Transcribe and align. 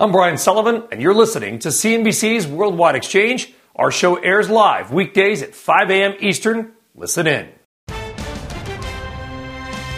I'm 0.00 0.12
Brian 0.12 0.38
Sullivan, 0.38 0.84
and 0.92 1.02
you're 1.02 1.12
listening 1.12 1.58
to 1.58 1.70
CNBC's 1.70 2.46
Worldwide 2.46 2.94
Exchange. 2.94 3.52
Our 3.74 3.90
show 3.90 4.14
airs 4.14 4.48
live 4.48 4.92
weekdays 4.92 5.42
at 5.42 5.56
5 5.56 5.90
a.m. 5.90 6.14
Eastern. 6.20 6.74
Listen 6.94 7.26
in. 7.26 7.48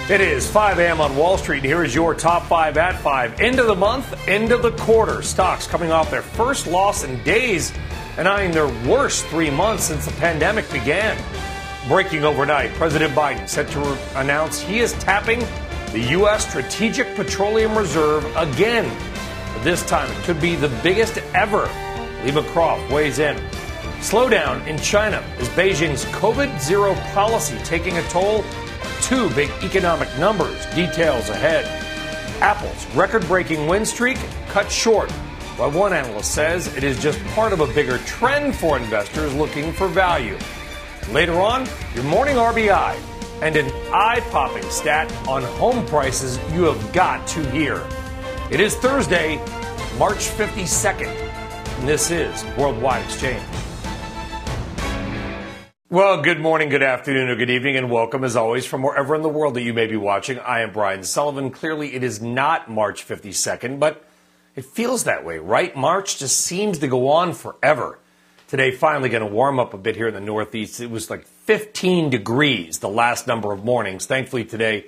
It 0.09 0.23
is 0.23 0.51
5 0.51 0.79
a.m. 0.79 1.03
on 1.03 1.15
Wall 1.19 1.37
Street. 1.37 1.59
And 1.59 1.67
here 1.67 1.85
is 1.85 1.95
your 1.95 2.15
top 2.15 2.45
five 2.45 2.79
at 2.79 2.99
five. 3.03 3.39
End 3.43 3.59
of 3.59 3.67
the 3.67 3.75
month, 3.75 4.27
end 4.27 4.53
of 4.53 4.63
the 4.63 4.71
quarter. 4.79 5.21
Stocks 5.21 5.67
coming 5.67 5.93
off 5.93 6.11
their 6.11 6.23
first 6.23 6.67
loss 6.67 7.05
in 7.05 7.23
days 7.23 7.71
and 8.17 8.27
eyeing 8.27 8.53
their 8.53 8.69
worst 8.89 9.27
three 9.27 9.51
months 9.51 9.85
since 9.85 10.07
the 10.07 10.13
pandemic 10.13 10.65
began. 10.73 11.23
Breaking 11.89 12.25
overnight, 12.25 12.73
President 12.73 13.13
Biden 13.13 13.47
set 13.47 13.69
to 13.73 13.99
announce 14.19 14.63
he 14.63 14.79
is 14.79 14.95
tapping 14.95 15.41
the 15.93 16.07
U.S. 16.13 16.49
Strategic 16.49 17.15
Petroleum 17.17 17.77
Reserve 17.77 18.25
again 18.37 18.91
this 19.63 19.85
time, 19.85 20.11
it 20.11 20.25
could 20.25 20.41
be 20.41 20.57
the 20.57 20.69
biggest 20.83 21.19
ever. 21.35 21.67
Helima 22.23 22.47
Croft 22.53 22.91
weighs 22.93 23.19
in. 23.19 23.37
Slowdown 24.01 24.67
in 24.67 24.79
China 24.79 25.23
is 25.39 25.49
Beijing's 25.51 26.05
COVID 26.07 26.61
zero 26.61 26.95
policy 27.13 27.59
taking 27.65 27.99
a 27.99 28.03
toll 28.05 28.45
two 29.03 29.29
big 29.31 29.51
economic 29.63 30.09
numbers. 30.19 30.65
Details 30.75 31.29
ahead. 31.29 31.65
Apple's 32.41 32.87
record 32.95 33.27
breaking 33.27 33.67
win 33.67 33.85
streak 33.85 34.19
cut 34.49 34.71
short, 34.71 35.11
while 35.59 35.71
one 35.71 35.93
analyst 35.93 36.33
says 36.33 36.75
it 36.77 36.85
is 36.85 37.03
just 37.03 37.23
part 37.35 37.53
of 37.53 37.61
a 37.61 37.67
bigger 37.75 37.99
trend 37.99 38.55
for 38.55 38.79
investors 38.79 39.35
looking 39.35 39.73
for 39.73 39.89
value. 39.89 40.39
Later 41.13 41.41
on, 41.41 41.67
your 41.95 42.05
morning 42.05 42.37
RBI 42.37 42.99
and 43.43 43.57
an 43.57 43.71
eye 43.93 44.21
popping 44.31 44.69
stat 44.71 45.11
on 45.27 45.43
home 45.43 45.85
prices 45.87 46.39
you 46.53 46.63
have 46.65 46.93
got 46.93 47.27
to 47.29 47.43
hear. 47.51 47.87
It 48.51 48.59
is 48.59 48.75
Thursday, 48.75 49.37
March 49.97 50.27
52nd, 50.27 51.07
and 51.07 51.89
this 51.89 52.11
is 52.11 52.45
Worldwide 52.59 53.05
Exchange. 53.05 53.41
Well, 55.89 56.21
good 56.21 56.41
morning, 56.41 56.69
good 56.69 56.83
afternoon, 56.83 57.29
or 57.29 57.37
good 57.37 57.49
evening, 57.49 57.77
and 57.77 57.93
welcome 57.93 58.25
as 58.25 58.35
always 58.35 58.67
from 58.67 58.83
wherever 58.83 59.15
in 59.15 59.23
the 59.23 59.29
world 59.29 59.55
that 59.55 59.63
you 59.63 59.73
may 59.73 59.87
be 59.87 59.97
watching. 59.97 60.41
I 60.41 60.63
am 60.63 60.73
Brian 60.73 61.05
Sullivan. 61.05 61.53
Clearly, 61.53 61.95
it 61.95 62.03
is 62.03 62.21
not 62.21 62.69
March 62.69 63.07
52nd, 63.07 63.79
but 63.79 64.05
it 64.57 64.65
feels 64.65 65.05
that 65.05 65.25
way, 65.25 65.39
right? 65.39 65.77
March 65.77 66.19
just 66.19 66.41
seems 66.41 66.81
to 66.81 66.89
go 66.89 67.09
on 67.11 67.35
forever. 67.35 68.01
Today, 68.49 68.73
finally 68.73 69.11
going 69.11 69.23
to 69.23 69.33
warm 69.33 69.61
up 69.61 69.75
a 69.75 69.79
bit 69.79 69.95
here 69.95 70.09
in 70.09 70.15
the 70.15 70.21
Northeast. 70.21 70.81
It 70.81 70.91
was 70.91 71.09
like 71.09 71.25
15 71.25 72.11
degrees 72.11 72.81
the 72.81 72.89
last 72.89 73.29
number 73.29 73.53
of 73.53 73.65
mornings. 73.65 74.07
Thankfully, 74.07 74.45
today 74.45 74.87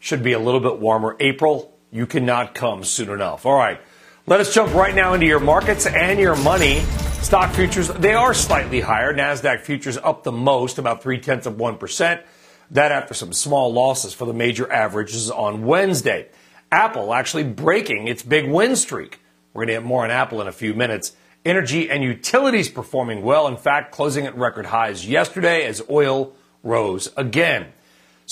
should 0.00 0.22
be 0.22 0.34
a 0.34 0.38
little 0.38 0.60
bit 0.60 0.78
warmer. 0.78 1.16
April, 1.18 1.74
you 1.90 2.06
cannot 2.06 2.54
come 2.54 2.84
soon 2.84 3.10
enough. 3.10 3.46
All 3.46 3.56
right. 3.56 3.80
Let 4.26 4.40
us 4.40 4.54
jump 4.54 4.74
right 4.74 4.94
now 4.94 5.14
into 5.14 5.26
your 5.26 5.40
markets 5.40 5.86
and 5.86 6.20
your 6.20 6.36
money. 6.36 6.80
Stock 7.22 7.52
futures, 7.52 7.88
they 7.88 8.14
are 8.14 8.32
slightly 8.32 8.80
higher. 8.80 9.12
NASDAQ 9.12 9.60
futures 9.60 9.98
up 9.98 10.22
the 10.22 10.32
most, 10.32 10.78
about 10.78 11.02
three 11.02 11.18
tenths 11.18 11.46
of 11.46 11.54
1%. 11.54 12.22
That 12.70 12.92
after 12.92 13.14
some 13.14 13.32
small 13.32 13.72
losses 13.72 14.14
for 14.14 14.26
the 14.26 14.32
major 14.32 14.70
averages 14.70 15.30
on 15.30 15.64
Wednesday. 15.64 16.28
Apple 16.70 17.12
actually 17.12 17.44
breaking 17.44 18.06
its 18.06 18.22
big 18.22 18.48
win 18.48 18.76
streak. 18.76 19.20
We're 19.52 19.66
going 19.66 19.68
to 19.68 19.80
get 19.80 19.84
more 19.84 20.04
on 20.04 20.10
Apple 20.10 20.40
in 20.40 20.46
a 20.46 20.52
few 20.52 20.74
minutes. 20.74 21.12
Energy 21.44 21.90
and 21.90 22.04
utilities 22.04 22.68
performing 22.68 23.22
well. 23.22 23.48
In 23.48 23.56
fact, 23.56 23.92
closing 23.92 24.26
at 24.26 24.36
record 24.36 24.66
highs 24.66 25.08
yesterday 25.08 25.66
as 25.66 25.82
oil 25.90 26.34
rose 26.62 27.10
again. 27.16 27.72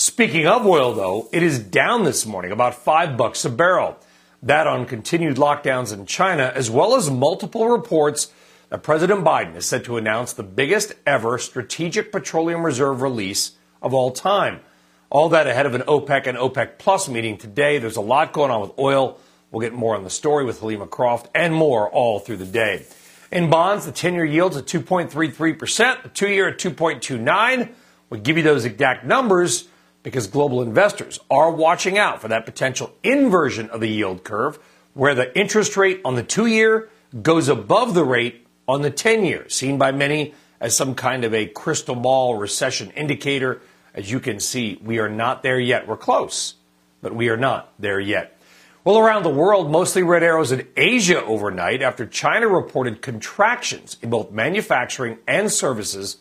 Speaking 0.01 0.47
of 0.47 0.65
oil, 0.65 0.93
though, 0.93 1.27
it 1.33 1.43
is 1.43 1.59
down 1.59 2.05
this 2.05 2.25
morning, 2.25 2.53
about 2.53 2.73
five 2.73 3.17
bucks 3.17 3.43
a 3.43 3.49
barrel. 3.49 3.97
That 4.41 4.65
on 4.65 4.85
continued 4.85 5.35
lockdowns 5.35 5.91
in 5.91 6.05
China, 6.05 6.53
as 6.55 6.71
well 6.71 6.95
as 6.95 7.09
multiple 7.09 7.67
reports 7.67 8.31
that 8.69 8.81
President 8.81 9.25
Biden 9.25 9.57
is 9.57 9.65
set 9.65 9.83
to 9.83 9.97
announce 9.97 10.31
the 10.31 10.41
biggest 10.41 10.93
ever 11.05 11.37
strategic 11.37 12.13
petroleum 12.13 12.65
reserve 12.65 13.01
release 13.01 13.57
of 13.81 13.93
all 13.93 14.11
time. 14.11 14.61
All 15.09 15.27
that 15.27 15.47
ahead 15.47 15.65
of 15.65 15.75
an 15.75 15.81
OPEC 15.81 16.27
and 16.27 16.37
OPEC 16.37 16.77
Plus 16.77 17.09
meeting 17.09 17.37
today. 17.37 17.77
There's 17.77 17.97
a 17.97 18.01
lot 18.01 18.31
going 18.31 18.51
on 18.51 18.61
with 18.61 18.71
oil. 18.79 19.19
We'll 19.51 19.59
get 19.59 19.73
more 19.73 19.97
on 19.97 20.05
the 20.05 20.09
story 20.09 20.45
with 20.45 20.61
Helima 20.61 20.89
Croft 20.89 21.27
and 21.35 21.53
more 21.53 21.89
all 21.89 22.19
through 22.19 22.37
the 22.37 22.45
day. 22.45 22.85
In 23.33 23.49
bonds, 23.49 23.85
the 23.85 23.91
10 23.91 24.13
year 24.13 24.23
yield's 24.23 24.55
at 24.55 24.65
2.33%, 24.65 26.03
the 26.03 26.09
two 26.09 26.29
year 26.29 26.47
at 26.47 26.57
2.29. 26.57 27.69
We'll 28.09 28.21
give 28.21 28.37
you 28.37 28.43
those 28.43 28.63
exact 28.63 29.03
numbers 29.05 29.67
because 30.03 30.27
global 30.27 30.61
investors 30.61 31.19
are 31.29 31.51
watching 31.51 31.97
out 31.97 32.21
for 32.21 32.27
that 32.29 32.45
potential 32.45 32.93
inversion 33.03 33.69
of 33.69 33.81
the 33.81 33.89
yield 33.89 34.23
curve 34.23 34.59
where 34.93 35.15
the 35.15 35.37
interest 35.37 35.77
rate 35.77 36.01
on 36.03 36.15
the 36.15 36.23
two 36.23 36.45
year 36.45 36.89
goes 37.21 37.47
above 37.47 37.93
the 37.93 38.03
rate 38.03 38.45
on 38.67 38.81
the 38.81 38.91
10 38.91 39.25
year, 39.25 39.49
seen 39.49 39.77
by 39.77 39.91
many 39.91 40.33
as 40.59 40.75
some 40.75 40.95
kind 40.95 41.23
of 41.23 41.33
a 41.33 41.47
crystal 41.47 41.95
ball 41.95 42.35
recession 42.35 42.91
indicator. 42.91 43.61
As 43.93 44.11
you 44.11 44.19
can 44.19 44.39
see, 44.39 44.79
we 44.83 44.99
are 44.99 45.09
not 45.09 45.41
there 45.41 45.59
yet. 45.59 45.87
We're 45.87 45.97
close, 45.97 46.55
but 47.01 47.15
we 47.15 47.29
are 47.29 47.37
not 47.37 47.73
there 47.79 47.99
yet. 47.99 48.35
Well, 48.83 48.97
around 48.97 49.23
the 49.23 49.29
world, 49.29 49.69
mostly 49.69 50.03
red 50.03 50.23
arrows 50.23 50.51
in 50.51 50.67
Asia 50.77 51.23
overnight 51.23 51.81
after 51.81 52.05
China 52.05 52.47
reported 52.47 53.01
contractions 53.01 53.97
in 54.01 54.09
both 54.09 54.31
manufacturing 54.31 55.17
and 55.27 55.51
services 55.51 56.17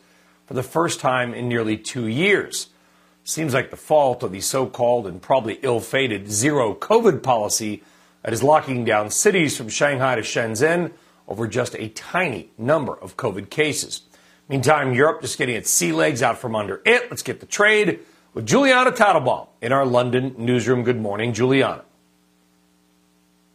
for 0.46 0.54
the 0.54 0.62
first 0.62 0.98
time 1.00 1.34
in 1.34 1.48
nearly 1.48 1.76
two 1.76 2.06
years 2.06 2.68
seems 3.28 3.52
like 3.52 3.70
the 3.70 3.76
fault 3.76 4.22
of 4.22 4.32
the 4.32 4.40
so 4.40 4.66
called 4.66 5.06
and 5.06 5.20
probably 5.20 5.58
ill 5.62 5.80
fated 5.80 6.30
zero 6.30 6.74
COVID 6.74 7.22
policy 7.22 7.82
that 8.22 8.32
is 8.32 8.42
locking 8.42 8.86
down 8.86 9.10
cities 9.10 9.54
from 9.54 9.68
Shanghai 9.68 10.14
to 10.14 10.22
Shenzhen 10.22 10.92
over 11.26 11.46
just 11.46 11.74
a 11.74 11.88
tiny 11.88 12.50
number 12.56 12.94
of 12.98 13.18
COVID 13.18 13.50
cases. 13.50 14.00
Meantime, 14.48 14.94
Europe 14.94 15.20
just 15.20 15.36
getting 15.36 15.56
its 15.56 15.68
sea 15.68 15.92
legs 15.92 16.22
out 16.22 16.38
from 16.38 16.56
under 16.56 16.80
it. 16.86 17.10
Let's 17.10 17.22
get 17.22 17.40
the 17.40 17.46
trade 17.46 18.00
with 18.32 18.46
Julianna 18.46 18.92
Tatelbaum 18.92 19.48
in 19.60 19.72
our 19.72 19.84
London 19.84 20.34
newsroom. 20.38 20.82
Good 20.82 20.98
morning, 20.98 21.34
Julianna. 21.34 21.84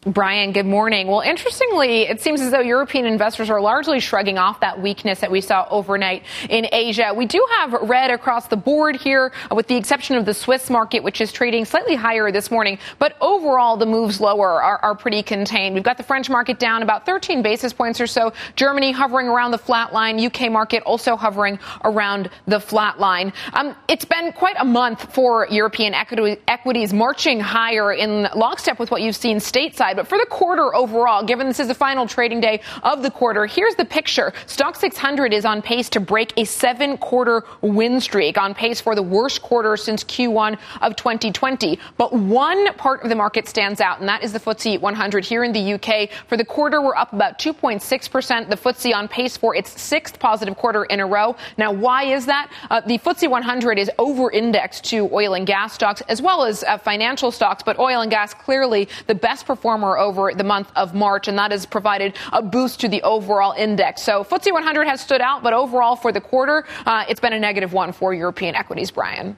Brian, 0.05 0.51
good 0.51 0.65
morning. 0.65 1.07
Well, 1.07 1.21
interestingly, 1.21 2.01
it 2.01 2.19
seems 2.19 2.41
as 2.41 2.51
though 2.51 2.59
European 2.59 3.05
investors 3.05 3.49
are 3.49 3.61
largely 3.61 4.01
shrugging 4.01 4.37
off 4.37 4.59
that 4.59 4.81
weakness 4.81 5.21
that 5.21 5.31
we 5.31 5.39
saw 5.39 5.65
overnight 5.69 6.23
in 6.49 6.67
Asia. 6.73 7.13
We 7.15 7.25
do 7.25 7.45
have 7.55 7.71
red 7.71 8.11
across 8.11 8.47
the 8.47 8.57
board 8.57 8.97
here, 8.97 9.31
with 9.49 9.67
the 9.67 9.77
exception 9.77 10.17
of 10.17 10.25
the 10.25 10.33
Swiss 10.33 10.69
market, 10.69 11.03
which 11.03 11.21
is 11.21 11.31
trading 11.31 11.63
slightly 11.63 11.95
higher 11.95 12.33
this 12.33 12.51
morning. 12.51 12.79
But 12.99 13.15
overall, 13.21 13.77
the 13.77 13.85
moves 13.85 14.19
lower 14.19 14.61
are, 14.61 14.77
are 14.79 14.93
pretty 14.93 15.23
contained. 15.23 15.73
We've 15.73 15.85
got 15.85 15.95
the 15.95 16.03
French 16.03 16.29
market 16.29 16.59
down 16.59 16.83
about 16.83 17.05
13 17.05 17.41
basis 17.41 17.71
points 17.71 18.01
or 18.01 18.07
so. 18.07 18.33
Germany 18.57 18.91
hovering 18.91 19.29
around 19.29 19.51
the 19.51 19.57
flat 19.57 19.93
line. 19.93 20.19
UK 20.19 20.51
market 20.51 20.83
also 20.83 21.15
hovering 21.15 21.57
around 21.85 22.29
the 22.45 22.59
flat 22.59 22.99
line. 22.99 23.31
Um, 23.53 23.73
it's 23.87 24.05
been 24.05 24.33
quite 24.33 24.57
a 24.59 24.65
month 24.65 25.13
for 25.13 25.47
European 25.49 25.93
equity, 25.93 26.41
equities 26.49 26.91
marching 26.91 27.39
higher 27.39 27.93
in 27.93 28.27
lockstep 28.35 28.79
with 28.79 28.91
what 28.91 29.01
you've 29.01 29.15
seen 29.15 29.37
stateside 29.37 29.92
side. 29.93 30.01
But 30.01 30.07
for 30.07 30.17
the 30.17 30.25
quarter 30.25 30.75
overall, 30.75 31.23
given 31.23 31.47
this 31.47 31.59
is 31.59 31.67
the 31.67 31.75
final 31.75 32.07
trading 32.07 32.41
day 32.41 32.61
of 32.83 33.01
the 33.01 33.11
quarter, 33.11 33.45
here's 33.45 33.75
the 33.75 33.85
picture. 33.85 34.33
Stoxx 34.47 34.77
600 34.77 35.33
is 35.33 35.45
on 35.45 35.61
pace 35.61 35.89
to 35.89 35.99
break 35.99 36.33
a 36.37 36.45
seven 36.45 36.97
quarter 36.97 37.43
win 37.61 38.01
streak, 38.01 38.37
on 38.37 38.53
pace 38.53 38.81
for 38.81 38.95
the 38.95 39.01
worst 39.01 39.41
quarter 39.41 39.77
since 39.77 40.03
Q1 40.03 40.57
of 40.81 40.95
2020. 40.95 41.79
But 41.97 42.13
one 42.13 42.73
part 42.75 43.03
of 43.03 43.09
the 43.09 43.15
market 43.15 43.47
stands 43.47 43.81
out, 43.81 43.99
and 43.99 44.09
that 44.09 44.23
is 44.23 44.33
the 44.33 44.39
FTSE 44.39 44.81
100 44.81 45.25
here 45.25 45.43
in 45.43 45.53
the 45.53 45.73
UK. 45.73 46.09
For 46.27 46.37
the 46.37 46.45
quarter, 46.45 46.81
we're 46.81 46.95
up 46.95 47.13
about 47.13 47.39
2.6%. 47.39 48.49
The 48.49 48.57
FTSE 48.57 48.93
on 48.93 49.07
pace 49.07 49.37
for 49.37 49.55
its 49.55 49.81
sixth 49.81 50.19
positive 50.19 50.55
quarter 50.57 50.85
in 50.85 50.99
a 50.99 51.05
row. 51.05 51.35
Now, 51.57 51.71
why 51.71 52.03
is 52.03 52.25
that? 52.25 52.51
Uh, 52.69 52.81
the 52.81 52.97
FTSE 52.97 53.29
100 53.29 53.77
is 53.77 53.91
over 53.97 54.31
indexed 54.31 54.85
to 54.85 55.09
oil 55.11 55.33
and 55.33 55.45
gas 55.45 55.73
stocks 55.73 56.01
as 56.07 56.21
well 56.21 56.43
as 56.43 56.63
uh, 56.63 56.77
financial 56.77 57.31
stocks, 57.31 57.63
but 57.63 57.79
oil 57.79 58.01
and 58.01 58.11
gas 58.11 58.33
clearly 58.33 58.87
the 59.07 59.15
best 59.15 59.45
performer 59.45 59.82
over 59.83 60.33
the 60.33 60.43
month 60.43 60.71
of 60.75 60.93
March, 60.93 61.27
and 61.27 61.37
that 61.37 61.51
has 61.51 61.65
provided 61.65 62.15
a 62.31 62.41
boost 62.41 62.79
to 62.81 62.87
the 62.87 63.01
overall 63.03 63.53
index. 63.53 64.01
So 64.01 64.23
FTSE 64.23 64.51
100 64.51 64.87
has 64.87 65.01
stood 65.01 65.21
out, 65.21 65.43
but 65.43 65.53
overall 65.53 65.95
for 65.95 66.11
the 66.11 66.21
quarter, 66.21 66.65
uh, 66.85 67.05
it's 67.07 67.19
been 67.19 67.33
a 67.33 67.39
negative 67.39 67.73
one 67.73 67.91
for 67.91 68.13
European 68.13 68.55
equities, 68.55 68.91
Brian. 68.91 69.37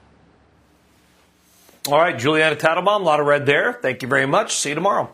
All 1.88 2.00
right, 2.00 2.18
Julianna 2.18 2.56
Tatelbaum, 2.56 3.02
a 3.02 3.04
lot 3.04 3.20
of 3.20 3.28
red 3.28 3.46
there. 3.46 3.74
Thank 3.74 4.02
you 4.02 4.08
very 4.08 4.26
much. 4.26 4.56
See 4.56 4.70
you 4.70 4.76
tomorrow. 4.76 5.12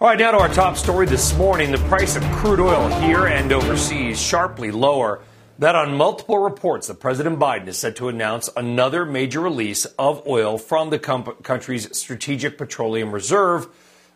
All 0.00 0.08
right, 0.08 0.18
now 0.18 0.32
to 0.32 0.38
our 0.38 0.48
top 0.48 0.76
story 0.76 1.06
this 1.06 1.34
morning. 1.38 1.70
The 1.70 1.78
price 1.78 2.16
of 2.16 2.22
crude 2.32 2.60
oil 2.60 2.88
here 3.00 3.26
and 3.26 3.50
overseas 3.52 4.20
sharply 4.20 4.70
lower. 4.70 5.22
That 5.60 5.76
on 5.76 5.96
multiple 5.96 6.38
reports 6.38 6.88
that 6.88 6.98
President 6.98 7.38
Biden 7.38 7.68
is 7.68 7.78
set 7.78 7.96
to 7.96 8.08
announce 8.08 8.50
another 8.56 9.06
major 9.06 9.40
release 9.40 9.84
of 9.98 10.26
oil 10.26 10.58
from 10.58 10.90
the 10.90 10.98
country's 10.98 11.96
strategic 11.96 12.58
petroleum 12.58 13.12
reserve, 13.12 13.68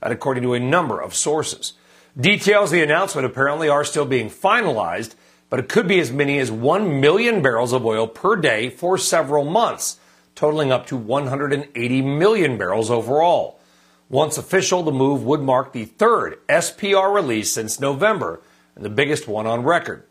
according 0.03 0.43
to 0.43 0.55
a 0.55 0.61
number 0.61 1.01
of 1.01 1.15
sources. 1.15 1.75
Details 2.19 2.71
of 2.71 2.77
the 2.77 2.83
announcement 2.83 3.27
apparently 3.27 3.69
are 3.69 3.85
still 3.85 4.05
being 4.05 4.29
finalized, 4.29 5.15
but 5.51 5.61
it 5.61 5.69
could 5.69 5.87
be 5.87 6.01
as 6.01 6.13
many 6.13 6.39
as 6.39 6.51
1 6.51 7.01
million 7.01 7.43
barrels 7.43 7.73
of 7.73 7.87
oil 7.87 8.07
per 8.07 8.37
day 8.37 8.69
for 8.69 8.99
several 8.99 9.45
months, 9.45 9.99
totaling 10.35 10.73
up 10.73 10.87
to 10.87 10.97
180 10.97 12.03
million 12.03 12.59
barrels 12.59 12.91
overall. 12.91 13.61
Once 14.09 14.39
official, 14.39 14.83
the 14.83 14.91
move 14.91 15.23
would 15.23 15.41
mark 15.41 15.73
the 15.73 15.85
third 15.85 16.39
SPR 16.49 17.15
release 17.15 17.53
since 17.53 17.79
November 17.79 18.41
and 18.75 18.85
the 18.85 18.91
biggest 18.91 19.29
one 19.29 19.47
on 19.47 19.63
record. 19.63 20.05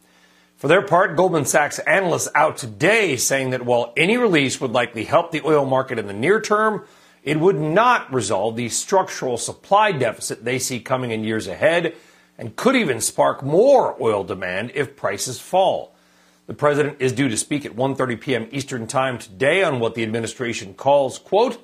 For 0.57 0.67
their 0.67 0.81
part, 0.81 1.15
Goldman 1.15 1.45
Sachs 1.45 1.79
analysts 1.79 2.29
out 2.33 2.57
today 2.57 3.15
saying 3.15 3.51
that 3.51 3.65
while 3.65 3.93
any 3.95 4.17
release 4.17 4.59
would 4.59 4.71
likely 4.71 5.03
help 5.03 5.31
the 5.31 5.45
oil 5.45 5.65
market 5.65 5.99
in 5.99 6.07
the 6.07 6.13
near 6.13 6.41
term, 6.41 6.85
it 7.27 7.41
would 7.41 7.59
not 7.59 8.11
resolve 8.13 8.55
the 8.55 8.69
structural 8.69 9.37
supply 9.37 9.91
deficit 9.91 10.45
they 10.45 10.57
see 10.57 10.79
coming 10.79 11.11
in 11.11 11.25
years 11.25 11.45
ahead 11.45 11.93
and 12.37 12.55
could 12.55 12.73
even 12.73 13.01
spark 13.01 13.43
more 13.43 14.01
oil 14.01 14.23
demand 14.23 14.71
if 14.73 14.95
prices 14.95 15.37
fall. 15.37 15.93
The 16.45 16.53
president 16.53 17.01
is 17.01 17.11
due 17.11 17.27
to 17.27 17.35
speak 17.35 17.65
at 17.65 17.75
1:30 17.75 18.21
p.m. 18.21 18.47
Eastern 18.53 18.87
Time 18.87 19.17
today 19.17 19.61
on 19.61 19.81
what 19.81 19.93
the 19.93 20.03
administration 20.03 20.73
calls, 20.73 21.19
quote, 21.19 21.61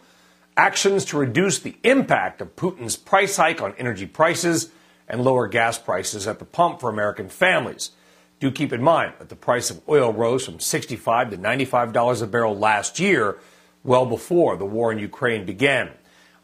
actions 0.57 1.05
to 1.05 1.17
reduce 1.17 1.59
the 1.59 1.77
impact 1.83 2.41
of 2.41 2.57
Putin's 2.57 2.97
price 2.97 3.37
hike 3.37 3.61
on 3.61 3.73
energy 3.77 4.05
prices 4.05 4.69
and 5.07 5.23
lower 5.23 5.47
gas 5.47 5.79
prices 5.79 6.27
at 6.27 6.39
the 6.39 6.45
pump 6.45 6.81
for 6.81 6.89
American 6.89 7.29
families. 7.29 7.91
Do 8.41 8.51
keep 8.51 8.73
in 8.73 8.83
mind 8.83 9.13
that 9.19 9.29
the 9.29 9.37
price 9.37 9.69
of 9.69 9.81
oil 9.87 10.11
rose 10.11 10.43
from 10.43 10.59
65 10.59 11.29
to 11.29 11.37
$95 11.37 12.21
a 12.21 12.27
barrel 12.27 12.57
last 12.57 12.99
year, 12.99 13.37
well 13.83 14.05
before 14.05 14.57
the 14.57 14.65
war 14.65 14.91
in 14.91 14.99
Ukraine 14.99 15.45
began. 15.45 15.91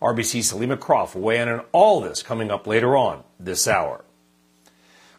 RBC's 0.01 0.53
Helima 0.53 0.79
Croft 0.79 1.15
will 1.15 1.23
weigh 1.23 1.39
in 1.39 1.49
on 1.49 1.65
all 1.71 1.99
this 2.01 2.23
coming 2.23 2.51
up 2.51 2.67
later 2.67 2.95
on 2.95 3.23
this 3.39 3.67
hour. 3.67 4.03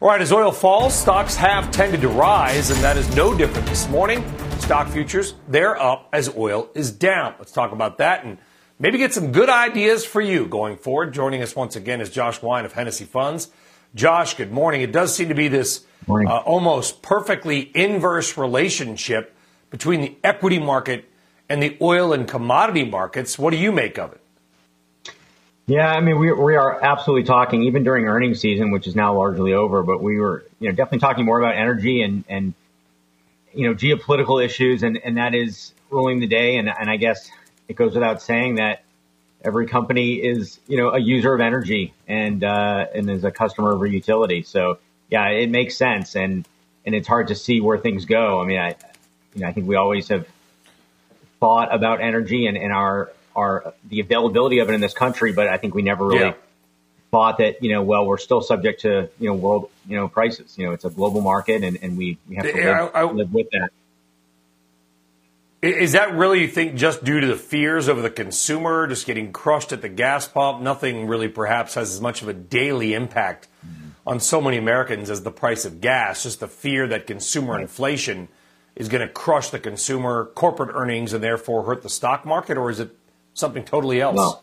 All 0.01 0.09
right, 0.09 0.21
as 0.21 0.33
oil 0.33 0.51
falls, 0.51 0.95
stocks 0.95 1.37
have 1.37 1.71
tended 1.71 2.01
to 2.01 2.09
rise, 2.09 2.71
and 2.71 2.81
that 2.83 2.97
is 2.97 3.15
no 3.15 3.37
different 3.37 3.69
this 3.69 3.87
morning. 3.91 4.25
Stock 4.61 4.89
futures, 4.89 5.35
they're 5.49 5.79
up 5.79 6.09
as 6.15 6.35
oil 6.35 6.71
is 6.75 6.91
down. 6.91 7.35
Let's 7.39 7.53
talk 7.53 7.73
about 7.73 7.99
that 7.99 8.25
and 8.25 8.39
maybe 8.79 8.97
get 8.97 9.13
some 9.13 9.31
good 9.31 9.51
ideas 9.51 10.07
for 10.07 10.23
you 10.23 10.47
going 10.47 10.79
forward. 10.79 11.13
Joining 11.13 11.43
us 11.43 11.55
once 11.55 11.77
again 11.77 12.01
is 12.01 12.09
Josh 12.09 12.41
Wein 12.41 12.65
of 12.65 12.73
Hennessy 12.73 13.05
Funds. 13.05 13.51
Josh, 13.95 14.35
good 14.35 14.53
morning. 14.53 14.81
It 14.81 14.93
does 14.93 15.15
seem 15.15 15.29
to 15.29 15.35
be 15.35 15.49
this 15.49 15.85
uh, 16.09 16.39
almost 16.39 17.03
perfectly 17.03 17.71
inverse 17.75 18.39
relationship 18.39 19.37
between 19.69 20.01
the 20.01 20.17
equity 20.25 20.59
market 20.59 21.10
and 21.51 21.61
the 21.61 21.77
oil 21.83 22.13
and 22.13 22.27
commodity 22.27 22.85
markets. 22.85 23.39
What 23.39 23.51
do 23.51 23.57
you 23.59 23.73
make 23.73 23.99
of 23.99 24.13
it? 24.13 25.13
Yeah, 25.67 25.93
I 25.93 26.01
mean, 26.01 26.19
we, 26.19 26.33
we 26.33 26.57
are 26.57 26.83
absolutely 26.83 27.25
talking, 27.25 27.65
even 27.65 27.85
during 27.85 28.07
earnings 28.07 28.41
season, 28.41 28.71
which 28.71 28.87
is 28.87 28.97
now 28.97 29.17
largely 29.17 29.53
over, 29.53 29.83
but 29.83 30.03
we 30.03 30.19
were, 30.19 30.45
you 30.59 30.69
know, 30.69 30.75
definitely 30.75 31.01
talking 31.01 31.25
more 31.25 31.39
about 31.39 31.57
energy 31.57 32.03
and, 32.03 32.25
and 32.29 32.55
you 33.53 33.69
know, 33.69 33.75
geopolitical 33.75 34.45
issues, 34.45 34.83
and, 34.83 34.99
and 35.05 35.17
that 35.17 35.35
is 35.35 35.73
ruling 35.91 36.21
the 36.21 36.27
day. 36.27 36.57
And, 36.57 36.69
and 36.69 36.89
I 36.89 36.97
guess 36.97 37.31
it 37.69 37.75
goes 37.75 37.95
without 37.95 38.23
saying 38.23 38.57
that 38.57 38.83
every 39.45 39.67
company 39.67 40.15
is, 40.15 40.59
you 40.67 40.77
know, 40.77 40.91
a 40.91 40.99
user 40.99 41.35
of 41.35 41.41
energy 41.41 41.95
and, 42.07 42.43
uh, 42.43 42.87
and 42.95 43.11
is 43.11 43.25
a 43.25 43.31
customer 43.31 43.73
of 43.73 43.83
a 43.83 43.89
utility. 43.89 44.43
So, 44.43 44.79
yeah, 45.09 45.29
it 45.29 45.51
makes 45.51 45.77
sense. 45.77 46.15
And, 46.17 46.47
and 46.87 46.95
it's 46.95 47.09
hard 47.09 47.29
to 47.29 47.35
see 47.35 47.61
where 47.61 47.79
things 47.79 48.05
go. 48.07 48.41
I 48.41 48.45
mean, 48.45 48.59
I, 48.59 48.77
you 49.35 49.43
know, 49.43 49.49
I 49.49 49.53
think 49.53 49.67
we 49.67 49.77
always 49.77 50.09
have 50.09 50.27
thought 51.41 51.75
about 51.75 52.01
energy 52.01 52.47
and, 52.47 52.57
and 52.57 52.73
our, 52.73 53.11
our 53.35 53.75
the 53.89 54.01
availability 54.01 54.59
of 54.59 54.69
it 54.69 54.75
in 54.75 54.81
this 54.81 54.95
country, 54.95 55.33
but 55.33 55.49
I 55.49 55.57
think 55.57 55.75
we 55.75 55.83
never 55.83 56.07
really 56.07 56.21
yeah. 56.21 56.35
thought 57.11 57.39
that 57.39 57.63
you 57.63 57.73
know 57.73 57.83
well 57.83 58.07
we're 58.07 58.19
still 58.19 58.41
subject 58.41 58.83
to 58.83 59.09
you 59.19 59.29
know 59.29 59.35
world 59.35 59.71
you 59.87 59.97
know 59.97 60.09
prices. 60.09 60.57
You 60.57 60.67
know 60.67 60.73
it's 60.73 60.85
a 60.85 60.91
global 60.91 61.21
market, 61.21 61.65
and, 61.65 61.79
and 61.83 61.97
we, 61.97 62.19
we 62.29 62.37
have 62.37 62.47
to 62.47 62.53
live, 62.53 62.91
I, 62.95 63.01
I, 63.01 63.05
live 63.05 63.33
with 63.33 63.51
that. 63.51 63.71
Is 65.63 65.93
that 65.93 66.15
really, 66.15 66.41
you 66.41 66.49
think, 66.49 66.77
just 66.77 67.05
due 67.05 67.21
to 67.21 67.27
the 67.27 67.37
fears 67.37 67.89
of 67.89 68.03
the 68.03 68.09
consumer 68.09 68.87
just 68.87 69.07
getting 69.07 69.31
crushed 69.31 69.73
at 69.73 69.83
the 69.83 69.91
gas 69.91 70.27
pump? 70.27 70.63
Nothing 70.63 71.07
really 71.07 71.29
perhaps 71.29 71.75
has 71.75 71.93
as 71.93 72.01
much 72.01 72.23
of 72.23 72.29
a 72.29 72.33
daily 72.33 72.95
impact 72.95 73.47
mm-hmm. 73.67 73.91
on 74.07 74.21
so 74.21 74.41
many 74.41 74.57
Americans 74.57 75.11
as 75.11 75.23
the 75.23 75.31
price 75.31 75.67
of 75.67 75.83
gas. 75.83 76.23
Just 76.23 76.41
the 76.41 76.49
fear 76.49 76.89
that 76.89 77.07
consumer 77.07 77.53
right. 77.53 77.63
inflation 77.63 78.29
is 78.81 78.89
going 78.89 79.07
to 79.07 79.13
crush 79.13 79.51
the 79.51 79.59
consumer 79.59 80.31
corporate 80.35 80.71
earnings 80.75 81.13
and 81.13 81.23
therefore 81.23 81.65
hurt 81.65 81.83
the 81.83 81.89
stock 81.91 82.25
market, 82.25 82.57
or 82.57 82.71
is 82.71 82.81
it 82.81 82.91
something 83.35 83.63
totally 83.63 84.01
else. 84.01 84.17
Well, 84.17 84.43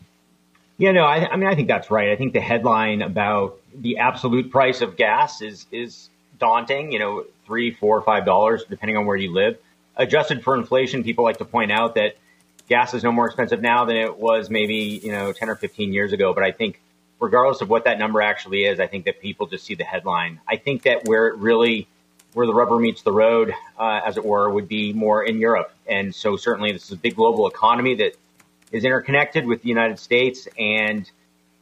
yeah, 0.76 0.92
no, 0.92 1.04
I, 1.04 1.28
I, 1.28 1.36
mean, 1.36 1.48
I 1.48 1.56
think 1.56 1.66
that's 1.66 1.90
right. 1.90 2.10
I 2.10 2.16
think 2.16 2.34
the 2.34 2.40
headline 2.40 3.02
about 3.02 3.58
the 3.74 3.98
absolute 3.98 4.50
price 4.52 4.80
of 4.80 4.96
gas 4.96 5.42
is 5.42 5.66
is 5.72 6.08
daunting. 6.38 6.92
You 6.92 7.00
know, 7.00 7.24
three, 7.46 7.72
four, 7.72 8.00
five 8.02 8.24
dollars, 8.24 8.64
depending 8.68 8.96
on 8.96 9.04
where 9.04 9.16
you 9.16 9.32
live. 9.32 9.58
Adjusted 9.96 10.44
for 10.44 10.54
inflation, 10.54 11.02
people 11.02 11.24
like 11.24 11.38
to 11.38 11.44
point 11.44 11.72
out 11.72 11.96
that 11.96 12.16
gas 12.68 12.94
is 12.94 13.02
no 13.02 13.10
more 13.10 13.26
expensive 13.26 13.60
now 13.60 13.86
than 13.86 13.96
it 13.96 14.16
was 14.16 14.48
maybe 14.50 15.00
you 15.02 15.10
know 15.10 15.32
ten 15.32 15.48
or 15.48 15.56
fifteen 15.56 15.92
years 15.92 16.12
ago. 16.12 16.32
But 16.32 16.44
I 16.44 16.52
think, 16.52 16.80
regardless 17.18 17.60
of 17.60 17.68
what 17.68 17.84
that 17.84 17.98
number 17.98 18.22
actually 18.22 18.64
is, 18.64 18.78
I 18.78 18.86
think 18.86 19.06
that 19.06 19.20
people 19.20 19.48
just 19.48 19.64
see 19.64 19.74
the 19.74 19.84
headline. 19.84 20.40
I 20.46 20.56
think 20.56 20.84
that 20.84 21.06
where 21.06 21.26
it 21.26 21.38
really 21.38 21.88
where 22.38 22.46
the 22.46 22.54
rubber 22.54 22.78
meets 22.78 23.02
the 23.02 23.10
road, 23.10 23.52
uh, 23.80 24.00
as 24.06 24.16
it 24.16 24.24
were, 24.24 24.48
would 24.48 24.68
be 24.68 24.92
more 24.92 25.24
in 25.24 25.40
Europe. 25.40 25.72
And 25.88 26.14
so 26.14 26.36
certainly 26.36 26.70
this 26.70 26.84
is 26.84 26.92
a 26.92 26.96
big 26.96 27.16
global 27.16 27.48
economy 27.48 27.96
that 27.96 28.12
is 28.70 28.84
interconnected 28.84 29.44
with 29.44 29.62
the 29.62 29.68
United 29.68 29.98
States 29.98 30.46
and, 30.56 31.10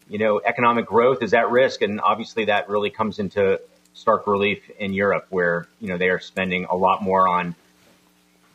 you 0.06 0.18
know, 0.18 0.38
economic 0.44 0.84
growth 0.84 1.22
is 1.22 1.32
at 1.32 1.50
risk. 1.50 1.80
And 1.80 1.98
obviously 1.98 2.44
that 2.44 2.68
really 2.68 2.90
comes 2.90 3.18
into 3.20 3.58
stark 3.94 4.26
relief 4.26 4.68
in 4.78 4.92
Europe 4.92 5.26
where, 5.30 5.66
you 5.80 5.88
know, 5.88 5.96
they 5.96 6.10
are 6.10 6.20
spending 6.20 6.66
a 6.66 6.76
lot 6.76 7.02
more 7.02 7.26
on, 7.26 7.54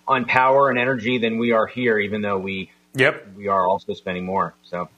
on 0.07 0.25
power 0.25 0.69
and 0.69 0.77
energy 0.77 1.17
than 1.17 1.39
we 1.39 1.53
are 1.53 1.65
here, 1.65 1.97
even 1.97 2.21
though 2.21 2.37
we, 2.37 2.69
yep. 2.93 3.29
we 3.35 3.47
are 3.47 3.65
also 3.65 3.95
spending 3.95 4.25
more. 4.25 4.53
So. 4.61 4.89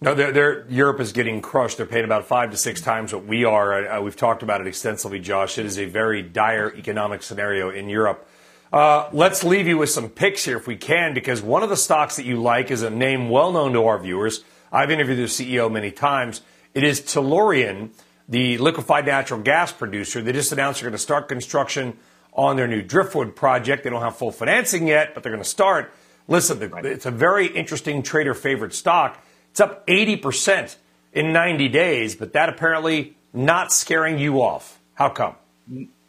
No, 0.00 0.14
they're, 0.14 0.30
they're, 0.30 0.66
Europe 0.68 1.00
is 1.00 1.12
getting 1.12 1.40
crushed. 1.40 1.78
They're 1.78 1.86
paying 1.86 2.04
about 2.04 2.26
five 2.26 2.50
to 2.50 2.56
six 2.56 2.82
times 2.82 3.14
what 3.14 3.24
we 3.24 3.44
are. 3.44 3.88
Uh, 3.88 4.00
we've 4.02 4.16
talked 4.16 4.42
about 4.42 4.60
it 4.60 4.66
extensively, 4.66 5.20
Josh. 5.20 5.56
It 5.56 5.64
is 5.64 5.78
a 5.78 5.86
very 5.86 6.20
dire 6.20 6.74
economic 6.76 7.22
scenario 7.22 7.70
in 7.70 7.88
Europe. 7.88 8.28
Uh, 8.70 9.08
let's 9.12 9.42
leave 9.42 9.66
you 9.66 9.78
with 9.78 9.88
some 9.88 10.10
picks 10.10 10.44
here 10.44 10.58
if 10.58 10.66
we 10.66 10.76
can, 10.76 11.14
because 11.14 11.40
one 11.40 11.62
of 11.62 11.70
the 11.70 11.76
stocks 11.76 12.16
that 12.16 12.26
you 12.26 12.42
like 12.42 12.70
is 12.70 12.82
a 12.82 12.90
name 12.90 13.30
well 13.30 13.52
known 13.52 13.72
to 13.72 13.86
our 13.86 13.98
viewers. 13.98 14.44
I've 14.70 14.90
interviewed 14.90 15.18
the 15.18 15.22
CEO 15.22 15.72
many 15.72 15.90
times. 15.90 16.42
It 16.74 16.84
is 16.84 17.00
Tellurian, 17.00 17.90
the 18.28 18.58
liquefied 18.58 19.06
natural 19.06 19.40
gas 19.40 19.72
producer. 19.72 20.20
They 20.20 20.32
just 20.32 20.52
announced 20.52 20.80
they're 20.80 20.90
going 20.90 20.98
to 20.98 21.02
start 21.02 21.28
construction 21.28 21.96
on 22.34 22.56
their 22.56 22.68
new 22.68 22.82
Driftwood 22.82 23.34
project. 23.34 23.84
They 23.84 23.90
don't 23.90 24.02
have 24.02 24.16
full 24.16 24.32
financing 24.32 24.88
yet, 24.88 25.14
but 25.14 25.22
they're 25.22 25.32
going 25.32 25.42
to 25.42 25.48
start. 25.48 25.90
Listen, 26.28 26.60
it's 26.84 27.06
a 27.06 27.10
very 27.10 27.46
interesting 27.46 28.02
trader 28.02 28.34
favorite 28.34 28.74
stock. 28.74 29.24
It's 29.56 29.60
up 29.62 29.86
80% 29.86 30.76
in 31.14 31.32
90 31.32 31.68
days, 31.68 32.14
but 32.14 32.34
that 32.34 32.50
apparently 32.50 33.16
not 33.32 33.72
scaring 33.72 34.18
you 34.18 34.42
off. 34.42 34.78
How 34.92 35.08
come? 35.08 35.34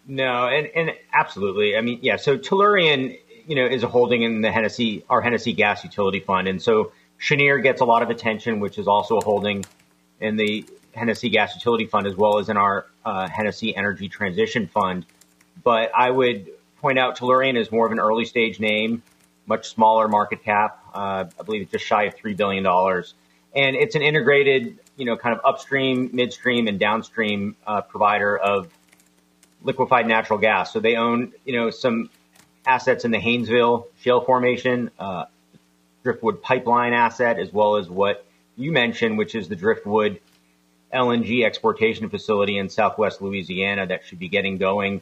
No, 0.06 0.50
and, 0.50 0.68
and 0.76 0.92
absolutely. 1.14 1.78
I 1.78 1.80
mean, 1.80 2.00
yeah. 2.02 2.18
So 2.18 2.38
Tellurian, 2.38 3.18
you 3.48 3.56
know, 3.56 3.66
is 3.66 3.84
a 3.84 3.88
holding 3.88 4.24
in 4.24 4.42
the 4.42 4.52
Hennessy, 4.52 5.06
our 5.10 5.22
Hennessy 5.22 5.54
Gas 5.54 5.86
Utility 5.86 6.20
Fund, 6.20 6.50
and 6.50 6.62
so 6.62 6.92
Cheniere 7.22 7.62
gets 7.64 7.80
a 7.80 7.86
lot 7.86 8.04
of 8.04 8.10
attention, 8.10 8.60
which 8.60 8.78
is 8.78 8.86
also 8.86 9.18
a 9.18 9.24
holding 9.24 9.64
in 10.20 10.36
the 10.36 10.66
Hennessy 10.92 11.30
Gas 11.30 11.56
Utility 11.56 11.86
Fund 11.86 12.06
as 12.06 12.18
well 12.18 12.40
as 12.40 12.50
in 12.50 12.58
our 12.58 12.86
uh, 13.06 13.30
Hennessy 13.30 13.74
Energy 13.74 14.10
Transition 14.10 14.68
Fund. 14.68 15.06
But 15.64 15.92
I 15.96 16.12
would 16.12 16.50
point 16.82 17.00
out 17.00 17.18
Tellurian 17.18 17.56
is 17.56 17.72
more 17.72 17.86
of 17.86 17.94
an 17.94 18.00
early 18.02 18.26
stage 18.26 18.60
name, 18.60 19.04
much 19.46 19.70
smaller 19.70 20.10
market 20.10 20.44
cap. 20.44 20.84
Uh, 20.94 21.24
I 21.40 21.44
believe 21.44 21.62
it's 21.62 21.72
just 21.72 21.86
shy 21.86 22.04
of 22.04 22.16
three 22.16 22.34
billion 22.34 22.66
dollars, 22.66 23.14
and 23.58 23.76
it's 23.76 23.96
an 23.96 24.04
integrated, 24.04 24.78
you 24.98 25.06
know, 25.06 25.18
kind 25.18 25.36
of 25.36 25.42
upstream, 25.44 26.12
midstream, 26.14 26.68
and 26.68 26.80
downstream 26.80 27.56
uh, 27.66 27.82
provider 27.82 28.38
of 28.38 28.70
liquefied 29.64 30.08
natural 30.08 30.38
gas. 30.38 30.72
So 30.72 30.80
they 30.80 30.96
own, 30.96 31.34
you 31.44 31.54
know, 31.54 31.72
some 31.72 32.12
assets 32.68 33.04
in 33.04 33.10
the 33.10 33.18
Haynesville 33.18 33.88
Shale 34.00 34.22
Formation, 34.22 34.92
uh, 35.00 35.26
Driftwood 36.04 36.44
pipeline 36.44 36.94
asset, 36.94 37.40
as 37.40 37.52
well 37.52 37.78
as 37.78 37.90
what 37.90 38.26
you 38.56 38.72
mentioned, 38.72 39.18
which 39.18 39.34
is 39.34 39.50
the 39.50 39.56
Driftwood 39.56 40.22
LNG 40.94 41.44
exportation 41.44 42.10
facility 42.10 42.60
in 42.60 42.70
Southwest 42.70 43.24
Louisiana 43.24 43.88
that 43.88 44.06
should 44.06 44.20
be 44.20 44.30
getting 44.30 44.58
going. 44.58 45.02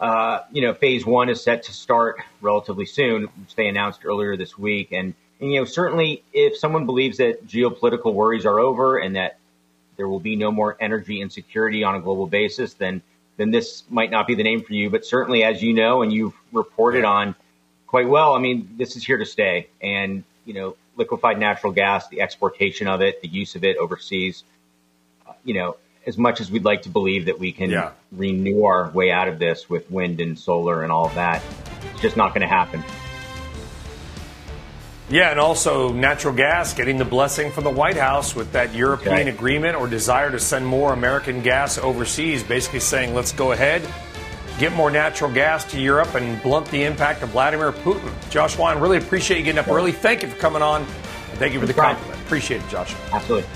Uh, 0.00 0.40
you 0.50 0.62
know, 0.62 0.72
phase 0.72 1.04
one 1.04 1.28
is 1.28 1.42
set 1.42 1.64
to 1.64 1.72
start 1.72 2.16
relatively 2.40 2.86
soon, 2.86 3.24
which 3.24 3.54
they 3.54 3.68
announced 3.68 4.06
earlier 4.06 4.34
this 4.34 4.56
week. 4.56 4.92
And 4.92 5.14
And, 5.40 5.52
you 5.52 5.60
know, 5.60 5.64
certainly 5.64 6.22
if 6.32 6.56
someone 6.56 6.86
believes 6.86 7.18
that 7.18 7.46
geopolitical 7.46 8.12
worries 8.12 8.44
are 8.44 8.58
over 8.58 8.98
and 8.98 9.16
that 9.16 9.38
there 9.96 10.08
will 10.08 10.20
be 10.20 10.36
no 10.36 10.50
more 10.50 10.76
energy 10.80 11.20
insecurity 11.20 11.84
on 11.84 11.94
a 11.94 12.00
global 12.00 12.26
basis, 12.26 12.74
then 12.74 13.02
then 13.36 13.50
this 13.50 13.84
might 13.88 14.10
not 14.10 14.26
be 14.26 14.34
the 14.34 14.42
name 14.42 14.62
for 14.62 14.74
you. 14.74 14.90
But 14.90 15.06
certainly, 15.06 15.44
as 15.44 15.62
you 15.62 15.72
know, 15.72 16.02
and 16.02 16.12
you've 16.12 16.34
reported 16.52 17.04
on 17.04 17.34
quite 17.86 18.06
well, 18.06 18.34
I 18.34 18.38
mean, 18.38 18.74
this 18.76 18.96
is 18.96 19.04
here 19.04 19.16
to 19.16 19.24
stay. 19.24 19.68
And 19.80 20.24
you 20.44 20.54
know, 20.54 20.76
liquefied 20.96 21.38
natural 21.38 21.72
gas, 21.72 22.08
the 22.08 22.20
exportation 22.20 22.86
of 22.86 23.00
it, 23.00 23.22
the 23.22 23.28
use 23.28 23.54
of 23.54 23.64
it 23.64 23.76
overseas, 23.78 24.44
uh, 25.26 25.32
you 25.44 25.54
know, 25.54 25.76
as 26.06 26.18
much 26.18 26.40
as 26.40 26.50
we'd 26.50 26.64
like 26.64 26.82
to 26.82 26.88
believe 26.88 27.26
that 27.26 27.38
we 27.38 27.52
can 27.52 27.70
yeah. 27.70 27.92
renew 28.12 28.64
our 28.64 28.90
way 28.90 29.10
out 29.10 29.28
of 29.28 29.38
this 29.38 29.68
with 29.68 29.90
wind 29.90 30.20
and 30.20 30.38
solar 30.38 30.82
and 30.82 30.90
all 30.90 31.06
of 31.06 31.14
that, 31.14 31.42
it's 31.92 32.00
just 32.00 32.16
not 32.16 32.30
going 32.30 32.42
to 32.42 32.48
happen. 32.48 32.82
Yeah, 35.10 35.32
and 35.32 35.40
also 35.40 35.92
natural 35.92 36.32
gas 36.32 36.72
getting 36.72 36.96
the 36.96 37.04
blessing 37.04 37.50
from 37.50 37.64
the 37.64 37.70
White 37.70 37.96
House 37.96 38.36
with 38.36 38.52
that 38.52 38.72
European 38.72 39.22
okay. 39.22 39.28
agreement 39.28 39.74
or 39.74 39.88
desire 39.88 40.30
to 40.30 40.38
send 40.38 40.64
more 40.64 40.92
American 40.92 41.42
gas 41.42 41.78
overseas, 41.78 42.44
basically 42.44 42.78
saying, 42.78 43.12
let's 43.12 43.32
go 43.32 43.50
ahead, 43.50 43.82
get 44.60 44.72
more 44.72 44.88
natural 44.88 45.28
gas 45.32 45.64
to 45.72 45.80
Europe, 45.80 46.14
and 46.14 46.40
blunt 46.44 46.70
the 46.70 46.84
impact 46.84 47.24
of 47.24 47.30
Vladimir 47.30 47.72
Putin. 47.72 48.12
Josh 48.30 48.56
Wein, 48.56 48.78
really 48.78 48.98
appreciate 48.98 49.38
you 49.38 49.44
getting 49.44 49.58
up 49.58 49.66
early. 49.66 49.90
Thank 49.90 50.22
you 50.22 50.28
for 50.28 50.38
coming 50.38 50.62
on. 50.62 50.82
And 50.82 51.38
thank 51.40 51.54
you 51.54 51.60
for 51.60 51.66
the 51.66 51.74
compliment. 51.74 52.20
Appreciate 52.20 52.62
it, 52.62 52.68
Josh. 52.68 52.94
Absolutely. 53.12 53.50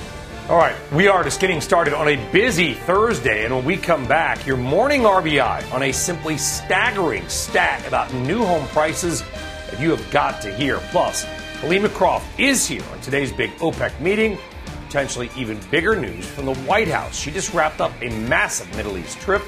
All 0.49 0.59
right, 0.59 0.75
we 0.93 1.07
are 1.07 1.23
just 1.23 1.41
getting 1.41 1.61
started 1.61 1.95
on 1.95 2.09
a 2.09 2.33
busy 2.33 2.75
Thursday, 2.75 3.45
and 3.45 3.55
when 3.55 3.65
we 3.65 3.77
come 3.77 4.09
back, 4.09 4.45
your 4.45 4.57
morning 4.57 5.03
RBI 5.03 5.73
on 5.73 5.85
a 5.85 5.93
simply 5.93 6.37
staggering 6.37 7.29
stat 7.29 7.87
about 7.87 8.13
new 8.13 8.45
home 8.45 8.67
prices 8.69 9.23
that 9.71 9.79
you 9.79 9.91
have 9.91 10.11
got 10.11 10.43
to 10.43 10.53
hear. 10.53 10.79
Plus, 10.91 11.25
Helima 11.61 11.89
Croft 11.89 12.27
is 12.39 12.67
here 12.67 12.83
on 12.93 13.01
today's 13.01 13.33
big 13.33 13.51
OPEC 13.59 13.99
meeting. 14.01 14.39
Potentially 14.87 15.31
even 15.37 15.59
bigger 15.71 15.97
news 15.97 16.27
from 16.27 16.47
the 16.47 16.55
White 16.55 16.89
House. 16.89 17.19
She 17.19 17.31
just 17.31 17.55
wrapped 17.55 17.81
up 17.81 17.93
a 18.03 18.11
massive 18.11 18.75
Middle 18.77 18.99
East 18.99 19.19
trip. 19.21 19.43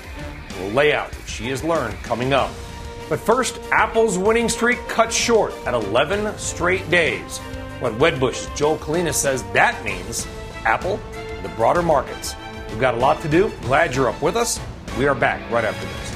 We'll 0.59 0.71
lay 0.71 0.95
out 0.95 1.15
what 1.15 1.29
she 1.29 1.49
has 1.51 1.63
learned 1.63 1.95
coming 2.03 2.33
up. 2.33 2.51
But 3.09 3.21
first, 3.21 3.61
Apple's 3.71 4.19
winning 4.19 4.49
streak 4.49 4.79
cut 4.89 5.13
short 5.13 5.53
at 5.67 5.75
11 5.75 6.39
straight 6.39 6.89
days. 6.91 7.39
What 7.81 7.93
Wedbush's 7.95 8.49
Joel 8.59 8.79
Kulina 8.79 9.13
says 9.13 9.43
that 9.53 9.85
means 9.85 10.27
Apple 10.65 10.99
and 11.13 11.45
the 11.45 11.51
broader 11.51 11.83
markets. 11.83 12.35
We've 12.71 12.81
got 12.81 12.95
a 12.95 12.99
lot 12.99 13.21
to 13.23 13.29
do. 13.29 13.53
Glad 13.63 13.95
you're 13.95 14.09
up 14.09 14.21
with 14.23 14.37
us. 14.37 14.59
We 14.99 15.07
are 15.07 15.15
back 15.15 15.49
right 15.51 15.65
after 15.65 15.87
this. 15.87 16.16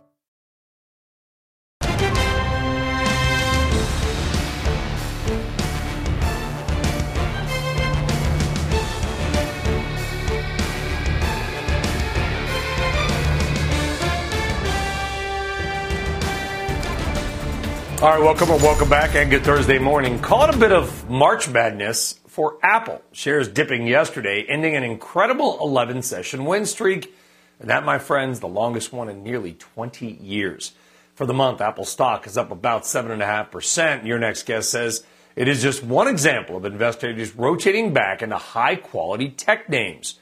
All 18.01 18.09
right, 18.09 18.19
welcome 18.19 18.49
or 18.49 18.57
welcome 18.57 18.89
back 18.89 19.13
and 19.13 19.29
good 19.29 19.43
Thursday 19.43 19.77
morning. 19.77 20.17
Caught 20.17 20.55
a 20.55 20.57
bit 20.57 20.71
of 20.71 21.07
March 21.07 21.47
madness 21.47 22.19
for 22.25 22.57
Apple. 22.63 22.99
Shares 23.11 23.47
dipping 23.47 23.85
yesterday, 23.85 24.43
ending 24.49 24.75
an 24.75 24.81
incredible 24.81 25.59
11 25.61 26.01
session 26.01 26.45
win 26.45 26.65
streak. 26.65 27.13
And 27.59 27.69
that, 27.69 27.85
my 27.85 27.99
friends, 27.99 28.39
the 28.39 28.47
longest 28.47 28.91
one 28.91 29.07
in 29.07 29.21
nearly 29.21 29.53
20 29.53 30.13
years. 30.19 30.71
For 31.13 31.27
the 31.27 31.35
month, 31.35 31.61
Apple 31.61 31.85
stock 31.85 32.25
is 32.25 32.39
up 32.39 32.49
about 32.49 32.85
7.5%. 32.85 34.03
Your 34.03 34.17
next 34.17 34.47
guest 34.47 34.71
says 34.71 35.03
it 35.35 35.47
is 35.47 35.61
just 35.61 35.83
one 35.83 36.07
example 36.07 36.57
of 36.57 36.65
investors 36.65 37.35
rotating 37.35 37.93
back 37.93 38.23
into 38.23 38.37
high 38.37 38.77
quality 38.77 39.29
tech 39.29 39.69
names. 39.69 40.17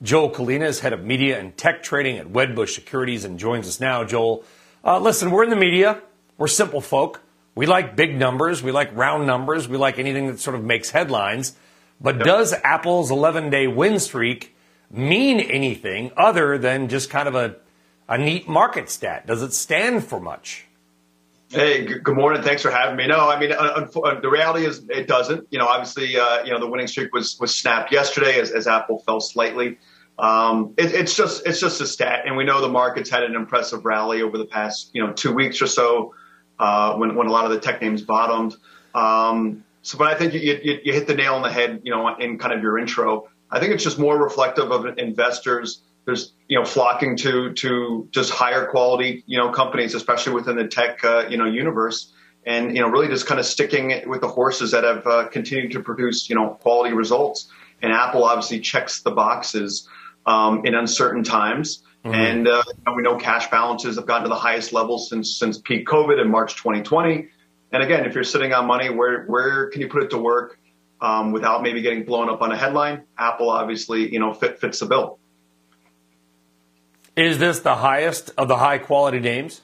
Joel 0.00 0.30
Kulina 0.30 0.68
is 0.68 0.78
head 0.78 0.92
of 0.92 1.02
media 1.02 1.40
and 1.40 1.56
tech 1.56 1.82
trading 1.82 2.18
at 2.18 2.28
Wedbush 2.28 2.76
Securities 2.76 3.24
and 3.24 3.36
joins 3.36 3.66
us 3.66 3.80
now. 3.80 4.04
Joel, 4.04 4.44
uh, 4.84 5.00
listen, 5.00 5.32
we're 5.32 5.42
in 5.42 5.50
the 5.50 5.56
media. 5.56 6.00
We're 6.38 6.48
simple 6.48 6.80
folk. 6.80 7.22
We 7.54 7.66
like 7.66 7.96
big 7.96 8.16
numbers. 8.16 8.62
We 8.62 8.70
like 8.70 8.94
round 8.94 9.26
numbers. 9.26 9.68
We 9.68 9.78
like 9.78 9.98
anything 9.98 10.26
that 10.26 10.38
sort 10.40 10.56
of 10.56 10.62
makes 10.62 10.90
headlines. 10.90 11.54
But 12.00 12.16
yep. 12.16 12.24
does 12.24 12.52
Apple's 12.52 13.10
11 13.10 13.50
day 13.50 13.66
win 13.66 13.98
streak 13.98 14.54
mean 14.90 15.40
anything 15.40 16.12
other 16.16 16.58
than 16.58 16.88
just 16.88 17.08
kind 17.08 17.28
of 17.28 17.34
a, 17.34 17.56
a 18.08 18.18
neat 18.18 18.48
market 18.48 18.90
stat? 18.90 19.26
Does 19.26 19.42
it 19.42 19.54
stand 19.54 20.04
for 20.04 20.20
much? 20.20 20.66
Hey, 21.48 21.84
good 21.84 22.16
morning. 22.16 22.42
Thanks 22.42 22.60
for 22.60 22.70
having 22.70 22.96
me. 22.96 23.06
No, 23.06 23.30
I 23.30 23.38
mean, 23.38 23.52
uh, 23.52 23.54
uh, 23.56 24.20
the 24.20 24.28
reality 24.28 24.66
is 24.66 24.84
it 24.90 25.06
doesn't. 25.06 25.46
You 25.50 25.60
know, 25.60 25.66
obviously, 25.66 26.18
uh, 26.18 26.44
you 26.44 26.50
know, 26.50 26.58
the 26.58 26.66
winning 26.66 26.88
streak 26.88 27.14
was 27.14 27.38
was 27.38 27.54
snapped 27.54 27.92
yesterday 27.92 28.40
as, 28.40 28.50
as 28.50 28.66
Apple 28.66 28.98
fell 28.98 29.20
slightly. 29.20 29.78
Um, 30.18 30.74
it, 30.76 30.92
it's 30.92 31.14
just 31.14 31.46
it's 31.46 31.60
just 31.60 31.80
a 31.80 31.86
stat, 31.86 32.22
and 32.26 32.36
we 32.36 32.42
know 32.44 32.60
the 32.60 32.68
markets 32.68 33.08
had 33.08 33.22
an 33.22 33.36
impressive 33.36 33.84
rally 33.84 34.22
over 34.22 34.36
the 34.36 34.44
past 34.44 34.90
you 34.92 35.06
know 35.06 35.12
two 35.12 35.32
weeks 35.32 35.62
or 35.62 35.68
so 35.68 36.14
uh, 36.58 36.94
when, 36.94 37.14
when 37.14 37.26
a 37.26 37.30
lot 37.30 37.44
of 37.44 37.50
the 37.50 37.60
tech 37.60 37.82
names 37.82 38.02
bottomed. 38.02 38.56
Um, 38.94 39.64
so, 39.82 39.98
but 39.98 40.08
I 40.08 40.14
think 40.14 40.34
you, 40.34 40.40
you, 40.40 40.80
you, 40.84 40.92
hit 40.92 41.06
the 41.06 41.14
nail 41.14 41.34
on 41.34 41.42
the 41.42 41.50
head, 41.50 41.82
you 41.84 41.92
know, 41.92 42.16
in 42.16 42.38
kind 42.38 42.52
of 42.52 42.62
your 42.62 42.78
intro. 42.78 43.28
I 43.50 43.60
think 43.60 43.72
it's 43.72 43.84
just 43.84 43.98
more 43.98 44.20
reflective 44.20 44.72
of 44.72 44.98
investors. 44.98 45.82
There's, 46.04 46.32
you 46.48 46.58
know, 46.58 46.64
flocking 46.64 47.16
to 47.18 47.52
to 47.52 48.08
just 48.10 48.32
higher 48.32 48.66
quality, 48.66 49.22
you 49.26 49.38
know, 49.38 49.50
companies, 49.50 49.94
especially 49.94 50.34
within 50.34 50.56
the 50.56 50.66
tech, 50.66 51.04
uh, 51.04 51.26
you 51.28 51.36
know, 51.36 51.44
universe, 51.44 52.12
and 52.44 52.74
you 52.74 52.82
know, 52.82 52.88
really 52.88 53.08
just 53.08 53.26
kind 53.26 53.38
of 53.38 53.46
sticking 53.46 54.08
with 54.08 54.20
the 54.20 54.28
horses 54.28 54.72
that 54.72 54.84
have 54.84 55.06
uh, 55.06 55.28
continued 55.28 55.72
to 55.72 55.80
produce, 55.80 56.28
you 56.28 56.34
know, 56.36 56.50
quality 56.50 56.94
results. 56.94 57.48
And 57.82 57.92
Apple 57.92 58.24
obviously 58.24 58.60
checks 58.60 59.02
the 59.02 59.10
boxes 59.10 59.88
um, 60.26 60.64
in 60.64 60.74
uncertain 60.74 61.22
times. 61.22 61.82
Mm-hmm. 62.06 62.14
And 62.14 62.48
uh, 62.48 62.62
we 62.94 63.02
know 63.02 63.16
cash 63.16 63.50
balances 63.50 63.96
have 63.96 64.06
gotten 64.06 64.24
to 64.24 64.28
the 64.28 64.36
highest 64.36 64.72
level 64.72 64.96
since 64.96 65.36
since 65.36 65.58
peak 65.58 65.88
COVID 65.88 66.20
in 66.20 66.30
March 66.30 66.54
2020. 66.54 67.28
And 67.72 67.82
again, 67.82 68.06
if 68.06 68.14
you're 68.14 68.22
sitting 68.22 68.52
on 68.52 68.66
money, 68.66 68.90
where 68.90 69.24
where 69.24 69.70
can 69.70 69.80
you 69.80 69.88
put 69.88 70.04
it 70.04 70.10
to 70.10 70.18
work 70.18 70.56
um, 71.00 71.32
without 71.32 71.62
maybe 71.62 71.82
getting 71.82 72.04
blown 72.04 72.28
up 72.28 72.42
on 72.42 72.52
a 72.52 72.56
headline? 72.56 73.02
Apple 73.18 73.50
obviously, 73.50 74.12
you 74.12 74.20
know, 74.20 74.32
fit, 74.32 74.60
fits 74.60 74.78
the 74.78 74.86
bill. 74.86 75.18
Is 77.16 77.38
this 77.38 77.58
the 77.60 77.74
highest 77.74 78.30
of 78.38 78.46
the 78.46 78.56
high 78.58 78.78
quality 78.78 79.18
names? 79.18 79.62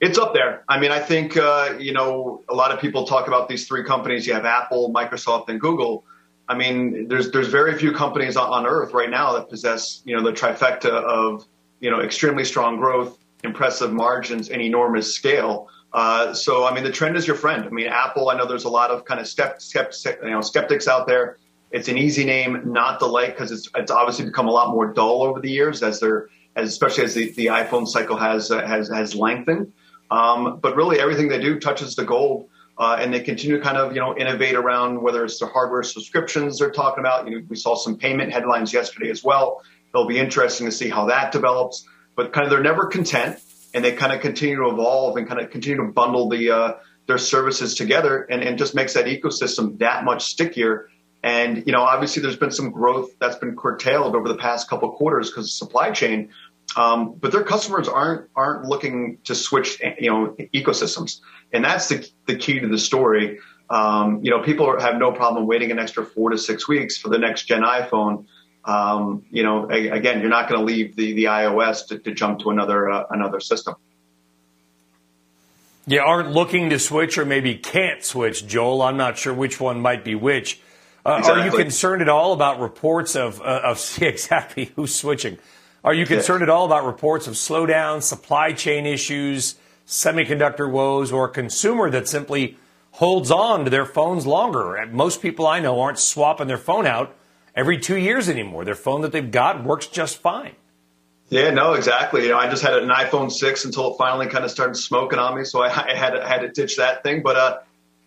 It's 0.00 0.16
up 0.16 0.32
there. 0.32 0.64
I 0.66 0.80
mean, 0.80 0.92
I 0.92 1.00
think 1.00 1.36
uh, 1.36 1.74
you 1.78 1.92
know 1.92 2.42
a 2.48 2.54
lot 2.54 2.72
of 2.72 2.80
people 2.80 3.04
talk 3.04 3.28
about 3.28 3.50
these 3.50 3.68
three 3.68 3.84
companies. 3.84 4.26
You 4.26 4.32
have 4.32 4.46
Apple, 4.46 4.90
Microsoft, 4.94 5.50
and 5.50 5.60
Google. 5.60 6.04
I 6.48 6.56
mean, 6.56 7.08
there's 7.08 7.30
there's 7.30 7.48
very 7.48 7.76
few 7.78 7.92
companies 7.92 8.36
on, 8.36 8.66
earth 8.66 8.92
right 8.92 9.10
now 9.10 9.34
that 9.34 9.50
possess 9.50 10.02
you 10.04 10.16
know 10.16 10.22
the 10.22 10.32
trifecta 10.32 10.90
of 10.90 11.46
you 11.80 11.90
know 11.90 12.00
extremely 12.00 12.44
strong 12.44 12.78
growth, 12.78 13.18
impressive 13.44 13.92
margins, 13.92 14.48
and 14.48 14.62
enormous 14.62 15.14
scale. 15.14 15.68
Uh, 15.92 16.34
so, 16.34 16.66
I 16.66 16.74
mean, 16.74 16.84
the 16.84 16.92
trend 16.92 17.16
is 17.16 17.26
your 17.26 17.36
friend. 17.36 17.64
I 17.64 17.70
mean, 17.70 17.86
Apple. 17.86 18.30
I 18.30 18.36
know 18.36 18.46
there's 18.46 18.64
a 18.64 18.70
lot 18.70 18.90
of 18.90 19.04
kind 19.04 19.20
of 19.20 19.26
step, 19.26 19.60
step, 19.60 19.92
you 20.22 20.30
know, 20.30 20.40
skeptics 20.40 20.86
out 20.88 21.06
there. 21.06 21.38
It's 21.70 21.88
an 21.88 21.98
easy 21.98 22.24
name 22.24 22.72
not 22.72 22.98
to 23.00 23.06
like 23.06 23.34
because 23.34 23.52
it's 23.52 23.68
it's 23.74 23.90
obviously 23.90 24.24
become 24.24 24.48
a 24.48 24.50
lot 24.50 24.70
more 24.70 24.92
dull 24.92 25.22
over 25.22 25.40
the 25.40 25.50
years 25.50 25.82
as 25.82 26.00
they're 26.00 26.28
as 26.56 26.68
especially 26.70 27.04
as 27.04 27.14
the, 27.14 27.30
the 27.32 27.46
iPhone 27.46 27.86
cycle 27.86 28.16
has 28.16 28.50
uh, 28.50 28.66
has 28.66 28.88
has 28.88 29.14
lengthened. 29.14 29.72
Um, 30.10 30.60
but 30.60 30.76
really, 30.76 30.98
everything 30.98 31.28
they 31.28 31.40
do 31.40 31.60
touches 31.60 31.94
the 31.94 32.04
gold, 32.04 32.48
uh, 32.78 32.96
and 33.00 33.12
they 33.12 33.20
continue 33.20 33.56
to 33.56 33.62
kind 33.62 33.76
of 33.76 33.94
you 33.94 34.00
know 34.00 34.16
innovate 34.16 34.54
around 34.54 35.02
whether 35.02 35.24
it's 35.24 35.38
the 35.38 35.46
hardware 35.46 35.82
subscriptions 35.82 36.58
they're 36.58 36.70
talking 36.70 37.00
about. 37.00 37.28
You 37.28 37.38
know, 37.40 37.46
we 37.48 37.56
saw 37.56 37.74
some 37.74 37.96
payment 37.96 38.32
headlines 38.32 38.72
yesterday 38.72 39.10
as 39.10 39.24
well. 39.24 39.62
It'll 39.92 40.06
be 40.06 40.18
interesting 40.18 40.66
to 40.66 40.72
see 40.72 40.88
how 40.88 41.06
that 41.06 41.32
develops. 41.32 41.86
But 42.14 42.32
kind 42.32 42.44
of 42.44 42.50
they're 42.50 42.62
never 42.62 42.86
content, 42.86 43.40
and 43.74 43.84
they 43.84 43.92
kind 43.92 44.12
of 44.12 44.20
continue 44.20 44.56
to 44.56 44.68
evolve 44.68 45.16
and 45.16 45.28
kind 45.28 45.40
of 45.40 45.50
continue 45.50 45.78
to 45.78 45.92
bundle 45.92 46.28
the 46.28 46.50
uh, 46.50 46.72
their 47.06 47.18
services 47.18 47.74
together, 47.74 48.22
and, 48.22 48.42
and 48.42 48.58
just 48.58 48.74
makes 48.74 48.94
that 48.94 49.06
ecosystem 49.06 49.78
that 49.78 50.04
much 50.04 50.24
stickier. 50.24 50.88
And 51.22 51.64
you 51.66 51.72
know, 51.72 51.82
obviously, 51.82 52.22
there's 52.22 52.36
been 52.36 52.52
some 52.52 52.70
growth 52.70 53.10
that's 53.18 53.36
been 53.36 53.56
curtailed 53.56 54.14
over 54.14 54.28
the 54.28 54.36
past 54.36 54.70
couple 54.70 54.90
quarters 54.92 55.30
because 55.30 55.46
of 55.46 55.50
supply 55.50 55.90
chain. 55.90 56.30
Um, 56.76 57.14
but 57.14 57.32
their 57.32 57.44
customers 57.44 57.88
aren't 57.88 58.28
aren't 58.36 58.66
looking 58.66 59.18
to 59.24 59.34
switch, 59.34 59.80
you 59.98 60.10
know, 60.10 60.36
ecosystems, 60.54 61.20
and 61.52 61.64
that's 61.64 61.88
the 61.88 62.08
the 62.26 62.36
key 62.36 62.60
to 62.60 62.68
the 62.68 62.78
story. 62.78 63.40
Um, 63.70 64.20
you 64.22 64.30
know, 64.30 64.42
people 64.42 64.80
have 64.80 64.96
no 64.96 65.12
problem 65.12 65.46
waiting 65.46 65.70
an 65.70 65.78
extra 65.78 66.04
four 66.04 66.30
to 66.30 66.38
six 66.38 66.66
weeks 66.66 66.96
for 66.96 67.08
the 67.08 67.18
next 67.18 67.44
gen 67.44 67.62
iPhone. 67.62 68.26
Um, 68.64 69.24
you 69.30 69.42
know, 69.42 69.70
a, 69.70 69.88
again, 69.88 70.20
you're 70.20 70.30
not 70.30 70.48
going 70.48 70.60
to 70.60 70.64
leave 70.64 70.96
the 70.96 71.14
the 71.14 71.24
iOS 71.24 71.88
to, 71.88 71.98
to 71.98 72.12
jump 72.12 72.40
to 72.40 72.50
another 72.50 72.90
uh, 72.90 73.04
another 73.10 73.40
system. 73.40 73.76
You 75.86 76.00
aren't 76.00 76.32
looking 76.32 76.68
to 76.70 76.78
switch, 76.78 77.16
or 77.16 77.24
maybe 77.24 77.54
can't 77.54 78.04
switch, 78.04 78.46
Joel. 78.46 78.82
I'm 78.82 78.98
not 78.98 79.16
sure 79.16 79.32
which 79.32 79.58
one 79.58 79.80
might 79.80 80.04
be 80.04 80.14
which. 80.14 80.60
Uh, 81.04 81.16
exactly. 81.18 81.42
Are 81.42 81.44
you 81.46 81.52
concerned 81.52 82.02
at 82.02 82.10
all 82.10 82.34
about 82.34 82.60
reports 82.60 83.16
of 83.16 83.40
uh, 83.40 83.60
of 83.64 83.98
exactly 84.02 84.66
who's 84.76 84.94
switching? 84.94 85.38
Are 85.84 85.94
you 85.94 86.04
concerned 86.04 86.42
at 86.42 86.50
all 86.50 86.66
about 86.66 86.84
reports 86.84 87.26
of 87.28 87.34
slowdown, 87.34 88.02
supply 88.02 88.52
chain 88.52 88.84
issues, 88.84 89.54
semiconductor 89.88 90.70
woes, 90.70 91.10
or 91.10 91.24
a 91.24 91.30
consumer 91.30 91.90
that 91.90 92.06
simply 92.06 92.56
holds 92.92 93.30
on 93.30 93.64
to 93.64 93.70
their 93.70 93.86
phones 93.86 94.26
longer? 94.26 94.86
Most 94.92 95.20
people 95.20 95.46
I 95.46 95.58
know 95.58 95.80
aren't 95.80 95.98
swapping 95.98 96.46
their 96.46 96.58
phone 96.58 96.86
out 96.86 97.16
every 97.56 97.78
two 97.78 97.96
years 97.96 98.28
anymore. 98.28 98.64
Their 98.64 98.74
phone 98.74 99.00
that 99.00 99.10
they've 99.10 99.30
got 99.30 99.64
works 99.64 99.86
just 99.86 100.18
fine. 100.18 100.52
Yeah, 101.30 101.50
no, 101.50 101.74
exactly. 101.74 102.22
You 102.22 102.30
know, 102.30 102.38
I 102.38 102.48
just 102.48 102.62
had 102.62 102.74
an 102.74 102.88
iPhone 102.88 103.30
six 103.30 103.64
until 103.64 103.92
it 103.92 103.98
finally 103.98 104.28
kind 104.28 104.44
of 104.44 104.50
started 104.50 104.76
smoking 104.76 105.18
on 105.18 105.36
me, 105.36 105.44
so 105.44 105.62
I, 105.62 105.66
I 105.90 105.94
had 105.94 106.10
to, 106.10 106.26
had 106.26 106.40
to 106.40 106.48
ditch 106.48 106.76
that 106.76 107.02
thing. 107.02 107.22
But 107.22 107.36
uh, 107.36 107.58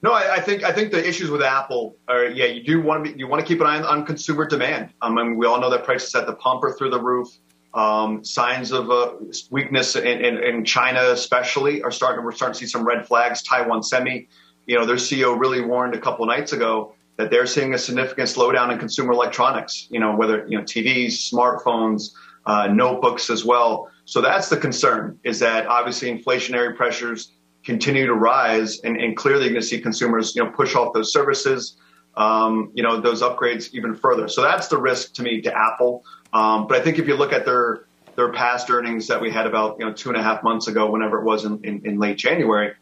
no, 0.02 0.14
I, 0.14 0.36
I, 0.36 0.40
think 0.40 0.64
I 0.64 0.72
think 0.72 0.92
the 0.92 1.08
issues 1.08 1.30
with 1.30 1.42
Apple 1.42 1.96
are 2.08 2.26
yeah, 2.26 2.46
you 2.46 2.64
do 2.64 2.82
want 2.82 3.06
to 3.06 3.12
be, 3.12 3.20
you 3.20 3.28
want 3.28 3.42
to 3.42 3.48
keep 3.48 3.62
an 3.62 3.68
eye 3.68 3.78
on, 3.78 3.86
on 3.86 4.06
consumer 4.06 4.48
demand. 4.48 4.90
Um, 5.02 5.18
I 5.18 5.24
mean, 5.24 5.38
we 5.38 5.46
all 5.46 5.60
know 5.60 5.70
that 5.70 5.84
prices 5.84 6.14
at 6.16 6.26
the 6.26 6.34
pump 6.34 6.64
are 6.64 6.74
through 6.74 6.90
the 6.90 7.02
roof. 7.02 7.28
Um, 7.74 8.26
signs 8.26 8.72
of 8.74 8.92
uh, 8.92 9.14
weakness 9.50 9.96
in, 9.96 10.06
in, 10.06 10.44
in, 10.44 10.66
China, 10.66 11.12
especially, 11.12 11.82
are 11.84 11.92
starting. 11.92 12.26
We're 12.26 12.34
starting 12.34 12.54
to 12.54 12.60
see 12.60 12.70
some 12.70 12.86
red 12.86 13.08
flags. 13.08 13.42
Taiwan 13.44 13.82
Semi, 13.82 14.28
you 14.66 14.78
know, 14.78 14.86
their 14.86 14.98
CEO 14.98 15.40
really 15.40 15.62
warned 15.62 15.96
a 15.96 16.00
couple 16.00 16.26
nights 16.26 16.52
ago 16.52 16.94
that 17.16 17.30
they're 17.30 17.46
seeing 17.46 17.74
a 17.74 17.78
significant 17.78 18.28
slowdown 18.28 18.74
in 18.74 18.80
consumer 18.80 19.14
electronics. 19.14 19.88
You 19.90 20.02
know, 20.02 20.16
whether 20.16 20.46
you 20.50 20.58
know 20.58 20.66
TVs, 20.66 21.32
smartphones, 21.32 22.12
uh, 22.46 22.68
notebooks 22.68 23.30
as 23.30 23.46
well. 23.46 23.90
So 24.04 24.20
that's 24.20 24.50
the 24.50 24.58
concern. 24.58 25.18
Is 25.24 25.40
that 25.40 25.68
obviously 25.68 26.12
inflationary 26.12 26.76
pressures 26.76 27.32
continue 27.64 28.06
to 28.06 28.16
rise, 28.16 28.80
and, 28.82 28.98
and 29.00 29.16
clearly 29.16 29.44
you're 29.44 29.54
going 29.54 29.62
to 29.62 29.68
see 29.68 29.80
consumers, 29.80 30.36
you 30.36 30.44
know, 30.44 30.50
push 30.52 30.76
off 30.76 30.94
those 30.94 31.14
services. 31.14 31.78
Um, 32.18 32.72
you 32.74 32.84
know, 32.84 33.00
those 33.00 33.22
upgrades 33.22 33.74
even 33.74 33.96
further. 33.96 34.28
So 34.28 34.42
that's 34.42 34.68
the 34.68 34.78
risk 34.78 35.14
to 35.14 35.24
me 35.24 35.42
to 35.44 35.58
Apple. 35.58 36.04
Um, 36.34 36.68
but 36.68 36.80
I 36.80 36.84
think 36.84 37.00
if 37.00 37.08
you 37.08 37.16
look 37.16 37.34
at 37.34 37.46
their 37.46 37.86
their 38.16 38.32
past 38.32 38.70
earnings 38.70 39.08
that 39.08 39.22
we 39.22 39.32
had 39.32 39.48
about 39.48 39.78
you 39.80 39.86
know 39.86 39.94
two 39.94 40.10
and 40.10 40.18
a 40.18 40.24
half 40.24 40.44
months 40.44 40.68
ago, 40.68 40.90
whenever 40.90 41.20
it 41.20 41.24
was 41.24 41.46
in, 41.46 41.64
in, 41.64 41.86
in 41.86 42.00
late 42.00 42.18
January, 42.18 42.74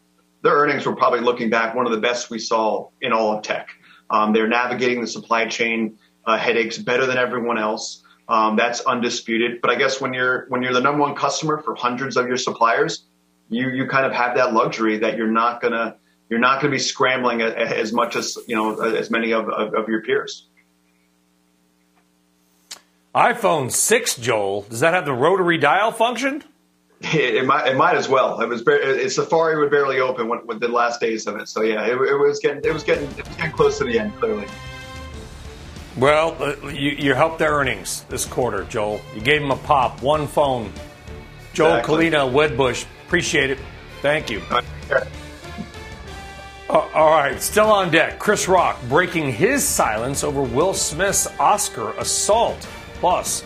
their 0.42 0.54
earnings 0.54 0.86
were 0.86 0.96
probably 0.96 1.20
looking 1.20 1.50
back 1.50 1.74
one 1.74 1.86
of 1.86 1.92
the 1.92 2.00
best 2.00 2.30
we 2.30 2.38
saw 2.38 2.88
in 3.00 3.12
all 3.12 3.36
of 3.36 3.42
tech. 3.42 3.68
Um, 4.08 4.32
they're 4.32 4.48
navigating 4.48 5.00
the 5.00 5.06
supply 5.06 5.46
chain 5.46 5.98
uh, 6.24 6.36
headaches 6.36 6.78
better 6.78 7.06
than 7.06 7.16
everyone 7.16 7.58
else. 7.58 8.02
Um, 8.28 8.56
that's 8.56 8.80
undisputed. 8.80 9.60
But 9.60 9.70
I 9.70 9.74
guess 9.76 10.00
when 10.00 10.12
you're 10.12 10.46
when 10.48 10.62
you're 10.62 10.72
the 10.72 10.80
number 10.80 11.00
one 11.00 11.14
customer 11.14 11.58
for 11.58 11.74
hundreds 11.74 12.16
of 12.16 12.26
your 12.26 12.36
suppliers, 12.36 13.04
you 13.48 13.68
you 13.70 13.86
kind 13.86 14.06
of 14.06 14.12
have 14.12 14.36
that 14.36 14.52
luxury 14.52 14.98
that 14.98 15.16
you're 15.16 15.30
not 15.30 15.60
gonna 15.60 15.96
you're 16.28 16.38
not 16.38 16.60
gonna 16.60 16.70
be 16.70 16.78
scrambling 16.78 17.42
as 17.42 17.92
much 17.92 18.14
as 18.14 18.38
you 18.46 18.54
know 18.54 18.80
as 18.80 19.10
many 19.10 19.32
of, 19.32 19.48
of, 19.48 19.74
of 19.74 19.88
your 19.88 20.02
peers 20.02 20.46
iPhone 23.14 23.72
6, 23.72 24.16
Joel, 24.16 24.62
does 24.62 24.80
that 24.80 24.94
have 24.94 25.04
the 25.04 25.12
rotary 25.12 25.58
dial 25.58 25.90
function? 25.90 26.44
It, 27.00 27.34
it 27.34 27.46
might, 27.46 27.66
it 27.66 27.76
might 27.76 27.96
as 27.96 28.08
well. 28.08 28.40
It 28.40 28.48
was 28.48 28.62
it, 28.66 29.10
Safari 29.10 29.58
would 29.58 29.70
barely 29.70 30.00
open 30.00 30.28
when, 30.28 30.40
when 30.40 30.58
the 30.58 30.68
last 30.68 31.00
days 31.00 31.26
of 31.26 31.36
it. 31.36 31.48
So 31.48 31.62
yeah, 31.62 31.84
it, 31.86 31.92
it, 31.92 32.16
was 32.16 32.38
getting 32.40 32.62
it 32.62 32.72
was 32.72 32.84
getting 32.84 33.10
it 33.12 33.26
was 33.26 33.36
getting 33.36 33.52
close 33.52 33.78
to 33.78 33.84
the 33.84 33.98
end. 33.98 34.14
Clearly. 34.20 34.46
Well, 35.96 36.36
uh, 36.40 36.68
you, 36.68 36.90
you 36.90 37.14
helped 37.14 37.38
their 37.38 37.52
earnings 37.52 38.04
this 38.10 38.26
quarter, 38.26 38.64
Joel. 38.64 39.00
You 39.14 39.22
gave 39.22 39.40
them 39.40 39.50
a 39.50 39.56
pop, 39.56 40.02
one 40.02 40.26
phone. 40.26 40.72
Joel 41.52 41.76
exactly. 41.76 42.10
Kulina, 42.10 42.30
Wedbush, 42.30 42.84
appreciate 43.06 43.50
it. 43.50 43.58
Thank 44.02 44.30
you. 44.30 44.40
Uh, 44.50 44.62
all 46.68 47.10
right, 47.10 47.40
still 47.42 47.72
on 47.72 47.90
deck. 47.90 48.18
Chris 48.18 48.46
Rock 48.46 48.78
breaking 48.88 49.32
his 49.32 49.66
silence 49.66 50.22
over 50.22 50.42
Will 50.42 50.74
Smith's 50.74 51.26
Oscar 51.40 51.90
assault. 51.92 52.68
Plus, 53.00 53.42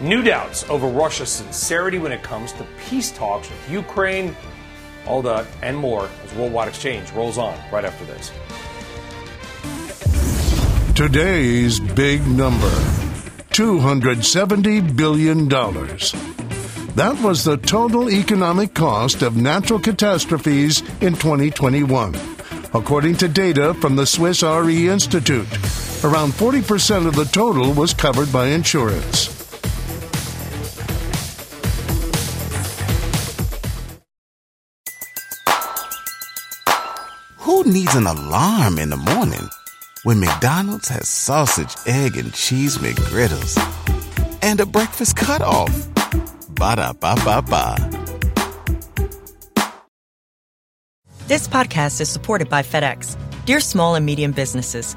new 0.00 0.22
doubts 0.22 0.68
over 0.70 0.86
Russia's 0.86 1.28
sincerity 1.28 1.98
when 1.98 2.12
it 2.12 2.22
comes 2.22 2.52
to 2.52 2.66
peace 2.88 3.10
talks 3.10 3.50
with 3.50 3.70
Ukraine. 3.70 4.34
All 5.06 5.22
that 5.22 5.44
and 5.60 5.76
more 5.76 6.08
as 6.24 6.34
Worldwide 6.34 6.68
Exchange 6.68 7.10
rolls 7.10 7.36
on 7.36 7.58
right 7.72 7.84
after 7.84 8.04
this. 8.04 8.30
Today's 10.94 11.80
big 11.80 12.26
number 12.26 12.70
$270 13.50 14.96
billion. 14.96 15.48
That 16.96 17.20
was 17.22 17.44
the 17.44 17.56
total 17.56 18.08
economic 18.08 18.72
cost 18.72 19.22
of 19.22 19.36
natural 19.36 19.80
catastrophes 19.80 20.80
in 21.02 21.14
2021, 21.14 22.14
according 22.72 23.16
to 23.16 23.28
data 23.28 23.74
from 23.74 23.96
the 23.96 24.06
Swiss 24.06 24.42
RE 24.42 24.88
Institute. 24.88 25.48
Around 26.04 26.32
40% 26.32 27.06
of 27.06 27.14
the 27.14 27.24
total 27.24 27.72
was 27.72 27.94
covered 27.94 28.30
by 28.32 28.48
insurance. 28.48 29.32
Who 37.38 37.64
needs 37.64 37.94
an 37.94 38.06
alarm 38.06 38.78
in 38.78 38.90
the 38.90 38.96
morning 38.96 39.48
when 40.02 40.20
McDonald's 40.20 40.88
has 40.88 41.08
sausage, 41.08 41.74
egg, 41.86 42.16
and 42.16 42.32
cheese 42.34 42.78
McGriddles 42.78 43.56
and 44.42 44.60
a 44.60 44.66
breakfast 44.66 45.16
cutoff? 45.16 45.88
Ba 46.50 46.76
da 46.76 46.92
ba 46.92 47.14
ba 47.24 47.42
ba. 47.42 47.76
This 51.26 51.48
podcast 51.48 52.00
is 52.00 52.08
supported 52.08 52.48
by 52.48 52.62
FedEx. 52.62 53.16
Dear 53.46 53.60
small 53.60 53.94
and 53.94 54.04
medium 54.04 54.32
businesses, 54.32 54.96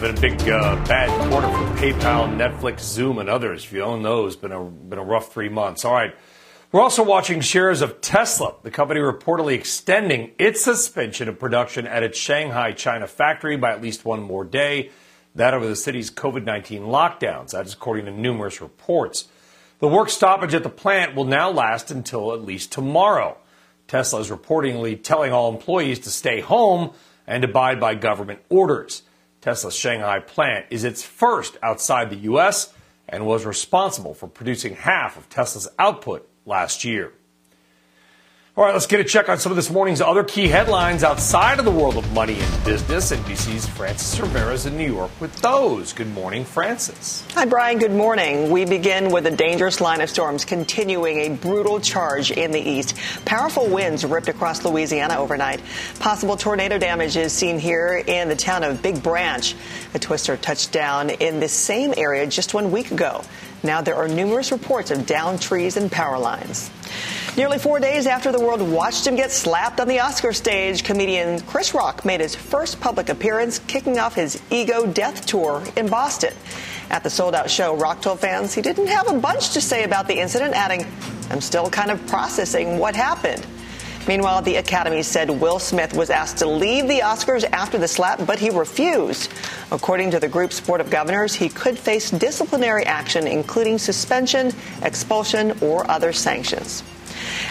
Been 0.00 0.16
a 0.16 0.20
big 0.20 0.48
uh, 0.48 0.76
bad 0.86 1.10
quarter 1.30 1.46
for 1.46 1.78
PayPal, 1.78 2.34
Netflix, 2.34 2.80
Zoom, 2.80 3.18
and 3.18 3.28
others. 3.28 3.64
If 3.64 3.72
you 3.74 3.82
own 3.82 4.02
those, 4.02 4.34
been 4.34 4.50
a 4.50 4.64
been 4.64 4.98
a 4.98 5.04
rough 5.04 5.30
three 5.30 5.50
months. 5.50 5.84
All 5.84 5.92
right. 5.92 6.14
We're 6.72 6.80
also 6.80 7.02
watching 7.02 7.42
shares 7.42 7.82
of 7.82 8.00
Tesla, 8.00 8.54
the 8.62 8.70
company 8.70 9.00
reportedly 9.00 9.54
extending 9.54 10.30
its 10.38 10.64
suspension 10.64 11.28
of 11.28 11.38
production 11.38 11.86
at 11.86 12.02
its 12.02 12.16
Shanghai, 12.16 12.72
China 12.72 13.06
factory 13.06 13.58
by 13.58 13.72
at 13.72 13.82
least 13.82 14.06
one 14.06 14.22
more 14.22 14.44
day. 14.44 14.90
That 15.34 15.52
over 15.52 15.66
the 15.66 15.76
city's 15.76 16.10
COVID 16.10 16.44
19 16.44 16.84
lockdowns. 16.84 17.50
That 17.50 17.66
is 17.66 17.74
according 17.74 18.06
to 18.06 18.10
numerous 18.10 18.62
reports. 18.62 19.28
The 19.80 19.88
work 19.88 20.08
stoppage 20.08 20.54
at 20.54 20.62
the 20.62 20.70
plant 20.70 21.14
will 21.14 21.24
now 21.24 21.50
last 21.50 21.90
until 21.90 22.32
at 22.32 22.40
least 22.40 22.72
tomorrow. 22.72 23.36
Tesla 23.86 24.20
is 24.20 24.30
reportedly 24.30 25.02
telling 25.02 25.32
all 25.32 25.52
employees 25.52 25.98
to 26.00 26.10
stay 26.10 26.40
home 26.40 26.92
and 27.26 27.44
abide 27.44 27.78
by 27.78 27.94
government 27.96 28.40
orders. 28.48 29.02
Tesla's 29.40 29.74
Shanghai 29.74 30.20
plant 30.20 30.66
is 30.70 30.84
its 30.84 31.02
first 31.02 31.56
outside 31.62 32.10
the 32.10 32.16
U.S. 32.16 32.72
and 33.08 33.26
was 33.26 33.46
responsible 33.46 34.14
for 34.14 34.28
producing 34.28 34.74
half 34.74 35.16
of 35.16 35.28
Tesla's 35.28 35.68
output 35.78 36.28
last 36.44 36.84
year. 36.84 37.12
All 38.60 38.66
right, 38.66 38.74
let's 38.74 38.86
get 38.86 39.00
a 39.00 39.04
check 39.04 39.30
on 39.30 39.38
some 39.38 39.50
of 39.50 39.56
this 39.56 39.70
morning's 39.70 40.02
other 40.02 40.22
key 40.22 40.46
headlines 40.46 41.02
outside 41.02 41.58
of 41.58 41.64
the 41.64 41.70
world 41.70 41.96
of 41.96 42.12
money 42.12 42.38
and 42.38 42.64
business. 42.66 43.10
NBC's 43.10 43.66
Frances 43.66 44.20
Rivera 44.20 44.52
is 44.52 44.66
in 44.66 44.76
New 44.76 44.92
York 44.92 45.10
with 45.18 45.34
those. 45.36 45.94
Good 45.94 46.12
morning, 46.12 46.44
Frances. 46.44 47.24
Hi, 47.32 47.46
Brian. 47.46 47.78
Good 47.78 47.94
morning. 47.94 48.50
We 48.50 48.66
begin 48.66 49.10
with 49.10 49.24
a 49.24 49.30
dangerous 49.30 49.80
line 49.80 50.02
of 50.02 50.10
storms 50.10 50.44
continuing 50.44 51.20
a 51.20 51.28
brutal 51.30 51.80
charge 51.80 52.32
in 52.32 52.50
the 52.50 52.60
east. 52.60 52.98
Powerful 53.24 53.66
winds 53.66 54.04
ripped 54.04 54.28
across 54.28 54.62
Louisiana 54.62 55.16
overnight. 55.16 55.62
Possible 55.98 56.36
tornado 56.36 56.76
damage 56.76 57.16
is 57.16 57.32
seen 57.32 57.58
here 57.58 58.04
in 58.06 58.28
the 58.28 58.36
town 58.36 58.62
of 58.62 58.82
Big 58.82 59.02
Branch. 59.02 59.56
A 59.94 59.98
twister 59.98 60.36
touched 60.36 60.70
down 60.70 61.08
in 61.08 61.40
this 61.40 61.54
same 61.54 61.94
area 61.96 62.26
just 62.26 62.52
one 62.52 62.70
week 62.70 62.90
ago. 62.90 63.22
Now 63.62 63.80
there 63.82 63.96
are 63.96 64.08
numerous 64.08 64.52
reports 64.52 64.90
of 64.90 65.06
downed 65.06 65.40
trees 65.40 65.76
and 65.76 65.90
power 65.90 66.18
lines. 66.18 66.70
Nearly 67.36 67.58
four 67.58 67.78
days 67.78 68.06
after 68.06 68.32
the 68.32 68.40
world 68.40 68.60
watched 68.60 69.06
him 69.06 69.16
get 69.16 69.30
slapped 69.30 69.80
on 69.80 69.86
the 69.86 70.00
Oscar 70.00 70.32
stage, 70.32 70.82
comedian 70.82 71.40
Chris 71.42 71.74
Rock 71.74 72.04
made 72.04 72.20
his 72.20 72.34
first 72.34 72.80
public 72.80 73.08
appearance, 73.08 73.60
kicking 73.60 73.98
off 73.98 74.14
his 74.14 74.42
Ego 74.50 74.86
Death 74.86 75.26
Tour 75.26 75.62
in 75.76 75.88
Boston. 75.88 76.34
At 76.90 77.04
the 77.04 77.10
sold 77.10 77.34
out 77.34 77.48
show, 77.48 77.76
Rock 77.76 78.02
told 78.02 78.18
fans 78.18 78.52
he 78.52 78.62
didn't 78.62 78.88
have 78.88 79.08
a 79.08 79.18
bunch 79.18 79.50
to 79.50 79.60
say 79.60 79.84
about 79.84 80.08
the 80.08 80.18
incident, 80.18 80.54
adding, 80.54 80.84
I'm 81.30 81.40
still 81.40 81.70
kind 81.70 81.90
of 81.90 82.04
processing 82.08 82.78
what 82.78 82.96
happened. 82.96 83.46
Meanwhile, 84.08 84.42
the 84.42 84.56
Academy 84.56 85.02
said 85.02 85.30
Will 85.30 85.58
Smith 85.58 85.94
was 85.94 86.10
asked 86.10 86.38
to 86.38 86.46
leave 86.46 86.88
the 86.88 87.00
Oscars 87.00 87.44
after 87.52 87.78
the 87.78 87.88
slap, 87.88 88.26
but 88.26 88.38
he 88.38 88.50
refused. 88.50 89.32
According 89.70 90.10
to 90.12 90.20
the 90.20 90.28
group's 90.28 90.60
board 90.60 90.80
of 90.80 90.90
governors, 90.90 91.34
he 91.34 91.48
could 91.48 91.78
face 91.78 92.10
disciplinary 92.10 92.84
action, 92.86 93.26
including 93.26 93.78
suspension, 93.78 94.52
expulsion, 94.82 95.56
or 95.60 95.88
other 95.90 96.12
sanctions. 96.12 96.82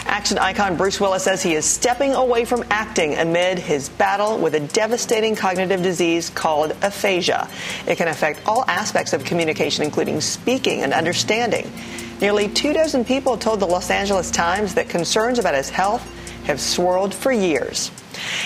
Action 0.05 0.39
icon 0.39 0.75
Bruce 0.75 0.99
Willis 0.99 1.23
says 1.23 1.43
he 1.43 1.53
is 1.53 1.65
stepping 1.65 2.13
away 2.13 2.43
from 2.43 2.63
acting 2.71 3.15
amid 3.15 3.59
his 3.59 3.89
battle 3.89 4.39
with 4.39 4.55
a 4.55 4.59
devastating 4.59 5.35
cognitive 5.35 5.83
disease 5.83 6.29
called 6.31 6.71
aphasia. 6.81 7.47
It 7.85 7.97
can 7.97 8.07
affect 8.07 8.41
all 8.47 8.65
aspects 8.67 9.13
of 9.13 9.23
communication, 9.23 9.83
including 9.83 10.21
speaking 10.21 10.81
and 10.81 10.93
understanding. 10.93 11.71
Nearly 12.19 12.49
two 12.49 12.73
dozen 12.73 13.05
people 13.05 13.37
told 13.37 13.59
the 13.59 13.67
Los 13.67 13.91
Angeles 13.91 14.31
Times 14.31 14.73
that 14.73 14.89
concerns 14.89 15.37
about 15.37 15.53
his 15.53 15.69
health 15.69 16.05
have 16.49 16.59
swirled 16.59 17.13
for 17.13 17.31
years. 17.31 17.91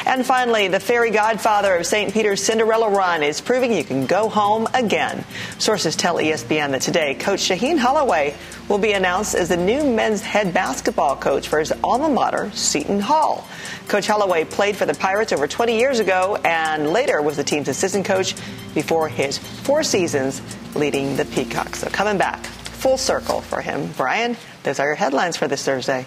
And 0.06 0.26
finally, 0.26 0.68
the 0.68 0.80
fairy 0.80 1.10
godfather 1.10 1.76
of 1.76 1.86
St. 1.86 2.14
Peter's 2.14 2.44
Cinderella 2.44 2.90
Run 2.90 3.24
is 3.24 3.42
proving 3.42 3.74
you 3.74 3.84
can 3.84 4.06
go 4.06 4.30
home 4.30 4.68
again. 4.74 5.24
Sources 5.58 5.96
tell 5.96 6.18
ESPN 6.18 6.72
that 6.72 6.82
today, 6.82 7.16
Coach 7.16 7.40
Shaheen 7.40 7.78
Holloway 7.78 8.36
will 8.68 8.78
be 8.78 8.92
announced 8.92 9.36
as 9.36 9.50
the 9.50 9.58
new 9.58 9.84
men's 9.84 10.22
head 10.22 10.54
basketball 10.54 11.16
coach 11.16 11.48
for 11.48 11.60
his 11.60 11.74
alma 11.84 12.10
mater, 12.10 12.52
Seton 12.52 13.00
Hall. 13.00 13.48
Coach 13.88 14.06
Holloway 14.06 14.46
played 14.46 14.76
for 14.76 14.86
the 14.86 14.94
Pirates 14.94 15.32
over 15.32 15.48
20 15.48 15.78
years 15.78 16.00
ago 16.00 16.38
and 16.44 16.90
later 16.90 17.22
was 17.22 17.38
the 17.38 17.44
team's 17.44 17.70
assistant 17.70 18.06
coach 18.06 18.36
before 18.74 19.08
his 19.08 19.38
four 19.38 19.84
seasons 19.84 20.42
leading 20.76 21.16
the 21.16 21.26
Peacocks. 21.26 21.80
So 21.80 21.90
coming 21.90 22.18
back 22.18 22.46
full 22.46 22.98
circle 22.98 23.40
for 23.40 23.62
him. 23.62 23.90
Brian, 23.96 24.36
those 24.64 24.78
are 24.78 24.88
your 24.88 24.96
headlines 24.96 25.38
for 25.38 25.48
this 25.48 25.64
Thursday. 25.64 26.06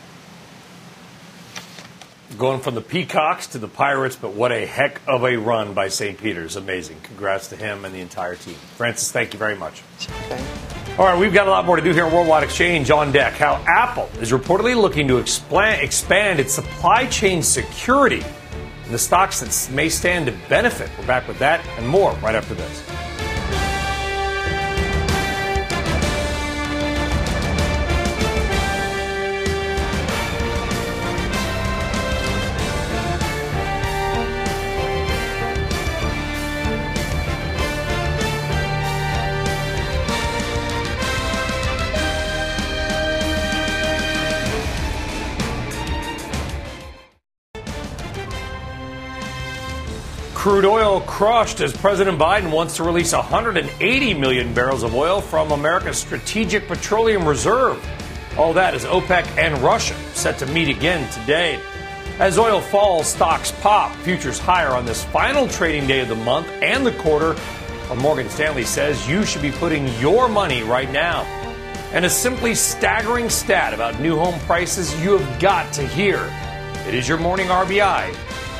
Going 2.38 2.61
from 2.61 2.75
the 2.75 2.83
Peacocks 2.83 3.46
to 3.49 3.59
the 3.59 3.68
Pirates, 3.68 4.14
but 4.14 4.35
what 4.35 4.53
a 4.53 4.66
heck 4.66 5.01
of 5.07 5.25
a 5.25 5.37
run 5.37 5.72
by 5.72 5.88
St. 5.88 6.18
Peter's. 6.18 6.57
Amazing. 6.57 6.99
Congrats 7.03 7.49
to 7.49 7.57
him 7.57 7.87
and 7.87 7.94
the 7.94 8.01
entire 8.01 8.37
team. 8.37 8.57
Frances, 8.77 9.11
thank 9.11 9.33
you 9.33 9.38
very 9.38 9.57
much. 9.57 9.83
All 10.99 11.07
right, 11.07 11.18
we've 11.18 11.33
got 11.33 11.46
a 11.46 11.51
lot 11.51 11.64
more 11.64 11.77
to 11.77 11.83
do 11.83 11.92
here 11.92 12.05
on 12.05 12.12
Worldwide 12.12 12.42
Exchange 12.42 12.90
on 12.90 13.11
deck. 13.11 13.35
How 13.35 13.64
Apple 13.66 14.11
is 14.20 14.33
reportedly 14.33 14.77
looking 14.77 15.09
to 15.09 15.16
expand, 15.16 15.81
expand 15.81 16.38
its 16.38 16.53
supply 16.53 17.07
chain 17.07 17.42
security 17.42 18.22
and 18.85 18.92
the 18.92 18.99
stocks 18.99 19.40
that 19.40 19.75
may 19.75 19.88
stand 19.88 20.27
to 20.27 20.33
benefit. 20.49 20.90
We're 20.99 21.07
back 21.07 21.27
with 21.29 21.38
that 21.38 21.66
and 21.79 21.88
more 21.88 22.12
right 22.16 22.35
after 22.35 22.55
this. 22.55 23.05
Crude 50.46 50.64
oil 50.64 51.00
crushed 51.00 51.61
as 51.61 51.76
President 51.76 52.20
Biden 52.20 52.52
wants 52.52 52.76
to 52.76 52.85
release 52.85 53.12
180 53.12 54.14
million 54.14 54.54
barrels 54.54 54.85
of 54.85 54.94
oil 54.94 55.20
from 55.20 55.50
America's 55.50 55.98
Strategic 55.98 56.68
Petroleum 56.68 57.26
Reserve. 57.26 57.85
All 58.38 58.52
that 58.52 58.72
is 58.72 58.85
OPEC 58.85 59.26
and 59.38 59.59
Russia 59.59 59.94
set 60.14 60.38
to 60.38 60.46
meet 60.46 60.68
again 60.68 61.11
today. 61.11 61.61
As 62.20 62.38
oil 62.38 62.61
falls, 62.61 63.09
stocks 63.09 63.50
pop. 63.61 63.92
Futures 63.96 64.38
higher 64.38 64.68
on 64.68 64.87
this 64.87 65.02
final 65.06 65.48
trading 65.48 65.88
day 65.88 65.98
of 65.98 66.06
the 66.06 66.14
month 66.14 66.46
and 66.62 66.87
the 66.87 66.92
quarter. 66.92 67.35
Well, 67.88 67.96
Morgan 67.96 68.30
Stanley 68.30 68.62
says 68.62 69.09
you 69.09 69.24
should 69.24 69.42
be 69.42 69.50
putting 69.50 69.88
your 69.98 70.28
money 70.28 70.62
right 70.62 70.92
now. 70.92 71.22
And 71.92 72.04
a 72.04 72.09
simply 72.09 72.54
staggering 72.54 73.30
stat 73.30 73.74
about 73.74 73.98
new 73.98 74.16
home 74.16 74.38
prices 74.42 74.94
you 75.02 75.18
have 75.18 75.40
got 75.40 75.72
to 75.72 75.85
hear. 75.85 76.32
It 76.87 76.94
is 76.94 77.09
your 77.09 77.18
morning 77.18 77.48
RBI, 77.48 78.16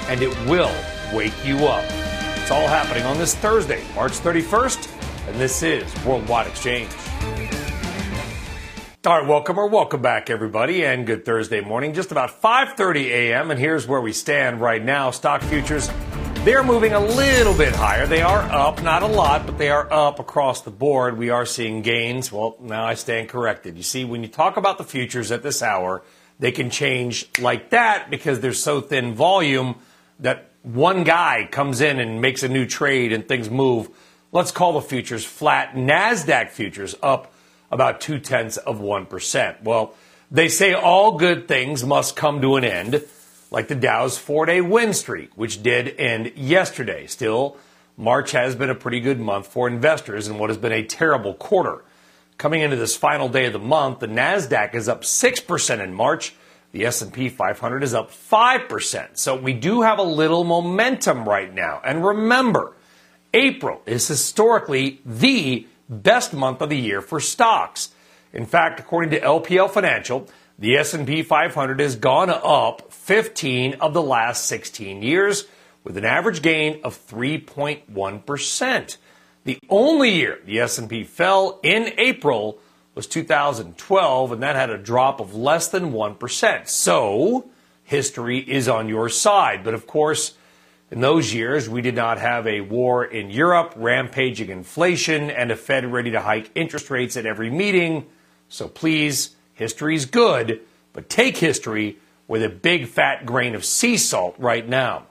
and 0.09 0.20
it 0.20 0.37
will 0.49 0.75
wake 1.14 1.35
you 1.45 1.66
up. 1.66 1.85
It's 2.37 2.51
all 2.51 2.66
happening 2.66 3.05
on 3.05 3.19
this 3.19 3.35
Thursday, 3.35 3.83
March 3.95 4.12
31st, 4.12 5.29
and 5.29 5.37
this 5.40 5.62
is 5.62 5.85
Worldwide 6.05 6.47
Exchange. 6.47 6.90
All 9.05 9.21
right, 9.21 9.29
welcome 9.29 9.59
or 9.59 9.69
welcome 9.69 10.03
back, 10.03 10.31
everybody, 10.31 10.85
and 10.85 11.07
good 11.07 11.25
Thursday 11.25 11.61
morning. 11.61 11.95
Just 11.95 12.11
about 12.11 12.42
5:30 12.42 13.07
a.m., 13.07 13.53
and 13.53 13.61
here's 13.61 13.87
where 13.87 14.01
we 14.01 14.12
stand 14.12 14.61
right 14.61 14.85
now. 14.85 15.12
Stock 15.12 15.42
futures, 15.42 15.88
they're 16.45 16.64
moving 16.64 16.92
a 16.92 17.01
little 17.01 17.55
bit 17.55 17.75
higher. 17.75 18.07
They 18.07 18.23
are 18.23 18.42
up, 18.42 18.83
not 18.83 19.05
a 19.05 19.07
lot, 19.07 19.47
but 19.47 19.59
they 19.59 19.71
are 19.71 19.87
up 19.92 20.19
across 20.19 20.62
the 20.62 20.73
board. 20.73 21.19
We 21.19 21.31
are 21.31 21.47
seeing 21.47 21.83
gains. 21.83 22.33
Well, 22.33 22.57
now 22.61 22.85
I 22.85 22.95
stand 22.95 23.29
corrected. 23.29 23.77
You 23.77 23.85
see, 23.85 24.05
when 24.05 24.23
you 24.23 24.29
talk 24.29 24.57
about 24.57 24.77
the 24.77 24.85
futures 24.85 25.31
at 25.31 25.45
this 25.45 25.62
hour, 25.62 26.03
they 26.40 26.51
can 26.53 26.71
change 26.71 27.29
like 27.40 27.71
that 27.71 28.11
because 28.11 28.40
there's 28.40 28.61
so 28.61 28.81
thin 28.81 29.14
volume 29.14 29.77
that 30.19 30.51
one 30.66 31.05
guy 31.05 31.48
comes 31.48 31.81
in 31.81 32.00
and 32.00 32.20
makes 32.20 32.42
a 32.42 32.48
new 32.48 32.66
trade 32.66 33.12
and 33.12 33.26
things 33.26 33.48
move. 33.48 33.88
Let's 34.33 34.50
call 34.50 34.72
the 34.72 34.81
futures 34.81 35.24
flat. 35.24 35.74
NASDAQ 35.74 36.50
futures 36.50 36.96
up 37.02 37.33
about 37.70 38.00
two 38.00 38.18
tenths 38.18 38.57
of 38.57 38.81
1%. 38.81 39.62
Well, 39.62 39.94
they 40.29 40.48
say 40.48 40.74
all 40.74 41.18
good 41.18 41.46
things 41.46 41.85
must 41.85 42.16
come 42.16 42.40
to 42.40 42.57
an 42.57 42.64
end, 42.64 43.05
like 43.52 43.68
the 43.68 43.76
Dow's 43.76 44.18
four 44.18 44.44
day 44.44 44.61
win 44.61 44.92
streak, 44.92 45.31
which 45.37 45.62
did 45.62 46.00
end 46.00 46.33
yesterday. 46.35 47.07
Still, 47.07 47.57
March 47.96 48.33
has 48.33 48.57
been 48.57 48.68
a 48.68 48.74
pretty 48.74 48.98
good 48.98 49.20
month 49.20 49.46
for 49.46 49.68
investors 49.68 50.26
in 50.26 50.37
what 50.37 50.50
has 50.50 50.59
been 50.59 50.72
a 50.72 50.83
terrible 50.83 51.35
quarter. 51.35 51.85
Coming 52.38 52.62
into 52.62 52.76
this 52.76 52.96
final 52.96 53.29
day 53.29 53.46
of 53.46 53.52
the 53.52 53.61
month, 53.61 54.00
the 54.00 54.09
NASDAQ 54.09 54.74
is 54.74 54.88
up 54.88 55.02
6% 55.02 55.81
in 55.81 55.94
March 55.94 56.35
the 56.72 56.85
S&P 56.85 57.29
500 57.29 57.83
is 57.83 57.94
up 57.94 58.11
5%. 58.11 59.16
So 59.16 59.37
we 59.37 59.52
do 59.52 59.83
have 59.83 59.98
a 59.98 60.02
little 60.02 60.44
momentum 60.44 61.29
right 61.29 61.52
now. 61.52 61.81
And 61.85 62.05
remember, 62.05 62.74
April 63.33 63.83
is 63.87 64.07
historically 64.09 65.00
the 65.05 65.66
best 65.88 66.33
month 66.33 66.61
of 66.61 66.70
the 66.70 66.79
year 66.79 67.00
for 67.00 67.20
stocks. 67.20 67.90
In 68.33 68.46
fact, 68.46 68.81
according 68.81 69.11
to 69.11 69.20
LPL 69.20 69.70
Financial, 69.70 70.29
the 70.59 70.76
S&P 70.76 71.22
500 71.22 71.81
has 71.81 71.96
gone 71.96 72.31
up 72.31 72.92
15 72.92 73.74
of 73.74 73.94
the 73.94 74.02
last 74.02 74.46
16 74.46 75.02
years 75.02 75.46
with 75.85 75.96
an 75.96 76.05
average 76.05 76.42
gain 76.42 76.81
of 76.83 76.98
3.1%. 77.07 78.96
The 79.44 79.59
only 79.68 80.11
year 80.11 80.40
the 80.44 80.59
S&P 80.61 81.05
fell 81.05 81.61
in 81.62 81.92
April 81.98 82.59
was 82.96 83.06
2012 83.06 84.32
and 84.32 84.42
that 84.42 84.56
had 84.56 84.70
a 84.70 84.78
drop 84.78 85.20
of 85.20 85.35
less 85.35 85.68
than 85.68 85.92
1%. 85.92 86.68
So, 86.68 87.48
history 87.85 88.38
is 88.38 88.68
on 88.68 88.88
your 88.88 89.09
side. 89.09 89.62
But 89.62 89.74
of 89.74 89.87
course, 89.87 90.35
in 90.90 91.00
those 91.00 91.35
years, 91.35 91.68
we 91.68 91.82
did 91.82 91.94
not 91.94 92.18
have 92.18 92.46
a 92.46 92.62
war 92.62 93.04
in 93.04 93.30
Europe, 93.30 93.74
rampaging 93.76 94.48
inflation, 94.48 95.30
and 95.30 95.50
a 95.50 95.56
Fed 95.56 95.92
ready 95.92 96.11
to 96.12 96.20
hike 96.20 96.50
interest 96.54 96.90
rates 96.90 97.16
at 97.16 97.26
every 97.26 97.50
meeting. 97.50 98.06
So 98.48 98.66
please, 98.66 99.37
history's 99.52 100.06
good, 100.06 100.61
but 100.92 101.11
take 101.11 101.37
history 101.37 101.98
with 102.26 102.42
a 102.42 102.48
big 102.48 102.87
fat 102.88 103.26
grain 103.26 103.54
of 103.54 103.64
sea 103.64 103.98
salt 103.98 104.35
right 104.38 104.66
now. 104.66 105.06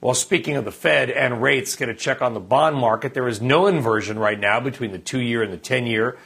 Well, 0.00 0.14
speaking 0.14 0.56
of 0.56 0.64
the 0.64 0.72
Fed 0.72 1.10
and 1.10 1.42
rates, 1.42 1.76
get 1.76 1.88
a 1.88 1.94
check 1.94 2.22
on 2.22 2.32
the 2.32 2.40
bond 2.40 2.76
market. 2.76 3.12
There 3.12 3.28
is 3.28 3.42
no 3.42 3.66
inversion 3.66 4.18
right 4.18 4.38
now 4.38 4.60
between 4.60 4.92
the 4.92 4.98
two 4.98 5.20
year 5.20 5.42
and 5.42 5.52
the 5.52 5.58
10 5.58 5.86
year. 5.86 6.16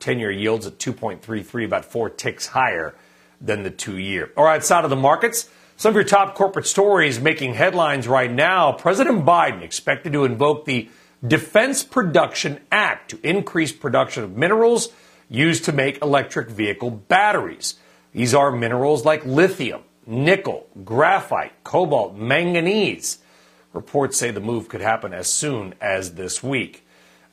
10 0.00 0.18
year 0.18 0.30
yields 0.30 0.66
at 0.66 0.78
2.33, 0.78 1.64
about 1.64 1.84
four 1.84 2.10
ticks 2.10 2.48
higher 2.48 2.94
than 3.40 3.62
the 3.62 3.70
two 3.70 3.96
year. 3.96 4.32
All 4.36 4.44
right, 4.44 4.62
side 4.64 4.84
of 4.84 4.90
the 4.90 4.96
markets. 4.96 5.48
Some 5.76 5.90
of 5.90 5.94
your 5.94 6.04
top 6.04 6.34
corporate 6.34 6.66
stories 6.66 7.20
making 7.20 7.54
headlines 7.54 8.06
right 8.06 8.30
now. 8.30 8.72
President 8.72 9.24
Biden 9.24 9.62
expected 9.62 10.12
to 10.12 10.24
invoke 10.24 10.66
the 10.66 10.90
Defense 11.26 11.84
Production 11.84 12.60
Act 12.72 13.10
to 13.10 13.20
increase 13.22 13.72
production 13.72 14.24
of 14.24 14.36
minerals 14.36 14.90
used 15.28 15.64
to 15.66 15.72
make 15.72 16.02
electric 16.02 16.48
vehicle 16.48 16.90
batteries. 16.90 17.76
These 18.12 18.34
are 18.34 18.50
minerals 18.50 19.04
like 19.04 19.24
lithium, 19.24 19.82
nickel, 20.06 20.66
graphite, 20.84 21.52
cobalt, 21.62 22.16
manganese. 22.16 23.18
Reports 23.72 24.16
say 24.18 24.30
the 24.30 24.40
move 24.40 24.68
could 24.68 24.80
happen 24.80 25.14
as 25.14 25.28
soon 25.28 25.74
as 25.80 26.14
this 26.14 26.42
week. 26.42 26.84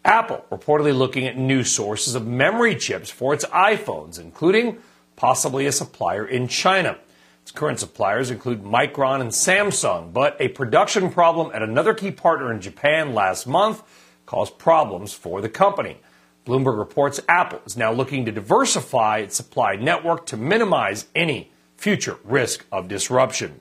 Apple 0.08 0.46
reportedly 0.50 0.98
looking 0.98 1.28
at 1.28 1.38
new 1.38 1.66
sources 1.66 2.16
of 2.16 2.26
memory 2.26 2.78
chips 2.78 3.10
for 3.10 3.34
its 3.34 3.44
iPhones, 3.48 4.18
including 4.18 4.78
possibly 5.18 5.66
a 5.66 5.72
supplier 5.72 6.26
in 6.26 6.48
China. 6.48 6.98
Its 7.42 7.52
current 7.52 7.78
suppliers 7.78 8.32
include 8.32 8.64
Micron 8.64 9.20
and 9.20 9.32
Samsung, 9.32 10.14
but 10.14 10.38
a 10.40 10.48
production 10.48 11.12
problem 11.12 11.52
at 11.54 11.62
another 11.62 11.94
key 11.94 12.12
partner 12.12 12.54
in 12.54 12.62
Japan 12.62 13.14
last 13.14 13.48
month 13.48 13.84
caused 14.26 14.58
problems 14.58 15.14
for 15.14 15.42
the 15.42 15.50
company. 15.50 15.98
Bloomberg 16.46 16.78
reports 16.78 17.20
Apple 17.28 17.62
is 17.66 17.76
now 17.76 17.92
looking 17.92 18.24
to 18.24 18.32
diversify 18.32 19.18
its 19.18 19.36
supply 19.36 19.76
network 19.76 20.26
to 20.28 20.38
minimize 20.38 21.08
any 21.16 21.52
future 21.76 22.18
risk 22.24 22.66
of 22.72 22.88
disruption. 22.88 23.60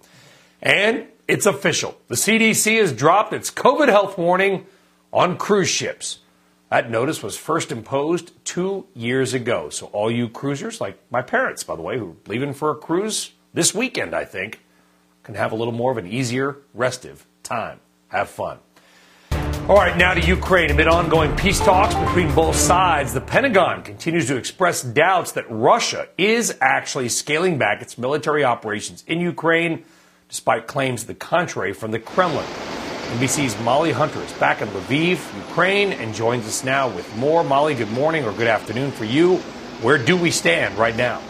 And 0.62 1.09
it's 1.26 1.46
official. 1.46 2.00
The 2.06 2.14
CDC 2.14 2.78
has 2.78 2.92
dropped 2.92 3.32
its 3.32 3.50
COVID 3.50 3.88
health 3.88 4.16
warning 4.16 4.66
on 5.12 5.38
cruise 5.38 5.68
ships. 5.68 6.20
That 6.68 6.90
notice 6.90 7.22
was 7.22 7.37
first 7.37 7.70
imposed 7.70 8.33
two 8.44 8.87
years 8.92 9.35
ago. 9.35 9.70
So, 9.70 9.87
all 9.87 10.11
you 10.11 10.29
cruisers, 10.29 10.81
like 10.81 10.98
my 11.11 11.22
parents, 11.22 11.62
by 11.62 11.76
the 11.76 11.83
way, 11.83 11.96
who 11.98 12.11
are 12.11 12.16
leaving 12.26 12.52
for 12.52 12.70
a 12.70 12.74
cruise 12.74 13.33
this 13.55 13.72
weekend, 13.72 14.14
I 14.14 14.24
think, 14.24 14.61
can 15.22 15.37
have 15.37 15.52
a 15.52 15.55
little 15.55 15.72
more 15.72 15.92
of 15.92 15.98
an 15.98 16.07
easier, 16.07 16.59
restive 16.74 17.24
time. 17.44 17.81
Have 18.09 18.29
fun. 18.29 18.59
All 19.68 19.76
right, 19.76 19.96
now 19.96 20.14
to 20.14 20.20
Ukraine. 20.20 20.70
Amid 20.70 20.88
ongoing 20.88 21.35
peace 21.37 21.59
talks 21.59 21.94
between 21.94 22.33
both 22.35 22.57
sides, 22.57 23.12
the 23.12 23.20
Pentagon 23.20 23.83
continues 23.83 24.26
to 24.26 24.37
express 24.37 24.83
doubts 24.83 25.33
that 25.33 25.44
Russia 25.48 26.09
is 26.18 26.57
actually 26.61 27.09
scaling 27.09 27.59
back 27.59 27.81
its 27.83 27.96
military 27.96 28.44
operations 28.44 29.05
in 29.07 29.20
Ukraine, 29.20 29.85
despite 30.29 30.66
claims 30.66 31.02
to 31.02 31.09
the 31.09 31.14
contrary 31.14 31.72
from 31.72 31.92
the 31.92 31.98
Kremlin. 31.98 32.46
NBC's 33.12 33.59
Molly 33.61 33.92
Hunter 33.92 34.21
is 34.21 34.33
back 34.35 34.61
in 34.61 34.69
Lviv, 34.69 35.19
Ukraine, 35.49 35.92
and 35.92 36.14
joins 36.14 36.47
us 36.47 36.64
now 36.64 36.88
with 36.88 37.16
more. 37.16 37.42
Molly, 37.42 37.75
good 37.75 37.90
morning 37.92 38.25
or 38.25 38.33
good 38.33 38.49
afternoon 38.49 38.90
for 38.90 39.05
you. 39.05 39.37
Where 39.81 39.97
do 39.97 40.16
we 40.16 40.31
stand 40.31 40.77
right 40.77 40.95
now? 40.95 41.23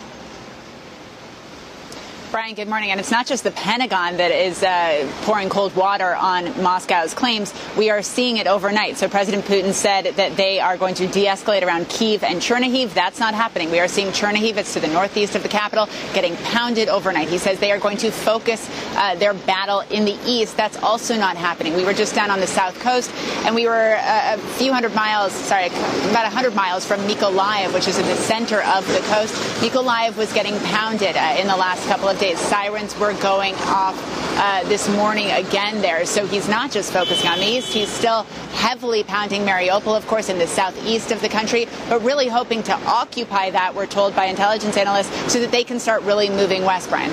Brian, 2.36 2.54
good 2.54 2.68
morning. 2.68 2.90
And 2.90 3.00
it's 3.00 3.10
not 3.10 3.26
just 3.26 3.44
the 3.44 3.50
Pentagon 3.50 4.18
that 4.18 4.30
is 4.30 4.62
uh, 4.62 5.10
pouring 5.22 5.48
cold 5.48 5.74
water 5.74 6.14
on 6.14 6.44
Moscow's 6.62 7.14
claims. 7.14 7.54
We 7.78 7.88
are 7.88 8.02
seeing 8.02 8.36
it 8.36 8.46
overnight. 8.46 8.98
So 8.98 9.08
President 9.08 9.46
Putin 9.46 9.72
said 9.72 10.16
that 10.16 10.36
they 10.36 10.60
are 10.60 10.76
going 10.76 10.94
to 10.96 11.06
de-escalate 11.06 11.62
around 11.62 11.88
Kiev 11.88 12.22
and 12.22 12.42
Chernihiv. 12.42 12.92
That's 12.92 13.18
not 13.18 13.32
happening. 13.32 13.70
We 13.70 13.80
are 13.80 13.88
seeing 13.88 14.08
Chernihiv, 14.08 14.58
it's 14.58 14.74
to 14.74 14.80
the 14.80 14.88
northeast 14.88 15.34
of 15.34 15.44
the 15.44 15.48
capital, 15.48 15.88
getting 16.12 16.36
pounded 16.52 16.90
overnight. 16.90 17.30
He 17.30 17.38
says 17.38 17.58
they 17.58 17.72
are 17.72 17.78
going 17.78 17.96
to 17.96 18.10
focus 18.10 18.68
uh, 18.96 19.14
their 19.14 19.32
battle 19.32 19.80
in 19.90 20.04
the 20.04 20.18
east. 20.26 20.58
That's 20.58 20.76
also 20.82 21.16
not 21.16 21.38
happening. 21.38 21.74
We 21.74 21.86
were 21.86 21.94
just 21.94 22.14
down 22.14 22.30
on 22.30 22.40
the 22.40 22.46
south 22.46 22.78
coast, 22.80 23.10
and 23.46 23.54
we 23.54 23.66
were 23.66 23.96
uh, 23.98 24.34
a 24.34 24.38
few 24.58 24.74
hundred 24.74 24.94
miles, 24.94 25.32
sorry, 25.32 25.68
about 25.68 26.24
100 26.24 26.54
miles 26.54 26.84
from 26.84 27.00
Mykolaiv, 27.08 27.72
which 27.72 27.88
is 27.88 27.98
in 27.98 28.04
the 28.04 28.16
center 28.16 28.60
of 28.60 28.86
the 28.88 29.00
coast. 29.08 29.32
Mykolaiv 29.62 30.18
was 30.18 30.30
getting 30.34 30.58
pounded 30.66 31.16
uh, 31.16 31.36
in 31.38 31.46
the 31.46 31.56
last 31.56 31.82
couple 31.88 32.10
of 32.10 32.18
days 32.18 32.25
days. 32.26 32.38
Sirens 32.40 32.98
were 32.98 33.12
going 33.14 33.54
off 33.66 33.96
uh, 34.38 34.64
this 34.68 34.88
morning 34.88 35.30
again 35.30 35.80
there. 35.80 36.04
So 36.06 36.26
he's 36.26 36.48
not 36.48 36.70
just 36.70 36.92
focusing 36.92 37.28
on 37.28 37.38
the 37.38 37.46
east, 37.46 37.72
he's 37.72 37.88
still 37.88 38.24
heavily 38.54 39.04
pounding 39.04 39.42
Mariupol, 39.42 39.96
of 39.96 40.06
course, 40.06 40.28
in 40.28 40.38
the 40.38 40.46
southeast 40.46 41.12
of 41.12 41.20
the 41.20 41.28
country, 41.28 41.66
but 41.88 42.02
really 42.02 42.28
hoping 42.28 42.62
to 42.64 42.74
occupy 42.86 43.50
that, 43.50 43.74
we're 43.74 43.86
told 43.86 44.16
by 44.16 44.26
intelligence 44.26 44.76
analysts, 44.76 45.32
so 45.32 45.40
that 45.40 45.50
they 45.50 45.64
can 45.64 45.78
start 45.78 46.02
really 46.02 46.28
moving 46.28 46.64
west, 46.64 46.90
Brian. 46.90 47.12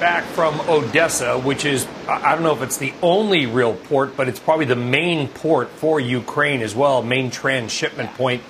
back 0.00 0.24
from 0.24 0.60
Odessa, 0.62 1.38
which 1.38 1.64
is, 1.64 1.86
I 2.08 2.34
don't 2.34 2.42
know 2.42 2.52
if 2.52 2.60
it's 2.60 2.78
the 2.78 2.92
only 3.02 3.46
real 3.46 3.74
port, 3.74 4.16
but 4.16 4.28
it's 4.28 4.40
probably 4.40 4.64
the 4.64 4.74
main 4.74 5.28
port 5.28 5.68
for 5.68 6.00
Ukraine 6.00 6.60
as 6.60 6.74
well, 6.74 7.04
main 7.04 7.30
transshipment 7.30 8.12
point. 8.14 8.42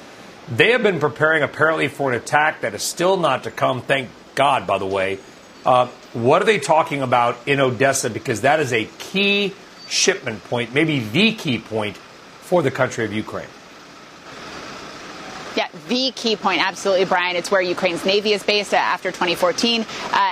They 0.49 0.73
have 0.73 0.83
been 0.83 1.01
preparing 1.01 1.43
apparently 1.43 1.89
for 1.89 2.13
an 2.13 2.19
attack 2.19 2.63
that 2.63 2.75
is 2.75 2.83
still 2.83 3.17
not 3.17 3.45
to 3.45 3.51
come. 3.51 3.81
Thank 3.81 4.11
God, 4.35 4.67
by 4.67 4.79
the 4.79 4.87
way. 4.87 5.19
Uh, 5.65 5.87
what 6.13 6.43
are 6.43 6.45
they 6.45 6.59
talking 6.59 7.03
about 7.03 7.37
in 7.47 7.61
Odessa? 7.61 8.11
Because 8.11 8.41
that 8.41 8.61
is 8.61 8.73
a 8.73 8.87
key 8.99 9.55
shipment 9.89 10.43
point, 10.45 10.75
maybe 10.75 11.01
the 11.01 11.35
key 11.35 11.59
point 11.59 11.97
for 11.97 12.63
the 12.63 12.71
country 12.71 13.05
of 13.05 13.13
Ukraine. 13.13 13.47
Yeah, 15.55 15.69
the 15.89 16.13
key 16.13 16.37
point, 16.37 16.67
absolutely, 16.67 17.05
Brian. 17.05 17.37
It's 17.37 17.51
where 17.51 17.61
Ukraine's 17.61 18.07
Navy 18.07 18.33
is 18.33 18.43
based 18.43 18.73
uh, 18.73 18.79
after 18.79 19.11
2014, 19.11 19.83
uh, 19.83 19.85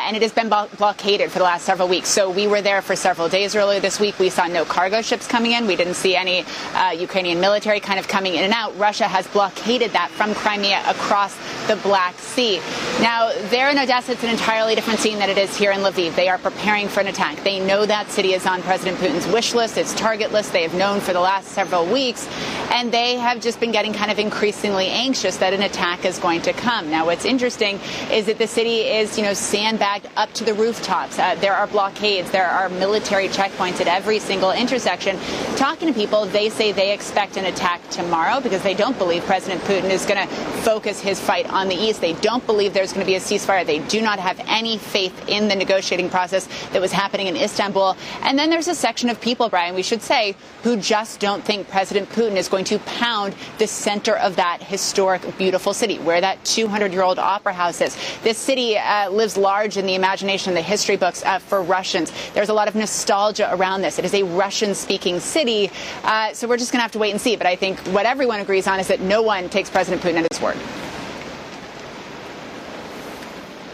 and 0.06 0.16
it 0.16 0.22
has 0.22 0.32
been 0.32 0.48
blockaded 0.48 1.30
for 1.30 1.38
the 1.38 1.44
last 1.44 1.66
several 1.66 1.88
weeks. 1.88 2.08
So 2.08 2.30
we 2.30 2.46
were 2.46 2.62
there 2.62 2.80
for 2.80 2.96
several 2.96 3.28
days 3.28 3.54
earlier 3.54 3.80
this 3.80 4.00
week. 4.00 4.18
We 4.18 4.30
saw 4.30 4.46
no 4.46 4.64
cargo 4.64 5.02
ships 5.02 5.26
coming 5.26 5.52
in. 5.52 5.66
We 5.66 5.76
didn't 5.76 5.94
see 5.94 6.16
any 6.16 6.46
uh, 6.74 6.92
Ukrainian 6.96 7.38
military 7.38 7.80
kind 7.80 7.98
of 7.98 8.08
coming 8.08 8.34
in 8.34 8.44
and 8.44 8.54
out. 8.54 8.76
Russia 8.78 9.04
has 9.04 9.26
blockaded 9.26 9.90
that 9.90 10.10
from 10.10 10.34
Crimea 10.34 10.82
across 10.88 11.36
the 11.66 11.76
Black 11.76 12.18
Sea. 12.18 12.58
Now, 13.02 13.30
there 13.50 13.68
in 13.68 13.78
Odessa, 13.78 14.12
it's 14.12 14.24
an 14.24 14.30
entirely 14.30 14.74
different 14.74 15.00
scene 15.00 15.18
than 15.18 15.28
it 15.28 15.36
is 15.36 15.54
here 15.54 15.72
in 15.72 15.80
Lviv. 15.80 16.14
They 16.16 16.30
are 16.30 16.38
preparing 16.38 16.88
for 16.88 17.00
an 17.00 17.08
attack. 17.08 17.44
They 17.44 17.60
know 17.60 17.84
that 17.84 18.10
city 18.10 18.32
is 18.32 18.46
on 18.46 18.62
President 18.62 18.96
Putin's 18.96 19.26
wish 19.26 19.52
list, 19.52 19.76
its 19.76 19.92
target 19.92 20.32
list. 20.32 20.54
They 20.54 20.62
have 20.62 20.74
known 20.74 21.00
for 21.00 21.12
the 21.12 21.20
last 21.20 21.48
several 21.48 21.84
weeks, 21.84 22.26
and 22.70 22.90
they 22.90 23.16
have 23.16 23.42
just 23.42 23.60
been 23.60 23.70
getting 23.70 23.92
kind 23.92 24.10
of 24.10 24.18
increasingly 24.18 24.86
anxious 24.86 25.09
anxious 25.10 25.38
that 25.38 25.52
an 25.52 25.62
attack 25.62 26.04
is 26.04 26.20
going 26.20 26.40
to 26.40 26.52
come. 26.52 26.88
Now, 26.88 27.04
what's 27.04 27.24
interesting 27.24 27.80
is 28.12 28.26
that 28.26 28.38
the 28.38 28.46
city 28.46 28.82
is, 28.82 29.18
you 29.18 29.24
know, 29.24 29.34
sandbagged 29.34 30.08
up 30.14 30.32
to 30.34 30.44
the 30.44 30.54
rooftops. 30.54 31.18
Uh, 31.18 31.34
there 31.34 31.52
are 31.52 31.66
blockades. 31.66 32.30
There 32.30 32.46
are 32.46 32.68
military 32.68 33.26
checkpoints 33.26 33.80
at 33.80 33.88
every 33.88 34.20
single 34.20 34.52
intersection. 34.52 35.18
Talking 35.56 35.88
to 35.88 35.94
people, 35.94 36.26
they 36.26 36.48
say 36.48 36.70
they 36.70 36.94
expect 36.94 37.36
an 37.36 37.46
attack 37.46 37.80
tomorrow 37.90 38.40
because 38.40 38.62
they 38.62 38.72
don't 38.72 38.96
believe 38.98 39.24
President 39.24 39.60
Putin 39.62 39.90
is 39.90 40.06
going 40.06 40.28
to 40.28 40.32
focus 40.62 41.00
his 41.00 41.18
fight 41.18 41.50
on 41.50 41.66
the 41.66 41.74
east. 41.74 42.00
They 42.00 42.12
don't 42.12 42.46
believe 42.46 42.72
there's 42.72 42.92
going 42.92 43.04
to 43.04 43.10
be 43.10 43.16
a 43.16 43.20
ceasefire. 43.20 43.66
They 43.66 43.80
do 43.80 44.00
not 44.00 44.20
have 44.20 44.40
any 44.46 44.78
faith 44.78 45.28
in 45.28 45.48
the 45.48 45.56
negotiating 45.56 46.10
process 46.10 46.46
that 46.68 46.80
was 46.80 46.92
happening 46.92 47.26
in 47.26 47.34
Istanbul. 47.34 47.96
And 48.22 48.38
then 48.38 48.48
there's 48.48 48.68
a 48.68 48.76
section 48.76 49.10
of 49.10 49.20
people, 49.20 49.48
Brian, 49.48 49.74
we 49.74 49.82
should 49.82 50.02
say, 50.02 50.36
who 50.62 50.76
just 50.76 51.18
don't 51.18 51.44
think 51.44 51.68
President 51.68 52.08
Putin 52.10 52.36
is 52.36 52.48
going 52.48 52.66
to 52.66 52.78
pound 53.00 53.34
the 53.58 53.66
center 53.66 54.16
of 54.16 54.36
that 54.36 54.62
historic 54.62 54.99
historic, 55.00 55.38
beautiful 55.38 55.72
city 55.72 55.98
where 56.00 56.20
that 56.20 56.44
200 56.44 56.92
year 56.92 57.00
old 57.00 57.18
opera 57.18 57.54
house 57.54 57.80
is. 57.80 57.96
This 58.22 58.36
city 58.36 58.76
uh, 58.76 59.08
lives 59.08 59.38
large 59.38 59.78
in 59.78 59.86
the 59.86 59.94
imagination, 59.94 60.52
the 60.52 60.60
history 60.60 60.96
books 60.96 61.24
uh, 61.24 61.38
for 61.38 61.62
Russians. 61.62 62.12
There's 62.34 62.50
a 62.50 62.52
lot 62.52 62.68
of 62.68 62.74
nostalgia 62.74 63.48
around 63.54 63.80
this. 63.80 63.98
It 63.98 64.04
is 64.04 64.12
a 64.12 64.24
Russian 64.24 64.74
speaking 64.74 65.18
city. 65.18 65.70
Uh, 66.04 66.34
so 66.34 66.46
we're 66.46 66.58
just 66.58 66.70
going 66.70 66.80
to 66.80 66.82
have 66.82 66.92
to 66.92 66.98
wait 66.98 67.12
and 67.12 67.20
see. 67.20 67.34
But 67.34 67.46
I 67.46 67.56
think 67.56 67.78
what 67.94 68.04
everyone 68.04 68.40
agrees 68.40 68.66
on 68.66 68.78
is 68.78 68.88
that 68.88 69.00
no 69.00 69.22
one 69.22 69.48
takes 69.48 69.70
President 69.70 70.02
Putin 70.02 70.22
at 70.22 70.26
his 70.30 70.38
word. 70.42 70.58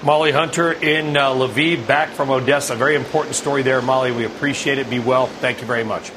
Molly 0.05 0.31
Hunter 0.31 0.71
in 0.75 1.17
uh, 1.17 1.31
Lviv, 1.31 1.89
back 1.89 2.11
from 2.11 2.31
Odessa. 2.31 2.77
Very 2.77 2.95
important 2.95 3.35
story 3.35 3.63
there, 3.63 3.83
Molly. 3.83 4.13
We 4.13 4.25
appreciate 4.27 4.79
it. 4.79 4.89
Be 4.89 5.01
well. 5.01 5.27
Thank 5.27 5.61
you 5.61 5.67
very 5.67 5.83
much. 5.83 6.13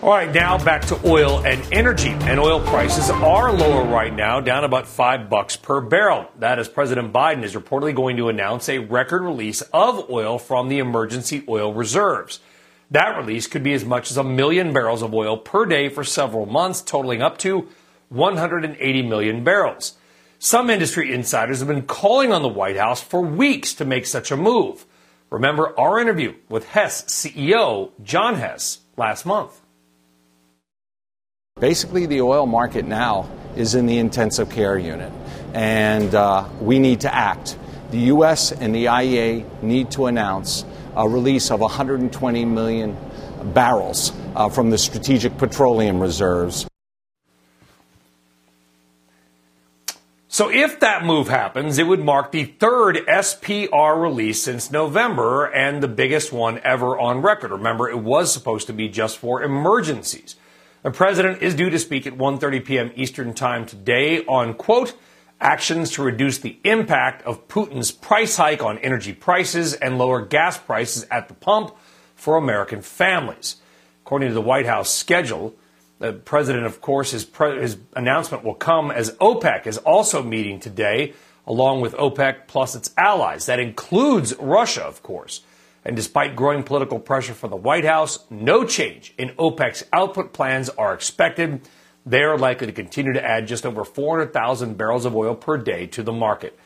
All 0.00 0.10
right, 0.10 0.32
now 0.32 0.56
back 0.64 0.82
to 0.86 1.00
oil 1.04 1.44
and 1.44 1.60
energy. 1.72 2.10
And 2.10 2.38
oil 2.38 2.60
prices 2.60 3.10
are 3.10 3.52
lower 3.52 3.84
right 3.84 4.14
now, 4.14 4.38
down 4.38 4.62
about 4.62 4.86
five 4.86 5.28
bucks 5.28 5.56
per 5.56 5.80
barrel. 5.80 6.30
That 6.38 6.60
is 6.60 6.68
President 6.68 7.12
Biden 7.12 7.42
is 7.42 7.56
reportedly 7.56 7.96
going 7.96 8.16
to 8.18 8.28
announce 8.28 8.68
a 8.68 8.78
record 8.78 9.22
release 9.22 9.60
of 9.60 10.08
oil 10.08 10.38
from 10.38 10.68
the 10.68 10.78
emergency 10.78 11.42
oil 11.48 11.74
reserves. 11.74 12.38
That 12.92 13.16
release 13.16 13.48
could 13.48 13.64
be 13.64 13.72
as 13.72 13.84
much 13.84 14.12
as 14.12 14.16
a 14.16 14.22
million 14.22 14.72
barrels 14.72 15.02
of 15.02 15.12
oil 15.12 15.36
per 15.36 15.66
day 15.66 15.88
for 15.88 16.04
several 16.04 16.46
months, 16.46 16.80
totaling 16.80 17.20
up 17.20 17.36
to 17.38 17.66
180 18.10 19.02
million 19.02 19.42
barrels. 19.42 19.94
Some 20.38 20.70
industry 20.70 21.12
insiders 21.12 21.58
have 21.58 21.66
been 21.66 21.82
calling 21.82 22.32
on 22.32 22.42
the 22.42 22.48
White 22.48 22.76
House 22.76 23.02
for 23.02 23.20
weeks 23.20 23.74
to 23.74 23.84
make 23.84 24.06
such 24.06 24.30
a 24.30 24.36
move. 24.36 24.86
Remember 25.28 25.76
our 25.76 25.98
interview 25.98 26.34
with 26.48 26.68
Hess 26.68 27.02
CEO 27.06 27.90
John 28.04 28.36
Hess 28.36 28.78
last 28.96 29.26
month. 29.26 29.57
Basically, 31.60 32.06
the 32.06 32.20
oil 32.20 32.46
market 32.46 32.86
now 32.86 33.28
is 33.56 33.74
in 33.74 33.86
the 33.86 33.98
intensive 33.98 34.48
care 34.48 34.78
unit, 34.78 35.12
and 35.54 36.14
uh, 36.14 36.48
we 36.60 36.78
need 36.78 37.00
to 37.00 37.12
act. 37.12 37.58
The 37.90 37.98
U.S. 38.12 38.52
and 38.52 38.72
the 38.72 38.84
IEA 38.84 39.62
need 39.62 39.90
to 39.92 40.06
announce 40.06 40.64
a 40.94 41.08
release 41.08 41.50
of 41.50 41.60
120 41.60 42.44
million 42.44 42.96
barrels 43.42 44.12
uh, 44.36 44.48
from 44.48 44.70
the 44.70 44.78
strategic 44.78 45.36
petroleum 45.36 45.98
reserves. 45.98 46.66
So, 50.28 50.50
if 50.50 50.78
that 50.78 51.04
move 51.04 51.26
happens, 51.26 51.78
it 51.78 51.88
would 51.88 52.04
mark 52.04 52.30
the 52.30 52.44
third 52.44 52.98
SPR 53.08 54.00
release 54.00 54.40
since 54.40 54.70
November 54.70 55.46
and 55.46 55.82
the 55.82 55.88
biggest 55.88 56.32
one 56.32 56.60
ever 56.62 56.96
on 56.96 57.22
record. 57.22 57.50
Remember, 57.50 57.88
it 57.88 57.98
was 57.98 58.32
supposed 58.32 58.68
to 58.68 58.72
be 58.72 58.88
just 58.88 59.18
for 59.18 59.42
emergencies. 59.42 60.36
The 60.82 60.90
president 60.92 61.42
is 61.42 61.56
due 61.56 61.70
to 61.70 61.78
speak 61.78 62.06
at 62.06 62.14
1:30 62.16 62.64
p.m. 62.64 62.92
Eastern 62.94 63.34
Time 63.34 63.66
today 63.66 64.24
on 64.26 64.54
quote 64.54 64.94
actions 65.40 65.90
to 65.92 66.02
reduce 66.02 66.38
the 66.38 66.58
impact 66.62 67.22
of 67.22 67.48
Putin's 67.48 67.90
price 67.90 68.36
hike 68.36 68.62
on 68.62 68.78
energy 68.78 69.12
prices 69.12 69.74
and 69.74 69.98
lower 69.98 70.24
gas 70.24 70.56
prices 70.56 71.04
at 71.10 71.28
the 71.28 71.34
pump 71.34 71.74
for 72.14 72.36
American 72.36 72.82
families. 72.82 73.56
According 74.04 74.28
to 74.28 74.34
the 74.34 74.40
White 74.40 74.66
House 74.66 74.90
schedule, 74.90 75.54
the 75.98 76.12
president, 76.12 76.64
of 76.64 76.80
course, 76.80 77.10
his, 77.10 77.24
pre- 77.24 77.60
his 77.60 77.76
announcement 77.94 78.44
will 78.44 78.54
come 78.54 78.90
as 78.90 79.10
OPEC 79.16 79.66
is 79.66 79.78
also 79.78 80.22
meeting 80.22 80.60
today, 80.60 81.12
along 81.46 81.80
with 81.80 81.94
OPEC 81.94 82.46
plus 82.46 82.76
its 82.76 82.90
allies. 82.96 83.46
That 83.46 83.58
includes 83.58 84.34
Russia, 84.38 84.84
of 84.84 85.02
course. 85.02 85.42
And 85.84 85.96
despite 85.96 86.36
growing 86.36 86.62
political 86.62 86.98
pressure 86.98 87.34
from 87.34 87.50
the 87.50 87.56
White 87.56 87.84
House, 87.84 88.18
no 88.30 88.64
change 88.64 89.14
in 89.16 89.30
OPEC's 89.30 89.84
output 89.92 90.32
plans 90.32 90.68
are 90.70 90.92
expected. 90.92 91.60
They 92.04 92.22
are 92.22 92.38
likely 92.38 92.66
to 92.66 92.72
continue 92.72 93.12
to 93.12 93.24
add 93.24 93.46
just 93.46 93.64
over 93.64 93.84
400,000 93.84 94.76
barrels 94.76 95.04
of 95.04 95.14
oil 95.14 95.34
per 95.34 95.56
day 95.56 95.86
to 95.88 96.02
the 96.02 96.12
market. 96.12 96.58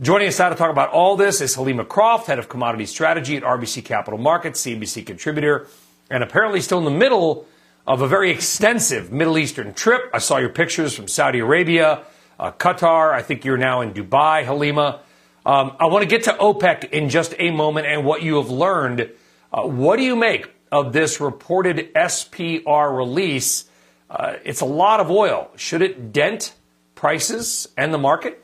Joining 0.00 0.26
us 0.26 0.38
now 0.38 0.48
to 0.48 0.56
talk 0.56 0.70
about 0.70 0.90
all 0.90 1.16
this 1.16 1.40
is 1.40 1.56
Helima 1.56 1.86
Croft, 1.86 2.26
head 2.26 2.40
of 2.40 2.48
commodity 2.48 2.86
strategy 2.86 3.36
at 3.36 3.44
RBC 3.44 3.84
Capital 3.84 4.18
Markets, 4.18 4.64
CNBC 4.64 5.06
contributor, 5.06 5.68
and 6.10 6.22
apparently 6.22 6.60
still 6.60 6.78
in 6.78 6.84
the 6.84 6.90
middle 6.90 7.46
of 7.86 8.00
a 8.00 8.08
very 8.08 8.30
extensive 8.30 9.12
Middle 9.12 9.38
Eastern 9.38 9.74
trip. 9.74 10.10
I 10.12 10.18
saw 10.18 10.38
your 10.38 10.48
pictures 10.48 10.94
from 10.94 11.06
Saudi 11.06 11.38
Arabia, 11.38 12.02
uh, 12.40 12.50
Qatar. 12.50 13.12
I 13.12 13.22
think 13.22 13.44
you're 13.44 13.56
now 13.56 13.82
in 13.82 13.92
Dubai, 13.92 14.44
Helima. 14.44 15.00
Um, 15.46 15.76
I 15.78 15.86
want 15.86 16.02
to 16.02 16.08
get 16.08 16.24
to 16.24 16.32
OPEC 16.32 16.90
in 16.90 17.10
just 17.10 17.34
a 17.38 17.50
moment 17.50 17.86
and 17.86 18.04
what 18.04 18.22
you 18.22 18.36
have 18.36 18.50
learned. 18.50 19.10
Uh, 19.52 19.62
what 19.62 19.96
do 19.96 20.02
you 20.02 20.16
make 20.16 20.50
of 20.72 20.92
this 20.92 21.20
reported 21.20 21.92
SPR 21.94 22.96
release? 22.96 23.66
Uh, 24.08 24.36
it's 24.44 24.62
a 24.62 24.66
lot 24.66 25.00
of 25.00 25.10
oil. 25.10 25.50
Should 25.56 25.82
it 25.82 26.12
dent 26.12 26.54
prices 26.94 27.68
and 27.76 27.92
the 27.92 27.98
market? 27.98 28.42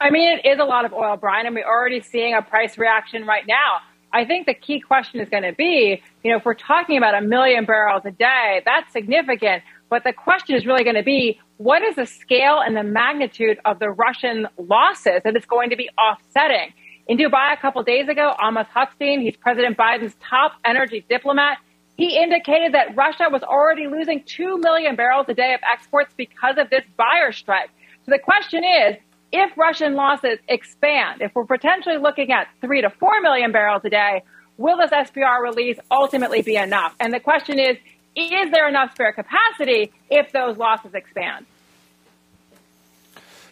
I 0.00 0.10
mean, 0.10 0.38
it 0.38 0.48
is 0.48 0.60
a 0.60 0.64
lot 0.64 0.84
of 0.84 0.92
oil, 0.92 1.16
Brian, 1.16 1.46
and 1.46 1.54
we're 1.54 1.66
already 1.66 2.00
seeing 2.00 2.34
a 2.34 2.42
price 2.42 2.78
reaction 2.78 3.26
right 3.26 3.46
now. 3.46 3.80
I 4.12 4.24
think 4.24 4.46
the 4.46 4.54
key 4.54 4.80
question 4.80 5.20
is 5.20 5.28
going 5.28 5.44
to 5.44 5.52
be, 5.52 6.02
you 6.22 6.30
know, 6.30 6.36
if 6.36 6.44
we're 6.44 6.54
talking 6.54 6.96
about 6.98 7.14
a 7.14 7.22
million 7.22 7.64
barrels 7.64 8.02
a 8.04 8.10
day, 8.10 8.62
that's 8.64 8.92
significant. 8.92 9.62
But 9.92 10.04
the 10.04 10.12
question 10.14 10.56
is 10.56 10.64
really 10.64 10.84
going 10.84 10.96
to 10.96 11.02
be 11.02 11.38
what 11.58 11.82
is 11.82 11.96
the 11.96 12.06
scale 12.06 12.62
and 12.64 12.74
the 12.74 12.82
magnitude 12.82 13.58
of 13.66 13.78
the 13.78 13.90
Russian 13.90 14.48
losses 14.56 15.20
that 15.22 15.36
it's 15.36 15.44
going 15.44 15.68
to 15.68 15.76
be 15.76 15.90
offsetting? 15.98 16.72
In 17.08 17.18
Dubai 17.18 17.52
a 17.52 17.58
couple 17.58 17.82
days 17.82 18.08
ago, 18.08 18.34
Amos 18.42 18.66
Hochstein, 18.74 19.20
he's 19.20 19.36
President 19.36 19.76
Biden's 19.76 20.16
top 20.26 20.52
energy 20.64 21.04
diplomat, 21.10 21.58
he 21.98 22.16
indicated 22.16 22.72
that 22.72 22.96
Russia 22.96 23.28
was 23.30 23.42
already 23.42 23.86
losing 23.86 24.22
2 24.24 24.56
million 24.60 24.96
barrels 24.96 25.26
a 25.28 25.34
day 25.34 25.52
of 25.52 25.60
exports 25.70 26.14
because 26.16 26.56
of 26.56 26.70
this 26.70 26.84
buyer 26.96 27.30
strike. 27.30 27.68
So 28.06 28.12
the 28.12 28.18
question 28.18 28.64
is, 28.64 28.96
if 29.30 29.50
Russian 29.58 29.94
losses 29.94 30.38
expand, 30.48 31.20
if 31.20 31.32
we're 31.34 31.44
potentially 31.44 31.98
looking 31.98 32.32
at 32.32 32.46
3 32.62 32.80
to 32.80 32.88
4 32.88 33.20
million 33.20 33.52
barrels 33.52 33.82
a 33.84 33.90
day, 33.90 34.22
will 34.56 34.78
this 34.78 34.90
SPR 34.90 35.42
release 35.42 35.78
ultimately 35.90 36.40
be 36.40 36.56
enough? 36.56 36.94
And 36.98 37.12
the 37.12 37.20
question 37.20 37.58
is, 37.58 37.76
is 38.14 38.50
there 38.50 38.68
enough 38.68 38.94
spare 38.94 39.12
capacity 39.12 39.92
if 40.10 40.32
those 40.32 40.56
losses 40.56 40.94
expand? 40.94 41.46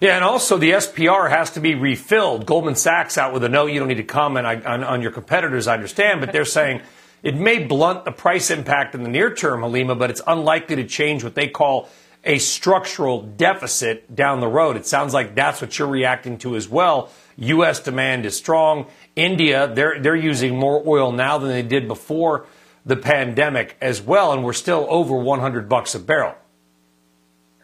Yeah, 0.00 0.14
and 0.14 0.24
also 0.24 0.56
the 0.56 0.70
SPR 0.70 1.28
has 1.28 1.50
to 1.52 1.60
be 1.60 1.74
refilled. 1.74 2.46
Goldman 2.46 2.74
Sachs 2.74 3.18
out 3.18 3.34
with 3.34 3.44
a 3.44 3.50
note. 3.50 3.66
You 3.66 3.80
don't 3.80 3.88
need 3.88 3.96
to 3.96 4.02
comment 4.02 4.46
on, 4.46 4.82
on 4.82 5.02
your 5.02 5.10
competitors, 5.10 5.66
I 5.66 5.74
understand, 5.74 6.20
but 6.20 6.32
they're 6.32 6.46
saying 6.46 6.80
it 7.22 7.34
may 7.36 7.62
blunt 7.62 8.06
the 8.06 8.12
price 8.12 8.50
impact 8.50 8.94
in 8.94 9.02
the 9.02 9.10
near 9.10 9.34
term, 9.34 9.60
Helima, 9.60 9.98
but 9.98 10.10
it's 10.10 10.22
unlikely 10.26 10.76
to 10.76 10.84
change 10.84 11.22
what 11.22 11.34
they 11.34 11.48
call 11.48 11.90
a 12.24 12.38
structural 12.38 13.22
deficit 13.22 14.14
down 14.14 14.40
the 14.40 14.48
road. 14.48 14.76
It 14.76 14.86
sounds 14.86 15.12
like 15.12 15.34
that's 15.34 15.60
what 15.60 15.78
you're 15.78 15.88
reacting 15.88 16.38
to 16.38 16.56
as 16.56 16.68
well. 16.68 17.10
U.S. 17.36 17.80
demand 17.80 18.24
is 18.24 18.36
strong. 18.36 18.86
India, 19.16 19.70
they're, 19.72 20.00
they're 20.00 20.16
using 20.16 20.58
more 20.58 20.82
oil 20.86 21.12
now 21.12 21.36
than 21.38 21.50
they 21.50 21.62
did 21.62 21.88
before 21.88 22.46
the 22.84 22.96
pandemic 22.96 23.76
as 23.80 24.00
well, 24.00 24.32
and 24.32 24.44
we're 24.44 24.52
still 24.52 24.86
over 24.88 25.14
100 25.14 25.68
bucks 25.68 25.94
a 25.94 25.98
barrel. 26.00 26.34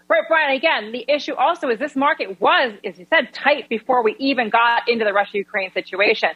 Right, 0.08 0.22
Brian. 0.28 0.54
Again, 0.56 0.92
the 0.92 1.04
issue 1.08 1.34
also 1.34 1.68
is 1.68 1.78
this 1.78 1.96
market 1.96 2.40
was, 2.40 2.74
as 2.84 2.98
you 2.98 3.06
said, 3.10 3.32
tight 3.32 3.68
before 3.68 4.04
we 4.04 4.14
even 4.18 4.50
got 4.50 4.88
into 4.88 5.04
the 5.04 5.12
Russia-Ukraine 5.12 5.72
situation. 5.72 6.28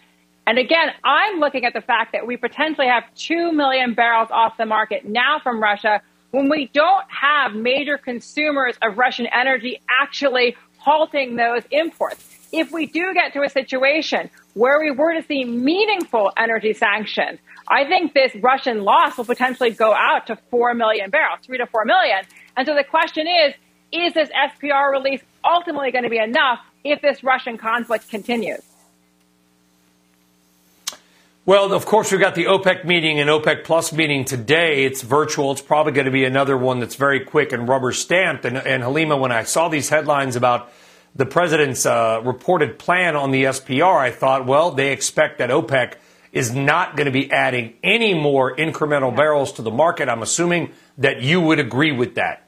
And 0.46 0.58
again, 0.58 0.90
I'm 1.04 1.38
looking 1.38 1.64
at 1.64 1.74
the 1.74 1.80
fact 1.80 2.12
that 2.12 2.26
we 2.26 2.36
potentially 2.36 2.88
have 2.88 3.04
2 3.14 3.52
million 3.52 3.94
barrels 3.94 4.28
off 4.32 4.56
the 4.56 4.66
market 4.66 5.04
now 5.04 5.38
from 5.38 5.62
Russia 5.62 6.02
when 6.32 6.48
we 6.48 6.68
don't 6.72 7.04
have 7.08 7.54
major 7.54 7.98
consumers 7.98 8.76
of 8.82 8.98
Russian 8.98 9.26
energy 9.26 9.80
actually 10.02 10.56
halting 10.78 11.36
those 11.36 11.62
imports. 11.70 12.26
If 12.52 12.72
we 12.72 12.86
do 12.86 13.14
get 13.14 13.32
to 13.34 13.42
a 13.42 13.48
situation 13.48 14.30
where 14.54 14.80
we 14.80 14.90
were 14.90 15.14
to 15.14 15.22
see 15.22 15.44
meaningful 15.44 16.32
energy 16.36 16.72
sanctions, 16.72 17.38
I 17.70 17.84
think 17.84 18.14
this 18.14 18.34
Russian 18.34 18.82
loss 18.82 19.16
will 19.16 19.24
potentially 19.24 19.70
go 19.70 19.94
out 19.94 20.26
to 20.26 20.36
4 20.50 20.74
million 20.74 21.10
barrels, 21.10 21.38
3 21.44 21.58
to 21.58 21.66
4 21.66 21.84
million. 21.84 22.24
And 22.56 22.66
so 22.66 22.74
the 22.74 22.82
question 22.82 23.28
is, 23.28 23.54
is 23.92 24.12
this 24.12 24.28
SPR 24.30 24.90
release 24.90 25.22
ultimately 25.44 25.92
going 25.92 26.02
to 26.02 26.10
be 26.10 26.18
enough 26.18 26.58
if 26.82 27.00
this 27.00 27.22
Russian 27.22 27.58
conflict 27.58 28.08
continues? 28.08 28.62
Well, 31.46 31.72
of 31.72 31.86
course, 31.86 32.10
we've 32.12 32.20
got 32.20 32.34
the 32.34 32.44
OPEC 32.46 32.84
meeting 32.84 33.20
and 33.20 33.30
OPEC 33.30 33.64
Plus 33.64 33.92
meeting 33.92 34.24
today. 34.24 34.84
It's 34.84 35.02
virtual. 35.02 35.52
It's 35.52 35.62
probably 35.62 35.92
going 35.92 36.04
to 36.04 36.10
be 36.10 36.24
another 36.24 36.56
one 36.56 36.80
that's 36.80 36.96
very 36.96 37.20
quick 37.20 37.52
and 37.52 37.68
rubber 37.68 37.92
stamped. 37.92 38.44
And, 38.44 38.56
and 38.58 38.82
Helima, 38.82 39.18
when 39.18 39.32
I 39.32 39.44
saw 39.44 39.68
these 39.68 39.88
headlines 39.88 40.36
about 40.36 40.70
the 41.14 41.26
president's 41.26 41.86
uh, 41.86 42.20
reported 42.24 42.78
plan 42.78 43.16
on 43.16 43.30
the 43.30 43.44
SPR, 43.44 43.96
I 43.96 44.10
thought, 44.10 44.46
well, 44.46 44.72
they 44.72 44.92
expect 44.92 45.38
that 45.38 45.50
OPEC 45.50 45.94
is 46.32 46.54
not 46.54 46.96
going 46.96 47.06
to 47.06 47.12
be 47.12 47.30
adding 47.30 47.74
any 47.82 48.14
more 48.14 48.54
incremental 48.54 49.14
barrels 49.14 49.52
to 49.54 49.62
the 49.62 49.70
market. 49.70 50.08
I'm 50.08 50.22
assuming 50.22 50.72
that 50.98 51.22
you 51.22 51.40
would 51.40 51.58
agree 51.58 51.92
with 51.92 52.14
that. 52.14 52.46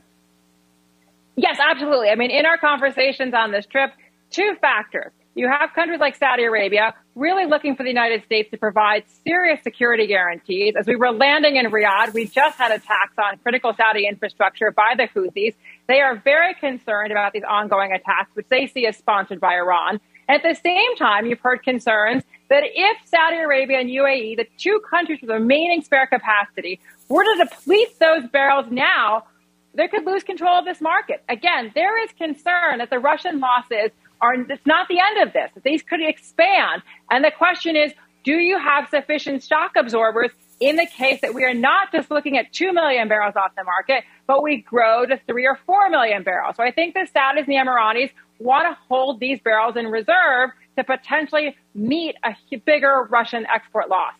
Yes, 1.36 1.58
absolutely. 1.58 2.10
I 2.10 2.14
mean, 2.14 2.30
in 2.30 2.46
our 2.46 2.58
conversations 2.58 3.34
on 3.34 3.52
this 3.52 3.66
trip, 3.66 3.90
two 4.30 4.54
factors. 4.60 5.12
You 5.34 5.48
have 5.48 5.72
countries 5.74 5.98
like 5.98 6.16
Saudi 6.16 6.44
Arabia 6.44 6.94
really 7.14 7.46
looking 7.46 7.74
for 7.74 7.84
the 7.84 7.88
United 7.88 8.22
States 8.24 8.50
to 8.50 8.58
provide 8.58 9.04
serious 9.24 9.62
security 9.62 10.06
guarantees. 10.06 10.74
As 10.76 10.86
we 10.86 10.94
were 10.94 11.10
landing 11.10 11.56
in 11.56 11.66
Riyadh, 11.66 12.12
we 12.12 12.26
just 12.26 12.58
had 12.58 12.70
attacks 12.70 13.14
on 13.16 13.38
critical 13.38 13.72
Saudi 13.74 14.06
infrastructure 14.06 14.70
by 14.70 14.94
the 14.94 15.08
Houthis. 15.08 15.54
They 15.88 16.00
are 16.00 16.16
very 16.16 16.52
concerned 16.54 17.12
about 17.12 17.32
these 17.32 17.44
ongoing 17.48 17.92
attacks, 17.92 18.30
which 18.34 18.46
they 18.50 18.66
see 18.66 18.86
as 18.86 18.98
sponsored 18.98 19.40
by 19.40 19.54
Iran. 19.54 20.00
At 20.28 20.42
the 20.42 20.54
same 20.54 20.96
time, 20.96 21.24
you've 21.26 21.40
heard 21.40 21.62
concerns 21.62 22.24
that 22.48 22.62
if 22.64 23.08
Saudi 23.08 23.36
Arabia 23.36 23.80
and 23.80 23.88
UAE, 23.88 24.36
the 24.36 24.46
two 24.58 24.80
countries 24.88 25.20
with 25.20 25.30
remaining 25.30 25.82
spare 25.82 26.06
capacity, 26.06 26.80
were 27.08 27.24
to 27.24 27.44
deplete 27.44 27.98
those 27.98 28.26
barrels 28.30 28.66
now, 28.70 29.24
they 29.74 29.88
could 29.88 30.04
lose 30.04 30.22
control 30.22 30.58
of 30.58 30.64
this 30.64 30.80
market. 30.80 31.22
Again, 31.28 31.72
there 31.74 32.02
is 32.04 32.10
concern 32.12 32.78
that 32.78 32.90
the 32.90 32.98
Russian 32.98 33.40
losses 33.40 33.90
are, 34.20 34.34
it's 34.34 34.66
not 34.66 34.88
the 34.88 34.98
end 35.00 35.26
of 35.26 35.32
this, 35.32 35.50
that 35.54 35.64
these 35.64 35.82
could 35.82 36.00
expand. 36.02 36.82
And 37.10 37.24
the 37.24 37.30
question 37.30 37.76
is, 37.76 37.92
do 38.24 38.34
you 38.34 38.58
have 38.58 38.88
sufficient 38.90 39.42
shock 39.42 39.72
absorbers 39.76 40.30
in 40.60 40.76
the 40.76 40.86
case 40.86 41.20
that 41.22 41.34
we 41.34 41.44
are 41.44 41.54
not 41.54 41.90
just 41.90 42.08
looking 42.10 42.38
at 42.38 42.52
2 42.52 42.72
million 42.72 43.08
barrels 43.08 43.34
off 43.34 43.50
the 43.56 43.64
market, 43.64 44.04
but 44.28 44.44
we 44.44 44.58
grow 44.58 45.04
to 45.04 45.18
3 45.26 45.46
or 45.46 45.58
4 45.66 45.90
million 45.90 46.22
barrels. 46.22 46.54
So 46.56 46.62
I 46.62 46.70
think 46.70 46.94
the 46.94 47.00
Saudis 47.00 47.38
and 47.38 47.46
the 47.48 47.54
Emiratis 47.54 48.10
want 48.38 48.68
to 48.68 48.78
hold 48.88 49.18
these 49.18 49.40
barrels 49.40 49.76
in 49.76 49.86
reserve 49.88 50.50
to 50.76 50.84
potentially 50.84 51.56
meet 51.74 52.16
a 52.24 52.34
bigger 52.56 53.06
Russian 53.10 53.46
export 53.46 53.88
loss. 53.88 54.14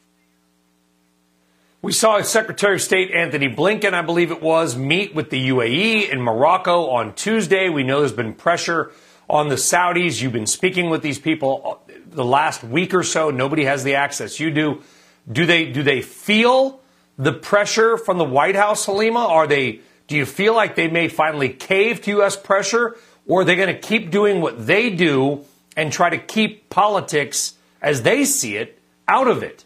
We 1.83 1.93
saw 1.93 2.23
Secretary 2.23 2.77
of 2.77 2.83
State 2.83 3.11
Antony 3.11 3.49
Blinken, 3.49 3.93
I 3.93 4.03
believe 4.03 4.31
it 4.31 4.41
was, 4.41 4.77
meet 4.77 5.17
with 5.17 5.31
the 5.31 5.49
UAE 5.49 6.11
in 6.11 6.21
Morocco 6.21 6.91
on 6.91 7.13
Tuesday. 7.15 7.69
We 7.69 7.83
know 7.83 7.99
there's 7.99 8.13
been 8.13 8.35
pressure 8.35 8.93
on 9.29 9.49
the 9.49 9.57
Saudis. 9.57 10.23
You've 10.23 10.33
been 10.33 10.47
speaking 10.47 10.91
with 10.91 11.03
these 11.03 11.19
people 11.19 11.81
uh, 11.89 11.93
the 12.07 12.25
last 12.25 12.63
week 12.63 12.95
or 12.95 13.03
so. 13.03 13.31
Nobody 13.31 13.65
has 13.65 13.83
the 13.83 13.97
access 13.97 14.39
you 14.39 14.53
do. 14.53 14.83
Do 15.31 15.45
they 15.45 15.73
do 15.73 15.83
they 15.83 16.03
feel 16.03 16.81
the 17.19 17.33
pressure 17.33 17.97
from 17.97 18.19
the 18.19 18.25
White 18.25 18.55
House, 18.57 18.87
Helima? 18.87 19.29
Are 19.29 19.49
they 19.49 19.81
do 20.07 20.17
you 20.17 20.27
feel 20.27 20.55
like 20.55 20.77
they 20.77 20.89
may 20.89 21.09
finally 21.09 21.49
cave 21.49 22.01
to 22.03 22.23
US 22.23 22.37
pressure 22.37 22.97
or 23.27 23.41
are 23.41 23.45
they 23.45 23.57
going 23.57 23.75
to 23.75 23.81
keep 23.81 24.11
doing 24.11 24.41
what 24.41 24.67
they 24.67 24.91
do 24.91 25.45
and 25.77 25.93
try 25.93 26.11
to 26.11 26.19
keep 26.19 26.69
politics 26.71 27.55
as 27.81 28.03
they 28.03 28.25
see 28.25 28.57
it 28.57 28.79
out 29.09 29.29
of 29.29 29.43
it? 29.43 29.65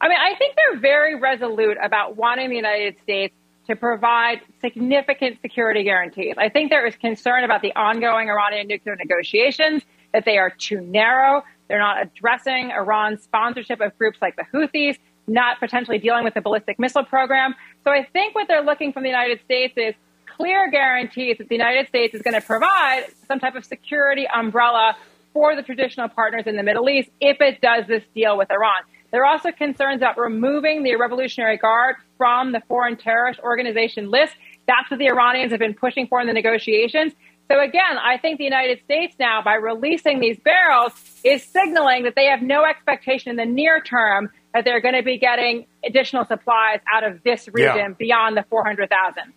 I 0.00 0.08
mean, 0.08 0.18
I 0.18 0.34
think 0.36 0.56
they're 0.56 0.78
very 0.78 1.14
resolute 1.14 1.78
about 1.82 2.16
wanting 2.16 2.50
the 2.50 2.56
United 2.56 2.98
States 3.02 3.34
to 3.66 3.74
provide 3.74 4.40
significant 4.60 5.40
security 5.40 5.82
guarantees. 5.82 6.34
I 6.38 6.48
think 6.48 6.70
there 6.70 6.86
is 6.86 6.94
concern 6.96 7.44
about 7.44 7.62
the 7.62 7.74
ongoing 7.74 8.28
Iranian 8.28 8.68
nuclear 8.68 8.94
negotiations, 8.96 9.82
that 10.12 10.24
they 10.24 10.38
are 10.38 10.50
too 10.50 10.80
narrow, 10.80 11.42
they're 11.68 11.78
not 11.78 12.00
addressing 12.00 12.70
Iran's 12.70 13.22
sponsorship 13.22 13.80
of 13.80 13.96
groups 13.98 14.18
like 14.22 14.36
the 14.36 14.44
Houthis, 14.44 14.98
not 15.26 15.58
potentially 15.58 15.98
dealing 15.98 16.22
with 16.22 16.34
the 16.34 16.40
ballistic 16.40 16.78
missile 16.78 17.04
program. 17.04 17.54
So 17.82 17.90
I 17.90 18.04
think 18.04 18.34
what 18.34 18.46
they're 18.46 18.62
looking 18.62 18.92
from 18.92 19.02
the 19.02 19.08
United 19.08 19.40
States 19.44 19.74
is 19.76 19.94
clear 20.36 20.70
guarantees 20.70 21.38
that 21.38 21.48
the 21.48 21.54
United 21.54 21.88
States 21.88 22.14
is 22.14 22.22
going 22.22 22.34
to 22.34 22.46
provide 22.46 23.06
some 23.26 23.40
type 23.40 23.54
of 23.54 23.64
security 23.64 24.26
umbrella 24.28 24.96
for 25.32 25.56
the 25.56 25.62
traditional 25.62 26.08
partners 26.08 26.44
in 26.46 26.56
the 26.56 26.62
Middle 26.62 26.88
East 26.88 27.10
if 27.20 27.40
it 27.40 27.60
does 27.60 27.86
this 27.86 28.02
deal 28.14 28.36
with 28.36 28.50
Iran. 28.50 28.82
There 29.12 29.24
are 29.24 29.32
also 29.32 29.50
concerns 29.50 29.98
about 29.98 30.18
removing 30.18 30.82
the 30.82 30.96
Revolutionary 30.96 31.56
Guard 31.56 31.96
from 32.18 32.52
the 32.52 32.60
foreign 32.68 32.96
terrorist 32.96 33.40
organization 33.40 34.10
list. 34.10 34.34
That's 34.66 34.90
what 34.90 34.98
the 34.98 35.06
Iranians 35.06 35.52
have 35.52 35.60
been 35.60 35.74
pushing 35.74 36.06
for 36.06 36.20
in 36.20 36.26
the 36.26 36.32
negotiations. 36.32 37.12
So 37.50 37.60
again, 37.60 37.96
I 38.02 38.18
think 38.18 38.38
the 38.38 38.44
United 38.44 38.80
States 38.84 39.14
now, 39.20 39.40
by 39.42 39.54
releasing 39.54 40.18
these 40.18 40.38
barrels, 40.40 40.92
is 41.22 41.44
signaling 41.44 42.02
that 42.02 42.14
they 42.16 42.26
have 42.26 42.42
no 42.42 42.64
expectation 42.64 43.30
in 43.30 43.36
the 43.36 43.46
near 43.46 43.80
term 43.80 44.30
that 44.52 44.64
they're 44.64 44.80
going 44.80 44.96
to 44.96 45.02
be 45.02 45.18
getting 45.18 45.66
additional 45.84 46.24
supplies 46.24 46.80
out 46.92 47.04
of 47.04 47.22
this 47.22 47.48
region 47.52 47.76
yeah. 47.76 47.94
beyond 47.98 48.36
the 48.36 48.44
400,000. 48.50 49.32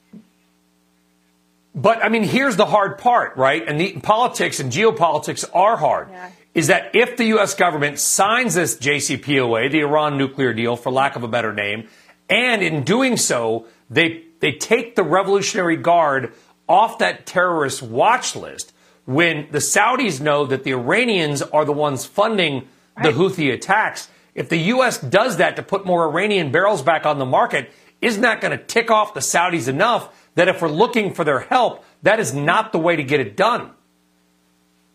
But 1.75 2.03
I 2.03 2.09
mean, 2.09 2.23
here's 2.23 2.55
the 2.55 2.65
hard 2.65 2.97
part, 2.97 3.37
right? 3.37 3.63
And 3.67 3.79
the 3.79 3.93
politics 3.99 4.59
and 4.59 4.71
geopolitics 4.71 5.45
are 5.53 5.77
hard. 5.77 6.09
Yeah. 6.11 6.31
Is 6.55 6.67
that 6.67 6.95
if 6.95 7.15
the 7.15 7.25
U.S. 7.25 7.53
government 7.53 7.99
signs 7.99 8.55
this 8.55 8.75
JCPOA, 8.77 9.71
the 9.71 9.81
Iran 9.81 10.17
nuclear 10.17 10.51
deal, 10.53 10.75
for 10.75 10.91
lack 10.91 11.15
of 11.15 11.23
a 11.23 11.27
better 11.27 11.53
name, 11.53 11.87
and 12.27 12.63
in 12.63 12.83
doing 12.83 13.17
so, 13.17 13.67
they 13.89 14.23
they 14.39 14.53
take 14.53 14.95
the 14.95 15.03
Revolutionary 15.03 15.77
Guard 15.77 16.33
off 16.67 16.99
that 16.99 17.25
terrorist 17.25 17.81
watch 17.81 18.35
list 18.35 18.73
when 19.05 19.47
the 19.51 19.59
Saudis 19.59 20.21
know 20.21 20.45
that 20.45 20.63
the 20.63 20.71
Iranians 20.71 21.41
are 21.41 21.65
the 21.65 21.73
ones 21.73 22.05
funding 22.05 22.67
right. 22.95 23.03
the 23.03 23.11
Houthi 23.11 23.53
attacks. 23.53 24.07
If 24.35 24.49
the 24.49 24.57
U.S. 24.57 24.99
does 24.99 25.37
that 25.37 25.55
to 25.55 25.63
put 25.63 25.85
more 25.85 26.05
Iranian 26.05 26.51
barrels 26.51 26.81
back 26.81 27.05
on 27.05 27.19
the 27.19 27.25
market, 27.25 27.71
isn't 28.01 28.21
that 28.21 28.39
going 28.39 28.57
to 28.57 28.63
tick 28.63 28.91
off 28.91 29.13
the 29.13 29.19
Saudis 29.19 29.67
enough 29.67 30.28
that 30.35 30.47
if 30.47 30.61
we're 30.61 30.69
looking 30.69 31.13
for 31.13 31.23
their 31.23 31.39
help, 31.39 31.83
that 32.03 32.19
is 32.19 32.33
not 32.33 32.71
the 32.71 32.79
way 32.79 32.95
to 32.95 33.03
get 33.03 33.19
it 33.19 33.35
done? 33.35 33.71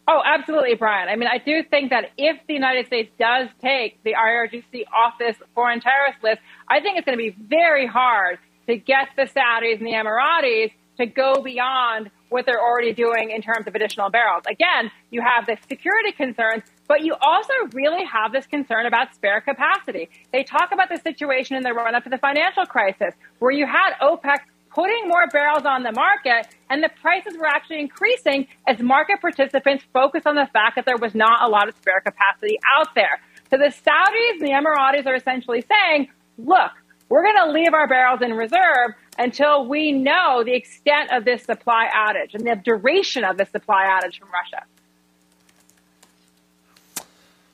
Oh, 0.06 0.20
absolutely, 0.24 0.74
Brian. 0.74 1.08
I 1.08 1.16
mean, 1.16 1.28
I 1.32 1.38
do 1.38 1.62
think 1.62 1.90
that 1.90 2.10
if 2.18 2.38
the 2.46 2.52
United 2.52 2.86
States 2.86 3.10
does 3.18 3.48
take 3.62 4.02
the 4.04 4.12
IRGC 4.12 4.84
off 4.94 5.14
this 5.18 5.36
foreign 5.54 5.80
terrorist 5.80 6.22
list, 6.22 6.40
I 6.68 6.80
think 6.80 6.98
it's 6.98 7.06
going 7.06 7.16
to 7.16 7.22
be 7.22 7.34
very 7.48 7.86
hard 7.86 8.38
to 8.66 8.76
get 8.76 9.08
the 9.16 9.22
Saudis 9.22 9.78
and 9.78 9.86
the 9.86 9.92
Emiratis 9.92 10.72
to 10.98 11.06
go 11.06 11.42
beyond 11.42 12.10
what 12.28 12.46
they're 12.46 12.60
already 12.60 12.92
doing 12.92 13.30
in 13.30 13.42
terms 13.42 13.66
of 13.66 13.74
additional 13.74 14.10
barrels. 14.10 14.42
Again, 14.50 14.90
you 15.10 15.22
have 15.22 15.46
the 15.46 15.56
security 15.68 16.12
concerns, 16.12 16.64
but 16.88 17.02
you 17.02 17.14
also 17.20 17.52
really 17.72 18.04
have 18.04 18.32
this 18.32 18.46
concern 18.46 18.86
about 18.86 19.14
spare 19.14 19.40
capacity. 19.40 20.08
They 20.32 20.42
talk 20.42 20.70
about 20.72 20.88
the 20.88 20.98
situation 20.98 21.56
in 21.56 21.62
the 21.62 21.72
run 21.72 21.94
up 21.94 22.04
to 22.04 22.10
the 22.10 22.18
financial 22.18 22.66
crisis 22.66 23.14
where 23.38 23.52
you 23.52 23.66
had 23.66 23.94
OPEC 24.02 24.38
putting 24.74 25.08
more 25.08 25.26
barrels 25.28 25.64
on 25.64 25.82
the 25.82 25.92
market 25.92 26.48
and 26.68 26.82
the 26.82 26.90
prices 27.00 27.36
were 27.38 27.46
actually 27.46 27.80
increasing 27.80 28.46
as 28.66 28.80
market 28.80 29.20
participants 29.20 29.84
focused 29.92 30.26
on 30.26 30.34
the 30.34 30.48
fact 30.52 30.76
that 30.76 30.84
there 30.84 30.96
was 30.96 31.14
not 31.14 31.42
a 31.42 31.48
lot 31.48 31.68
of 31.68 31.76
spare 31.76 32.00
capacity 32.00 32.58
out 32.76 32.94
there. 32.94 33.20
So 33.50 33.56
the 33.56 33.72
Saudis 33.72 34.40
and 34.40 34.42
the 34.42 34.50
Emiratis 34.50 35.06
are 35.06 35.14
essentially 35.14 35.62
saying, 35.62 36.08
look, 36.38 36.72
we're 37.08 37.22
going 37.22 37.46
to 37.46 37.52
leave 37.52 37.72
our 37.72 37.86
barrels 37.86 38.20
in 38.22 38.32
reserve 38.32 38.94
until 39.18 39.68
we 39.68 39.92
know 39.92 40.42
the 40.44 40.54
extent 40.54 41.12
of 41.12 41.24
this 41.24 41.44
supply 41.44 41.88
outage 41.94 42.34
and 42.34 42.44
the 42.44 42.56
duration 42.64 43.24
of 43.24 43.36
the 43.36 43.44
supply 43.44 43.84
outage 43.84 44.18
from 44.18 44.28
Russia. 44.32 44.64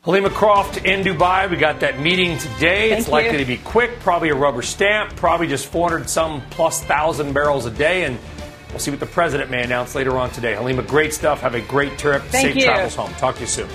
Helima 0.04 0.30
Croft 0.30 0.78
in 0.86 1.04
Dubai. 1.04 1.50
We 1.50 1.56
got 1.58 1.80
that 1.80 2.00
meeting 2.00 2.38
today. 2.38 2.88
Thank 2.88 3.00
it's 3.00 3.08
you. 3.08 3.12
likely 3.12 3.36
to 3.36 3.44
be 3.44 3.58
quick, 3.58 4.00
probably 4.00 4.30
a 4.30 4.34
rubber 4.34 4.62
stamp, 4.62 5.14
probably 5.14 5.46
just 5.46 5.66
400 5.66 6.08
some 6.08 6.40
plus 6.48 6.82
thousand 6.82 7.34
barrels 7.34 7.66
a 7.66 7.70
day. 7.70 8.04
And 8.04 8.18
we'll 8.70 8.78
see 8.78 8.90
what 8.90 9.00
the 9.00 9.04
president 9.04 9.50
may 9.50 9.62
announce 9.62 9.94
later 9.94 10.16
on 10.16 10.30
today. 10.30 10.54
Helima, 10.54 10.86
great 10.86 11.12
stuff. 11.12 11.42
Have 11.42 11.54
a 11.54 11.60
great 11.60 11.98
trip. 11.98 12.22
Thank 12.22 12.46
Safe 12.46 12.56
you. 12.56 12.64
travels 12.64 12.94
home. 12.94 13.12
Talk 13.14 13.34
to 13.34 13.40
you 13.42 13.46
soon. 13.46 13.68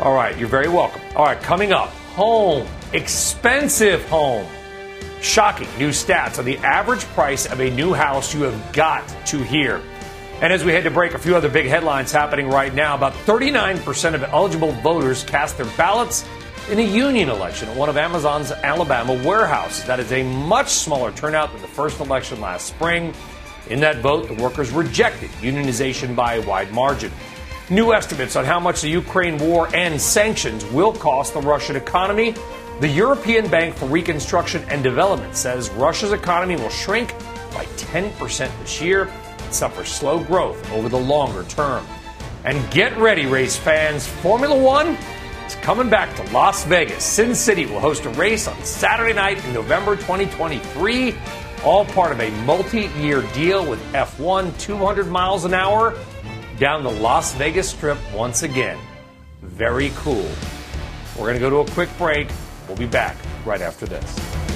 All 0.00 0.12
right, 0.12 0.36
you're 0.36 0.48
very 0.48 0.68
welcome. 0.68 1.02
All 1.14 1.24
right, 1.26 1.40
coming 1.40 1.72
up 1.72 1.90
home, 2.16 2.66
expensive 2.92 4.04
home. 4.08 4.44
Shocking 5.20 5.68
new 5.78 5.90
stats 5.90 6.40
on 6.40 6.46
the 6.46 6.58
average 6.58 7.04
price 7.14 7.46
of 7.46 7.60
a 7.60 7.70
new 7.70 7.92
house 7.92 8.34
you 8.34 8.42
have 8.42 8.72
got 8.72 9.06
to 9.26 9.38
hear. 9.44 9.80
And 10.40 10.52
as 10.52 10.64
we 10.64 10.70
head 10.70 10.84
to 10.84 10.90
break, 10.90 11.14
a 11.14 11.18
few 11.18 11.34
other 11.34 11.48
big 11.48 11.66
headlines 11.66 12.12
happening 12.12 12.48
right 12.48 12.72
now. 12.72 12.94
About 12.94 13.12
39% 13.12 14.14
of 14.14 14.22
eligible 14.22 14.70
voters 14.70 15.24
cast 15.24 15.56
their 15.56 15.66
ballots 15.76 16.24
in 16.70 16.78
a 16.78 16.82
union 16.82 17.28
election 17.28 17.68
at 17.68 17.76
one 17.76 17.88
of 17.88 17.96
Amazon's 17.96 18.52
Alabama 18.52 19.14
warehouses. 19.26 19.84
That 19.86 19.98
is 19.98 20.12
a 20.12 20.22
much 20.22 20.68
smaller 20.68 21.10
turnout 21.10 21.52
than 21.52 21.60
the 21.60 21.66
first 21.66 21.98
election 21.98 22.40
last 22.40 22.68
spring. 22.68 23.12
In 23.68 23.80
that 23.80 23.96
vote, 23.96 24.28
the 24.28 24.40
workers 24.40 24.70
rejected 24.70 25.28
unionization 25.40 26.14
by 26.14 26.34
a 26.34 26.46
wide 26.46 26.70
margin. 26.70 27.10
New 27.68 27.92
estimates 27.92 28.36
on 28.36 28.44
how 28.44 28.60
much 28.60 28.80
the 28.80 28.88
Ukraine 28.88 29.38
war 29.38 29.68
and 29.74 30.00
sanctions 30.00 30.64
will 30.66 30.92
cost 30.92 31.34
the 31.34 31.40
Russian 31.40 31.74
economy. 31.74 32.32
The 32.78 32.88
European 32.88 33.50
Bank 33.50 33.74
for 33.74 33.86
Reconstruction 33.86 34.62
and 34.68 34.84
Development 34.84 35.34
says 35.34 35.68
Russia's 35.70 36.12
economy 36.12 36.54
will 36.54 36.70
shrink 36.70 37.12
by 37.52 37.64
10% 37.76 38.50
this 38.60 38.80
year 38.80 39.10
suffer 39.54 39.84
slow 39.84 40.22
growth 40.22 40.70
over 40.72 40.88
the 40.88 40.98
longer 40.98 41.44
term. 41.44 41.86
And 42.44 42.70
get 42.70 42.96
ready, 42.96 43.26
race 43.26 43.56
fans. 43.56 44.06
Formula 44.06 44.56
One 44.56 44.96
is 45.46 45.54
coming 45.56 45.90
back 45.90 46.14
to 46.16 46.22
Las 46.32 46.64
Vegas. 46.64 47.04
Sin 47.04 47.34
City 47.34 47.66
will 47.66 47.80
host 47.80 48.04
a 48.04 48.10
race 48.10 48.46
on 48.46 48.64
Saturday 48.64 49.12
night 49.12 49.44
in 49.44 49.52
November 49.52 49.96
2023, 49.96 51.14
all 51.64 51.84
part 51.86 52.12
of 52.12 52.20
a 52.20 52.30
multi 52.44 52.86
year 52.98 53.22
deal 53.32 53.68
with 53.68 53.80
F1 53.92 54.58
200 54.58 55.08
miles 55.08 55.44
an 55.44 55.54
hour 55.54 55.98
down 56.58 56.82
the 56.82 56.90
Las 56.90 57.34
Vegas 57.34 57.70
Strip 57.70 57.98
once 58.12 58.42
again. 58.42 58.78
Very 59.42 59.90
cool. 59.96 60.28
We're 61.16 61.26
going 61.26 61.34
to 61.34 61.40
go 61.40 61.50
to 61.50 61.70
a 61.70 61.74
quick 61.74 61.88
break. 61.98 62.28
We'll 62.66 62.76
be 62.76 62.86
back 62.86 63.16
right 63.44 63.60
after 63.60 63.86
this. 63.86 64.47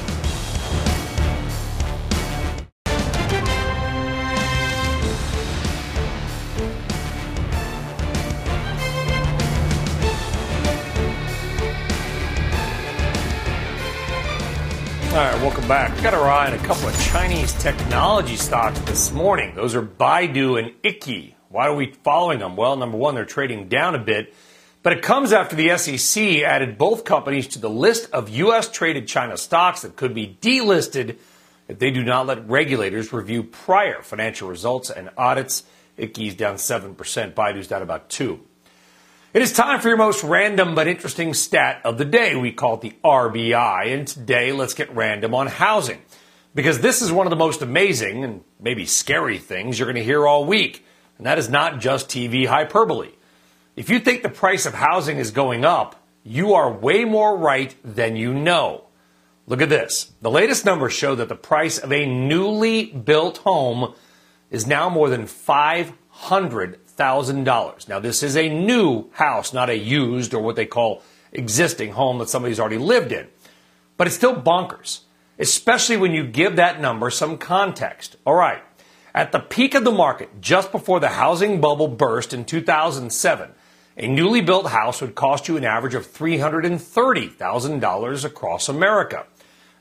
Back. 15.73 16.03
Got 16.03 16.13
our 16.13 16.29
eye 16.29 16.49
on 16.49 16.53
a 16.53 16.59
couple 16.59 16.87
of 16.87 17.01
Chinese 17.01 17.55
technology 17.55 18.37
stocks 18.37 18.79
this 18.81 19.11
morning. 19.11 19.55
Those 19.55 19.75
are 19.75 19.81
Baidu 19.81 20.59
and 20.59 20.75
iQIYI. 20.83 21.33
Why 21.49 21.67
are 21.67 21.75
we 21.75 21.93
following 22.05 22.41
them? 22.41 22.57
Well, 22.57 22.77
number 22.77 22.99
one, 22.99 23.15
they're 23.15 23.25
trading 23.25 23.69
down 23.69 23.95
a 23.95 23.99
bit, 23.99 24.35
but 24.83 24.93
it 24.93 25.01
comes 25.01 25.33
after 25.33 25.57
the 25.57 25.79
SEC 25.79 26.43
added 26.43 26.77
both 26.77 27.05
companies 27.05 27.47
to 27.49 27.59
the 27.59 27.71
list 27.71 28.11
of 28.13 28.29
U.S. 28.29 28.71
traded 28.71 29.09
China 29.09 29.39
stocks 29.39 29.81
that 29.81 29.97
could 29.97 30.13
be 30.13 30.37
delisted 30.43 31.17
if 31.69 31.79
they 31.79 31.91
do 31.91 32.05
not 32.05 32.27
let 32.27 32.47
regulators 32.51 33.11
review 33.11 33.43
prior 33.43 34.03
financial 34.03 34.51
results 34.51 34.91
and 34.91 35.09
audits. 35.17 35.65
iQIYI's 35.97 36.35
down 36.35 36.57
7%, 36.57 37.33
Baidu's 37.33 37.69
down 37.69 37.81
about 37.81 38.11
2 38.11 38.39
It 39.35 39.41
is 39.41 39.51
time 39.51 39.81
for 39.81 39.89
your 39.89 39.97
most 39.97 40.23
random 40.23 40.75
but 40.75 40.87
interesting 40.87 41.33
stat 41.33 41.81
of 41.85 41.97
the 41.97 42.05
day. 42.05 42.37
We 42.37 42.53
call 42.53 42.75
it 42.75 42.83
the 42.83 42.93
RBI. 43.03 43.95
And 43.95 44.07
today, 44.07 44.53
let's 44.53 44.75
get 44.75 44.95
random 44.95 45.35
on 45.35 45.47
housing. 45.47 46.03
Because 46.55 46.81
this 46.81 47.01
is 47.01 47.11
one 47.11 47.25
of 47.25 47.31
the 47.31 47.37
most 47.37 47.63
amazing 47.63 48.25
and 48.25 48.45
maybe 48.61 48.85
scary 48.85 49.39
things 49.39 49.79
you're 49.79 49.87
going 49.87 49.97
to 49.97 50.05
hear 50.05 50.27
all 50.27 50.45
week. 50.45 50.85
And 51.17 51.27
that 51.27 51.39
is 51.39 51.49
not 51.49 51.81
just 51.81 52.11
TV 52.11 52.47
hyperbole. 52.47 53.13
If 53.75 53.89
you 53.89 54.01
think 54.01 54.23
the 54.23 54.29
price 54.29 54.67
of 54.67 54.75
housing 54.75 55.17
is 55.17 55.31
going 55.31 55.65
up, 55.65 56.07
you 56.25 56.53
are 56.53 56.71
way 56.71 57.07
more 57.07 57.35
right 57.35 57.75
than 57.83 58.17
you 58.17 58.35
know. 58.35 58.85
Look 59.47 59.63
at 59.63 59.71
this. 59.71 60.13
The 60.21 60.31
latest 60.31 60.67
numbers 60.67 60.93
show 60.93 61.15
that 61.15 61.31
the 61.31 61.37
price 61.37 61.79
of 61.79 61.91
a 61.91 62.05
newly 62.05 62.85
built 62.85 63.39
home 63.39 63.95
is 64.51 64.67
now 64.67 64.91
more 64.91 65.09
than 65.09 65.25
$500,000. 67.03 67.89
Now, 67.89 67.99
this 67.99 68.23
is 68.23 68.37
a 68.37 68.49
new 68.49 69.11
house, 69.13 69.53
not 69.53 69.71
a 69.71 69.77
used 69.77 70.35
or 70.35 70.43
what 70.43 70.57
they 70.57 70.67
call 70.67 71.03
existing 71.33 71.93
home 71.93 72.19
that 72.19 72.29
somebody's 72.29 72.61
already 72.61 72.79
lived 72.79 73.13
in. 73.13 73.29
But 73.97 74.07
it's 74.07 74.17
still 74.17 74.35
bonkers, 74.35 75.01
especially 75.39 75.97
when 75.97 76.13
you 76.13 76.27
give 76.27 76.57
that 76.57 76.81
number 76.81 77.11
some 77.11 77.39
context. 77.39 78.17
All 78.27 78.35
right. 78.35 78.63
At 79.15 79.33
the 79.33 79.41
peak 79.41 79.75
of 79.75 79.85
the 79.85 79.93
market, 79.93 80.41
just 80.41 80.73
before 80.73 81.01
the 81.01 81.09
housing 81.09 81.61
bubble 81.61 81.89
burst 81.89 82.33
in 82.33 82.47
2007, 82.47 83.51
a 83.99 84.07
newly 84.07 84.41
built 84.41 84.69
house 84.69 85.03
would 85.03 85.15
cost 85.15 85.49
you 85.49 85.59
an 85.59 85.65
average 85.65 85.95
of 85.95 86.07
$330,000 86.07 88.25
across 88.25 88.71
America. 88.71 89.27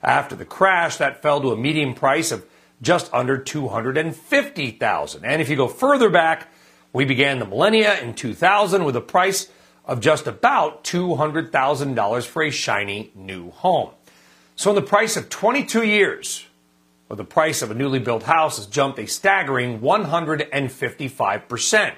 After 0.04 0.36
the 0.36 0.44
crash, 0.44 0.98
that 0.98 1.22
fell 1.22 1.40
to 1.42 1.52
a 1.52 1.58
median 1.58 1.94
price 1.94 2.34
of 2.34 2.46
just 2.82 3.10
under 3.14 3.38
250,000. 3.38 5.24
And 5.24 5.42
if 5.42 5.48
you 5.50 5.56
go 5.56 5.70
further 5.70 6.10
back, 6.10 6.52
we 6.94 7.06
began 7.06 7.40
the 7.40 7.46
millennia 7.46 8.00
in 8.00 8.14
2000 8.14 8.84
with 8.84 8.96
a 8.96 9.02
price 9.02 9.48
of 9.86 10.00
just 10.00 10.28
about 10.28 10.84
$200,000 10.84 12.26
for 12.26 12.44
a 12.44 12.50
shiny 12.50 13.12
new 13.16 13.52
home. 13.52 13.92
So 14.56 14.72
in 14.72 14.76
the 14.76 14.82
price 14.82 15.18
of 15.18 15.30
22 15.30 15.84
years, 15.84 16.46
the 17.10 17.26
price 17.26 17.62
of 17.62 17.72
a 17.72 17.74
newly 17.74 18.00
built 18.00 18.24
house 18.24 18.58
has 18.58 18.68
jumped 18.68 19.00
a 19.00 19.06
staggering 19.06 19.80
155%. 19.80 21.94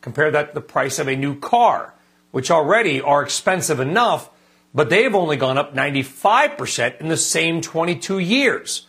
Compare 0.00 0.30
that 0.32 0.48
to 0.48 0.54
the 0.54 0.60
price 0.60 0.98
of 0.98 1.08
a 1.08 1.14
new 1.14 1.38
car, 1.38 1.94
which 2.32 2.50
already 2.50 3.00
are 3.00 3.22
expensive 3.22 3.78
enough 3.78 4.30
but 4.74 4.90
they've 4.90 5.14
only 5.14 5.36
gone 5.36 5.58
up 5.58 5.74
95% 5.74 7.00
in 7.00 7.08
the 7.08 7.16
same 7.16 7.60
22 7.60 8.18
years. 8.18 8.86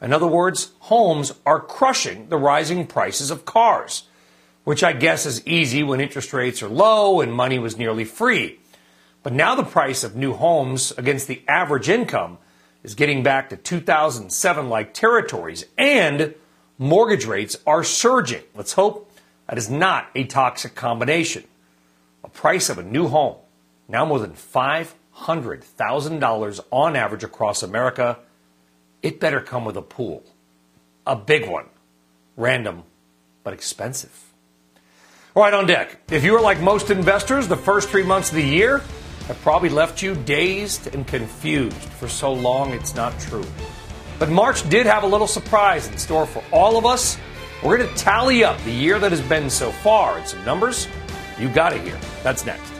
In 0.00 0.12
other 0.12 0.26
words, 0.26 0.72
homes 0.80 1.32
are 1.44 1.60
crushing 1.60 2.28
the 2.28 2.36
rising 2.36 2.86
prices 2.86 3.30
of 3.30 3.44
cars, 3.44 4.04
which 4.68 4.84
I 4.84 4.92
guess 4.92 5.24
is 5.24 5.46
easy 5.46 5.82
when 5.82 5.98
interest 5.98 6.34
rates 6.34 6.62
are 6.62 6.68
low 6.68 7.22
and 7.22 7.32
money 7.32 7.58
was 7.58 7.78
nearly 7.78 8.04
free. 8.04 8.60
But 9.22 9.32
now 9.32 9.54
the 9.54 9.62
price 9.62 10.04
of 10.04 10.14
new 10.14 10.34
homes 10.34 10.92
against 10.98 11.26
the 11.26 11.40
average 11.48 11.88
income 11.88 12.36
is 12.82 12.94
getting 12.94 13.22
back 13.22 13.48
to 13.48 13.56
2007 13.56 14.68
like 14.68 14.92
territories, 14.92 15.64
and 15.78 16.34
mortgage 16.76 17.24
rates 17.24 17.56
are 17.66 17.82
surging. 17.82 18.42
Let's 18.54 18.74
hope 18.74 19.10
that 19.48 19.56
is 19.56 19.70
not 19.70 20.10
a 20.14 20.24
toxic 20.24 20.74
combination. 20.74 21.44
A 22.22 22.28
price 22.28 22.68
of 22.68 22.76
a 22.76 22.82
new 22.82 23.08
home 23.08 23.36
now 23.88 24.04
more 24.04 24.18
than 24.18 24.34
five 24.34 24.94
$100,000 25.16 26.60
on 26.70 26.94
average 26.94 27.24
across 27.24 27.62
America, 27.62 28.18
it 29.02 29.18
better 29.18 29.40
come 29.40 29.64
with 29.64 29.78
a 29.78 29.82
pool. 29.82 30.24
A 31.06 31.16
big 31.16 31.48
one. 31.48 31.70
Random, 32.36 32.82
but 33.42 33.54
expensive. 33.54 34.27
All 35.38 35.44
right, 35.44 35.54
on 35.54 35.68
deck. 35.68 35.96
If 36.10 36.24
you 36.24 36.34
are 36.34 36.40
like 36.40 36.60
most 36.60 36.90
investors, 36.90 37.46
the 37.46 37.56
first 37.56 37.90
three 37.90 38.02
months 38.02 38.30
of 38.30 38.34
the 38.34 38.42
year 38.42 38.78
have 39.28 39.40
probably 39.42 39.68
left 39.68 40.02
you 40.02 40.16
dazed 40.16 40.92
and 40.92 41.06
confused. 41.06 41.76
For 41.76 42.08
so 42.08 42.32
long, 42.32 42.72
it's 42.72 42.96
not 42.96 43.16
true. 43.20 43.44
But 44.18 44.30
March 44.30 44.68
did 44.68 44.84
have 44.84 45.04
a 45.04 45.06
little 45.06 45.28
surprise 45.28 45.86
in 45.86 45.96
store 45.96 46.26
for 46.26 46.42
all 46.50 46.76
of 46.76 46.84
us. 46.84 47.16
We're 47.62 47.78
going 47.78 47.88
to 47.88 47.94
tally 47.94 48.42
up 48.42 48.60
the 48.64 48.72
year 48.72 48.98
that 48.98 49.12
has 49.12 49.20
been 49.20 49.48
so 49.48 49.70
far 49.70 50.18
and 50.18 50.26
some 50.26 50.44
numbers 50.44 50.88
you 51.38 51.48
got 51.48 51.68
to 51.68 51.78
hear. 51.78 51.96
That's 52.24 52.44
next. 52.44 52.72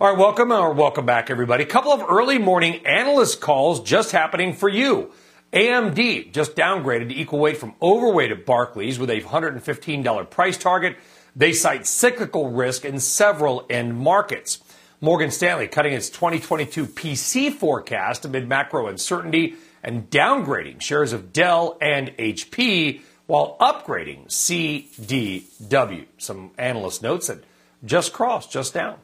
All 0.00 0.10
right, 0.10 0.18
welcome 0.18 0.50
or 0.50 0.72
welcome 0.72 1.06
back, 1.06 1.30
everybody. 1.30 1.62
A 1.62 1.68
couple 1.68 1.92
of 1.92 2.02
early 2.02 2.38
morning 2.38 2.84
analyst 2.84 3.40
calls 3.40 3.84
just 3.84 4.10
happening 4.10 4.52
for 4.52 4.68
you. 4.68 5.12
AMD 5.54 6.32
just 6.32 6.56
downgraded 6.56 7.10
to 7.10 7.14
equal 7.14 7.38
weight 7.38 7.58
from 7.58 7.74
overweight 7.80 8.32
at 8.32 8.44
Barclays 8.44 8.98
with 8.98 9.08
a 9.08 9.20
$115 9.20 10.28
price 10.28 10.58
target. 10.58 10.96
They 11.36 11.52
cite 11.52 11.86
cyclical 11.86 12.50
risk 12.50 12.84
in 12.84 12.98
several 12.98 13.64
end 13.70 13.96
markets. 13.96 14.58
Morgan 15.00 15.30
Stanley 15.30 15.68
cutting 15.68 15.92
its 15.92 16.10
2022 16.10 16.86
PC 16.86 17.52
forecast 17.52 18.24
amid 18.24 18.48
macro 18.48 18.88
uncertainty 18.88 19.54
and 19.84 20.10
downgrading 20.10 20.80
shares 20.80 21.12
of 21.12 21.32
Dell 21.32 21.78
and 21.80 22.08
HP 22.16 23.02
while 23.26 23.56
upgrading 23.60 24.26
CDW. 24.26 26.06
Some 26.18 26.50
analyst 26.58 27.00
notes 27.00 27.28
that 27.28 27.44
just 27.84 28.12
crossed, 28.12 28.50
just 28.50 28.74
down. 28.74 28.98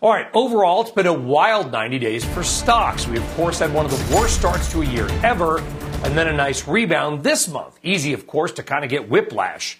All 0.00 0.12
right, 0.12 0.28
overall, 0.32 0.82
it's 0.82 0.92
been 0.92 1.08
a 1.08 1.12
wild 1.12 1.72
90 1.72 1.98
days 1.98 2.24
for 2.24 2.44
stocks. 2.44 3.08
We, 3.08 3.18
of 3.18 3.26
course, 3.34 3.58
had 3.58 3.74
one 3.74 3.84
of 3.84 3.90
the 3.90 4.14
worst 4.14 4.36
starts 4.36 4.70
to 4.70 4.82
a 4.82 4.84
year 4.84 5.08
ever, 5.24 5.60
and 6.04 6.16
then 6.16 6.28
a 6.28 6.32
nice 6.32 6.66
rebound 6.68 7.24
this 7.24 7.48
month. 7.48 7.78
Easy, 7.82 8.12
of 8.12 8.26
course, 8.26 8.52
to 8.52 8.62
kind 8.62 8.84
of 8.84 8.90
get 8.90 9.08
whiplash. 9.08 9.78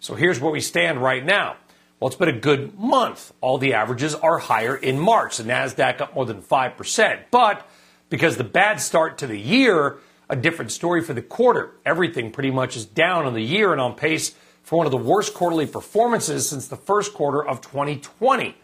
So 0.00 0.14
here's 0.14 0.38
where 0.38 0.52
we 0.52 0.60
stand 0.60 1.02
right 1.02 1.24
now. 1.24 1.56
Well, 1.98 2.08
it's 2.08 2.16
been 2.16 2.28
a 2.28 2.38
good 2.38 2.78
month. 2.78 3.32
All 3.40 3.56
the 3.56 3.72
averages 3.74 4.14
are 4.14 4.38
higher 4.38 4.76
in 4.76 4.98
March. 4.98 5.38
The 5.38 5.44
NASDAQ 5.44 6.00
up 6.02 6.14
more 6.14 6.26
than 6.26 6.42
5%. 6.42 7.20
But 7.30 7.66
because 8.10 8.36
the 8.36 8.44
bad 8.44 8.80
start 8.80 9.18
to 9.18 9.26
the 9.26 9.38
year, 9.38 9.98
a 10.28 10.36
different 10.36 10.72
story 10.72 11.02
for 11.02 11.14
the 11.14 11.22
quarter. 11.22 11.70
Everything 11.86 12.30
pretty 12.30 12.50
much 12.50 12.76
is 12.76 12.84
down 12.84 13.26
on 13.26 13.34
the 13.34 13.40
year 13.40 13.72
and 13.72 13.80
on 13.80 13.94
pace 13.94 14.34
for 14.62 14.76
one 14.76 14.86
of 14.86 14.92
the 14.92 14.98
worst 14.98 15.34
quarterly 15.34 15.66
performances 15.66 16.48
since 16.48 16.66
the 16.66 16.76
first 16.76 17.14
quarter 17.14 17.44
of 17.44 17.60
2020. 17.60 18.56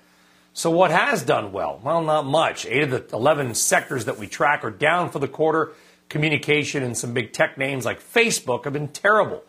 So, 0.53 0.71
what 0.71 0.91
has 0.91 1.23
done 1.23 1.53
well? 1.53 1.81
Well, 1.83 2.03
not 2.03 2.27
much. 2.27 2.67
Eight 2.67 2.83
of 2.83 2.91
the 2.91 3.17
11 3.17 3.55
sectors 3.55 4.07
that 4.07 4.19
we 4.19 4.27
track 4.27 4.65
are 4.65 4.71
down 4.71 5.11
for 5.11 5.21
the 5.21 5.29
quarter. 5.29 5.73
Communication 6.11 6.83
and 6.83 6.99
some 6.99 7.15
big 7.15 7.33
tech 7.33 7.57
names 7.57 7.87
like 7.87 8.03
Facebook 8.03 8.65
have 8.65 8.75
been 8.75 8.89
terrible. 8.89 9.43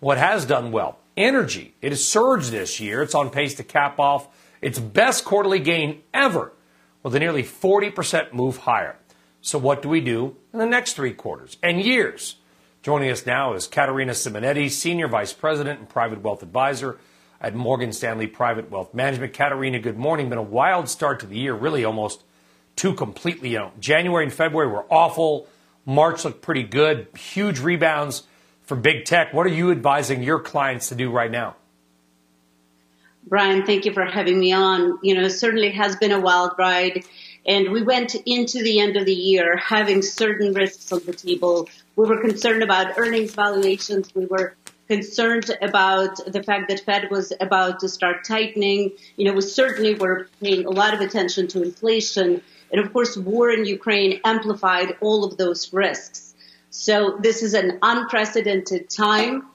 What 0.00 0.18
has 0.18 0.44
done 0.44 0.72
well? 0.72 0.98
Energy. 1.16 1.74
It 1.80 1.92
has 1.92 2.04
surged 2.04 2.50
this 2.50 2.80
year. 2.80 3.02
It's 3.02 3.14
on 3.14 3.30
pace 3.30 3.54
to 3.56 3.62
cap 3.62 4.00
off 4.00 4.26
its 4.60 4.78
best 4.80 5.24
quarterly 5.24 5.60
gain 5.60 6.02
ever 6.12 6.52
with 7.02 7.14
a 7.14 7.20
nearly 7.20 7.42
40% 7.42 8.32
move 8.32 8.56
higher. 8.58 8.96
So, 9.40 9.58
what 9.58 9.82
do 9.82 9.88
we 9.88 10.00
do 10.00 10.36
in 10.52 10.58
the 10.58 10.66
next 10.66 10.94
three 10.94 11.12
quarters 11.12 11.58
and 11.62 11.80
years? 11.80 12.36
Joining 12.82 13.10
us 13.10 13.26
now 13.26 13.54
is 13.54 13.66
Katerina 13.66 14.12
Simonetti, 14.12 14.70
Senior 14.70 15.08
Vice 15.08 15.32
President 15.32 15.78
and 15.78 15.88
Private 15.88 16.22
Wealth 16.22 16.42
Advisor 16.42 16.98
at 17.40 17.54
Morgan 17.54 17.92
Stanley 17.92 18.26
Private 18.26 18.70
Wealth 18.70 18.94
Management. 18.94 19.34
Katerina, 19.34 19.78
good 19.78 19.98
morning. 19.98 20.28
Been 20.28 20.38
a 20.38 20.42
wild 20.42 20.88
start 20.88 21.20
to 21.20 21.26
the 21.26 21.38
year, 21.38 21.54
really 21.54 21.84
almost 21.84 22.22
two 22.76 22.94
completely. 22.94 23.50
Know, 23.50 23.72
January 23.78 24.24
and 24.24 24.32
February 24.32 24.70
were 24.70 24.86
awful. 24.90 25.46
March 25.88 26.26
looked 26.26 26.42
pretty 26.42 26.64
good. 26.64 27.08
Huge 27.16 27.60
rebounds 27.60 28.24
for 28.60 28.76
big 28.76 29.06
tech. 29.06 29.32
What 29.32 29.46
are 29.46 29.50
you 29.50 29.70
advising 29.70 30.22
your 30.22 30.38
clients 30.38 30.90
to 30.90 30.94
do 30.94 31.10
right 31.10 31.30
now? 31.30 31.56
Brian, 33.26 33.64
thank 33.64 33.86
you 33.86 33.94
for 33.94 34.04
having 34.04 34.38
me 34.38 34.52
on. 34.52 34.98
You 35.02 35.14
know, 35.14 35.22
it 35.22 35.30
certainly 35.30 35.70
has 35.70 35.96
been 35.96 36.12
a 36.12 36.20
wild 36.20 36.52
ride. 36.58 37.04
And 37.46 37.72
we 37.72 37.82
went 37.82 38.14
into 38.26 38.62
the 38.62 38.80
end 38.80 38.98
of 38.98 39.06
the 39.06 39.14
year 39.14 39.56
having 39.56 40.02
certain 40.02 40.52
risks 40.52 40.92
on 40.92 41.00
the 41.06 41.14
table. 41.14 41.70
We 41.96 42.06
were 42.06 42.20
concerned 42.20 42.62
about 42.62 42.98
earnings 42.98 43.34
valuations. 43.34 44.14
We 44.14 44.26
were 44.26 44.56
concerned 44.88 45.50
about 45.60 46.16
the 46.26 46.42
fact 46.42 46.68
that 46.68 46.80
Fed 46.80 47.10
was 47.10 47.32
about 47.40 47.80
to 47.80 47.88
start 47.88 48.24
tightening. 48.24 48.92
You 49.16 49.26
know, 49.26 49.34
we 49.34 49.42
certainly 49.42 49.94
were 49.94 50.28
paying 50.42 50.64
a 50.64 50.70
lot 50.70 50.94
of 50.94 51.00
attention 51.00 51.46
to 51.48 51.62
inflation. 51.62 52.42
And 52.72 52.84
of 52.84 52.92
course, 52.92 53.16
war 53.16 53.50
in 53.50 53.64
Ukraine 53.66 54.20
amplified 54.24 54.96
all 55.00 55.24
of 55.24 55.36
those 55.36 55.72
risks. 55.72 56.34
So 56.70 57.18
this 57.20 57.42
is 57.42 57.54
an 57.54 57.78
unprecedented 57.82 58.90
time. 58.90 59.46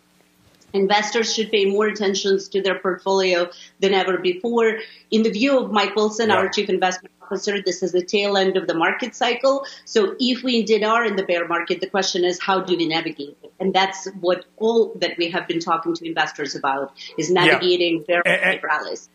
Investors 0.73 1.33
should 1.33 1.51
pay 1.51 1.65
more 1.65 1.85
attention 1.85 2.39
to 2.39 2.61
their 2.61 2.79
portfolio 2.79 3.49
than 3.79 3.93
ever 3.93 4.17
before. 4.17 4.79
In 5.11 5.21
the 5.21 5.29
view 5.29 5.59
of 5.59 5.71
Mike 5.71 5.95
Wilson, 5.95 6.29
yeah. 6.29 6.35
our 6.35 6.49
chief 6.49 6.69
investment 6.69 7.13
officer, 7.33 7.61
this 7.61 7.83
is 7.83 7.91
the 7.91 8.03
tail 8.03 8.37
end 8.37 8.57
of 8.57 8.67
the 8.67 8.73
market 8.73 9.15
cycle. 9.15 9.65
So 9.85 10.15
if 10.19 10.43
we 10.43 10.59
indeed 10.59 10.83
are 10.83 11.03
in 11.05 11.15
the 11.15 11.23
bear 11.23 11.47
market, 11.47 11.81
the 11.81 11.87
question 11.87 12.23
is 12.23 12.39
how 12.41 12.61
do 12.61 12.77
we 12.77 12.87
navigate 12.87 13.37
it? 13.43 13.53
And 13.59 13.73
that's 13.73 14.07
what 14.19 14.45
all 14.57 14.93
that 14.95 15.17
we 15.17 15.29
have 15.31 15.47
been 15.47 15.59
talking 15.59 15.95
to 15.95 16.07
investors 16.07 16.55
about 16.55 16.93
is 17.17 17.31
navigating 17.31 17.99
yeah. 18.07 18.21
bear 18.21 18.23
market 18.25 18.63
rallies. 18.63 19.09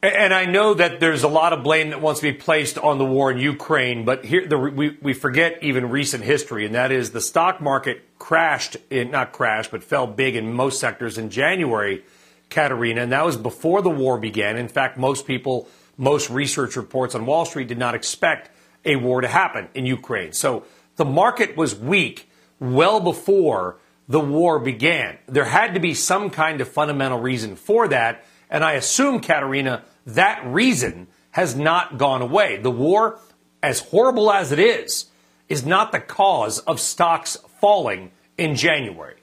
And 0.00 0.32
I 0.32 0.44
know 0.44 0.74
that 0.74 1.00
there's 1.00 1.24
a 1.24 1.28
lot 1.28 1.52
of 1.52 1.64
blame 1.64 1.90
that 1.90 2.00
wants 2.00 2.20
to 2.20 2.30
be 2.30 2.38
placed 2.38 2.78
on 2.78 2.98
the 2.98 3.04
war 3.04 3.32
in 3.32 3.38
Ukraine, 3.38 4.04
but 4.04 4.24
here 4.24 4.46
the, 4.46 4.56
we, 4.56 4.96
we 5.02 5.12
forget 5.12 5.58
even 5.60 5.90
recent 5.90 6.22
history, 6.22 6.64
and 6.64 6.76
that 6.76 6.92
is 6.92 7.10
the 7.10 7.20
stock 7.20 7.60
market 7.60 8.04
crashed, 8.16 8.76
in, 8.90 9.10
not 9.10 9.32
crashed, 9.32 9.72
but 9.72 9.82
fell 9.82 10.06
big 10.06 10.36
in 10.36 10.52
most 10.52 10.78
sectors 10.78 11.18
in 11.18 11.30
January, 11.30 12.04
Katerina, 12.48 13.02
and 13.02 13.10
that 13.10 13.24
was 13.24 13.36
before 13.36 13.82
the 13.82 13.90
war 13.90 14.18
began. 14.18 14.56
In 14.56 14.68
fact, 14.68 14.98
most 14.98 15.26
people, 15.26 15.68
most 15.98 16.30
research 16.30 16.76
reports 16.76 17.14
on 17.14 17.26
Wall 17.26 17.44
Street 17.44 17.68
did 17.68 17.78
not 17.78 17.94
expect 17.94 18.50
a 18.84 18.96
war 18.96 19.20
to 19.20 19.28
happen 19.28 19.68
in 19.74 19.84
Ukraine. 19.84 20.32
So 20.32 20.64
the 20.96 21.04
market 21.04 21.56
was 21.56 21.74
weak 21.74 22.30
well 22.60 23.00
before 23.00 23.76
the 24.08 24.20
war 24.20 24.58
began. 24.58 25.18
There 25.26 25.44
had 25.44 25.74
to 25.74 25.80
be 25.80 25.92
some 25.92 26.30
kind 26.30 26.60
of 26.60 26.68
fundamental 26.68 27.20
reason 27.20 27.56
for 27.56 27.88
that. 27.88 28.24
And 28.48 28.64
I 28.64 28.72
assume, 28.72 29.20
Katerina, 29.20 29.82
that 30.06 30.42
reason 30.46 31.08
has 31.32 31.54
not 31.54 31.98
gone 31.98 32.22
away. 32.22 32.56
The 32.56 32.70
war, 32.70 33.18
as 33.62 33.80
horrible 33.80 34.32
as 34.32 34.52
it 34.52 34.58
is, 34.58 35.06
is 35.48 35.66
not 35.66 35.92
the 35.92 36.00
cause 36.00 36.60
of 36.60 36.80
stocks 36.80 37.36
falling 37.60 38.12
in 38.38 38.54
January. 38.54 39.16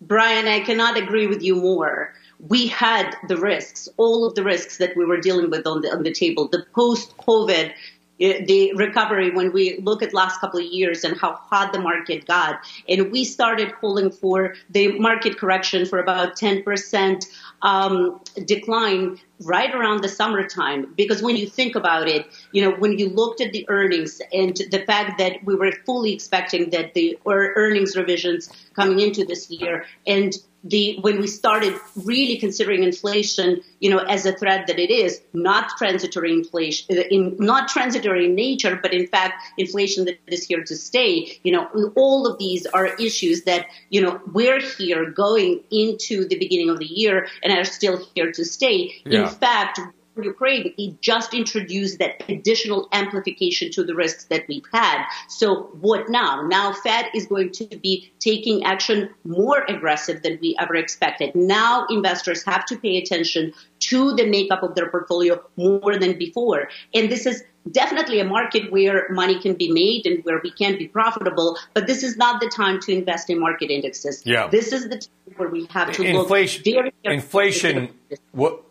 Brian, 0.00 0.46
I 0.46 0.60
cannot 0.60 0.96
agree 0.96 1.26
with 1.26 1.42
you 1.42 1.56
more. 1.56 2.14
We 2.48 2.66
had 2.66 3.16
the 3.28 3.36
risks, 3.36 3.88
all 3.96 4.26
of 4.26 4.34
the 4.34 4.44
risks 4.44 4.78
that 4.78 4.96
we 4.96 5.04
were 5.04 5.18
dealing 5.18 5.50
with 5.50 5.66
on 5.66 5.80
the, 5.82 5.92
on 5.92 6.02
the 6.02 6.12
table. 6.12 6.48
The 6.48 6.64
post 6.74 7.16
COVID 7.18 7.72
the 8.18 8.72
recovery 8.76 9.30
when 9.30 9.52
we 9.52 9.78
look 9.78 10.02
at 10.02 10.14
last 10.14 10.40
couple 10.40 10.60
of 10.60 10.66
years 10.66 11.04
and 11.04 11.18
how 11.18 11.32
hot 11.32 11.72
the 11.72 11.80
market 11.80 12.26
got. 12.26 12.60
And 12.88 13.10
we 13.10 13.24
started 13.24 13.74
calling 13.80 14.10
for 14.10 14.54
the 14.70 14.98
market 14.98 15.36
correction 15.36 15.84
for 15.84 15.98
about 15.98 16.36
10% 16.36 17.26
um, 17.62 18.20
decline 18.44 19.18
right 19.40 19.74
around 19.74 20.02
the 20.02 20.08
summertime. 20.08 20.94
Because 20.96 21.22
when 21.22 21.36
you 21.36 21.48
think 21.48 21.74
about 21.74 22.08
it, 22.08 22.26
you 22.52 22.62
know, 22.62 22.76
when 22.76 22.98
you 22.98 23.08
looked 23.08 23.40
at 23.40 23.52
the 23.52 23.68
earnings 23.68 24.22
and 24.32 24.56
the 24.70 24.84
fact 24.86 25.18
that 25.18 25.44
we 25.44 25.56
were 25.56 25.72
fully 25.84 26.14
expecting 26.14 26.70
that 26.70 26.94
the 26.94 27.18
earnings 27.26 27.96
revisions 27.96 28.48
coming 28.74 29.00
into 29.00 29.24
this 29.24 29.50
year 29.50 29.86
and 30.06 30.36
the 30.64 30.98
when 31.00 31.20
we 31.20 31.26
started 31.26 31.78
really 32.04 32.38
considering 32.38 32.82
inflation, 32.82 33.60
you 33.80 33.90
know, 33.90 33.98
as 33.98 34.24
a 34.24 34.32
threat 34.32 34.66
that 34.66 34.78
it 34.78 34.90
is, 34.90 35.20
not 35.34 35.76
transitory 35.76 36.32
inflation, 36.32 36.98
uh, 36.98 37.02
in, 37.10 37.36
not 37.38 37.68
transitory 37.68 38.24
in 38.24 38.34
nature, 38.34 38.78
but 38.82 38.94
in 38.94 39.06
fact 39.06 39.42
inflation 39.58 40.06
that 40.06 40.18
is 40.26 40.44
here 40.44 40.64
to 40.64 40.74
stay. 40.74 41.38
You 41.42 41.52
know, 41.52 41.92
all 41.94 42.26
of 42.26 42.38
these 42.38 42.66
are 42.66 42.86
issues 42.86 43.42
that 43.44 43.66
you 43.90 44.00
know 44.00 44.20
we're 44.32 44.60
here 44.60 45.10
going 45.10 45.60
into 45.70 46.26
the 46.26 46.38
beginning 46.38 46.70
of 46.70 46.78
the 46.78 46.86
year 46.86 47.28
and 47.42 47.52
are 47.52 47.64
still 47.64 48.04
here 48.14 48.32
to 48.32 48.44
stay. 48.44 49.02
Yeah. 49.04 49.22
In 49.22 49.28
fact, 49.28 49.80
Ukraine, 50.22 50.72
it 50.76 51.00
just 51.00 51.34
introduced 51.34 51.98
that 51.98 52.22
additional 52.28 52.88
amplification 52.92 53.70
to 53.72 53.84
the 53.84 53.94
risks 53.94 54.24
that 54.26 54.44
we've 54.48 54.66
had. 54.72 55.04
So 55.28 55.70
what 55.80 56.08
now? 56.08 56.46
Now 56.46 56.72
Fed 56.72 57.06
is 57.14 57.26
going 57.26 57.52
to 57.52 57.76
be 57.76 58.12
taking 58.18 58.64
action 58.64 59.10
more 59.24 59.64
aggressive 59.68 60.22
than 60.22 60.38
we 60.40 60.56
ever 60.60 60.76
expected. 60.76 61.34
Now 61.34 61.86
investors 61.90 62.44
have 62.44 62.64
to 62.66 62.76
pay 62.76 62.98
attention 62.98 63.52
to 63.80 64.14
the 64.14 64.26
makeup 64.26 64.62
of 64.62 64.74
their 64.74 64.88
portfolio 64.88 65.42
more 65.56 65.98
than 65.98 66.18
before. 66.18 66.68
And 66.94 67.10
this 67.10 67.26
is 67.26 67.42
definitely 67.70 68.20
a 68.20 68.24
market 68.24 68.70
where 68.70 69.08
money 69.10 69.40
can 69.40 69.54
be 69.54 69.70
made 69.72 70.06
and 70.06 70.24
where 70.24 70.40
we 70.42 70.50
can 70.50 70.76
be 70.78 70.88
profitable, 70.88 71.58
but 71.72 71.86
this 71.86 72.02
is 72.02 72.16
not 72.16 72.40
the 72.40 72.48
time 72.48 72.80
to 72.80 72.92
invest 72.92 73.30
in 73.30 73.40
market 73.40 73.70
indexes. 73.70 74.22
Yeah. 74.24 74.48
This 74.48 74.72
is 74.72 74.88
the 74.88 74.98
time 74.98 75.36
where 75.36 75.48
we 75.48 75.66
have 75.70 75.92
to 75.92 76.02
inflation, 76.02 76.62
look 76.64 76.94
very 77.02 77.14
inflation 77.16 77.90
what 78.32 78.62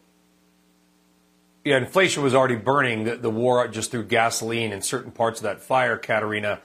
yeah, 1.64 1.78
inflation 1.78 2.24
was 2.24 2.36
already 2.36 2.56
burning 2.56 3.06
the, 3.06 3.16
the, 3.16 3.30
war 3.30 3.68
just 3.68 3.92
through 3.92 4.04
gasoline 4.04 4.74
and 4.74 4.84
certain 4.84 5.12
parts 5.12 5.40
of 5.40 5.44
that 5.44 5.62
fire, 5.62 5.98
Katerina. 5.98 6.60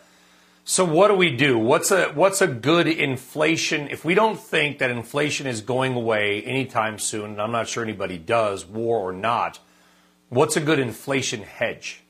So 0.64 0.84
what 0.84 1.08
do 1.08 1.14
we 1.14 1.34
do? 1.34 1.56
What's 1.58 1.90
a 1.90 2.08
what's 2.08 2.42
a 2.42 2.46
good 2.46 2.86
inflation 2.86 3.88
if 3.88 4.04
we 4.04 4.14
don't 4.14 4.38
think 4.38 4.78
that 4.78 4.90
inflation 4.90 5.46
is 5.46 5.62
going 5.62 5.94
away 5.94 6.42
anytime 6.42 6.98
soon, 6.98 7.30
and 7.30 7.40
I'm 7.40 7.52
not 7.52 7.68
sure 7.68 7.82
anybody 7.82 8.18
does, 8.18 8.66
war 8.66 8.98
or 8.98 9.12
not, 9.12 9.60
what's 10.28 10.56
a 10.56 10.60
good 10.60 10.78
inflation 10.78 11.42
hedge? 11.42 12.02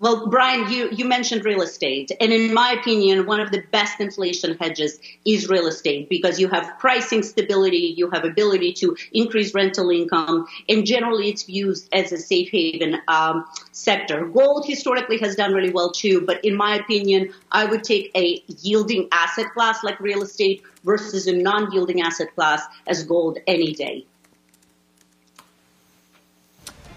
Well, 0.00 0.28
Brian, 0.28 0.72
you, 0.72 0.88
you 0.90 1.04
mentioned 1.04 1.44
real 1.44 1.60
estate. 1.60 2.10
And 2.22 2.32
in 2.32 2.54
my 2.54 2.72
opinion, 2.72 3.26
one 3.26 3.38
of 3.38 3.50
the 3.50 3.62
best 3.70 4.00
inflation 4.00 4.56
hedges 4.56 4.98
is 5.26 5.50
real 5.50 5.66
estate 5.66 6.08
because 6.08 6.40
you 6.40 6.48
have 6.48 6.78
pricing 6.78 7.22
stability, 7.22 7.94
you 7.98 8.08
have 8.08 8.24
ability 8.24 8.72
to 8.74 8.96
increase 9.12 9.52
rental 9.52 9.90
income, 9.90 10.46
and 10.70 10.86
generally 10.86 11.28
it's 11.28 11.46
used 11.50 11.86
as 11.92 12.12
a 12.12 12.16
safe 12.16 12.48
haven 12.50 12.96
um, 13.08 13.44
sector. 13.72 14.24
Gold 14.24 14.64
historically 14.66 15.18
has 15.18 15.36
done 15.36 15.52
really 15.52 15.70
well 15.70 15.92
too, 15.92 16.22
but 16.22 16.42
in 16.46 16.56
my 16.56 16.76
opinion, 16.76 17.34
I 17.52 17.66
would 17.66 17.84
take 17.84 18.10
a 18.16 18.42
yielding 18.62 19.06
asset 19.12 19.52
class 19.52 19.84
like 19.84 20.00
real 20.00 20.22
estate 20.22 20.62
versus 20.82 21.26
a 21.26 21.36
non-yielding 21.36 22.00
asset 22.00 22.34
class 22.34 22.62
as 22.86 23.04
gold 23.04 23.36
any 23.46 23.74
day. 23.74 24.06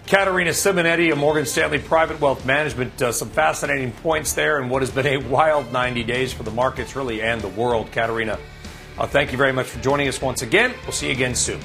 Katerina 0.06 0.50
Simonetti 0.50 1.10
of 1.10 1.16
Morgan 1.16 1.46
Stanley 1.46 1.78
Private 1.78 2.20
Wealth 2.20 2.44
Management. 2.44 3.00
Uh, 3.00 3.10
some 3.10 3.30
fascinating 3.30 3.90
points 3.90 4.34
there 4.34 4.58
and 4.58 4.70
what 4.70 4.82
has 4.82 4.90
been 4.90 5.06
a 5.06 5.16
wild 5.28 5.72
90 5.72 6.04
days 6.04 6.30
for 6.30 6.42
the 6.42 6.50
markets, 6.50 6.94
really, 6.94 7.22
and 7.22 7.40
the 7.40 7.48
world. 7.48 7.90
Katerina, 7.90 8.38
uh, 8.98 9.06
thank 9.06 9.32
you 9.32 9.38
very 9.38 9.52
much 9.52 9.66
for 9.66 9.80
joining 9.80 10.06
us 10.06 10.20
once 10.20 10.42
again. 10.42 10.74
We'll 10.82 10.92
see 10.92 11.06
you 11.06 11.12
again 11.12 11.34
soon. 11.34 11.60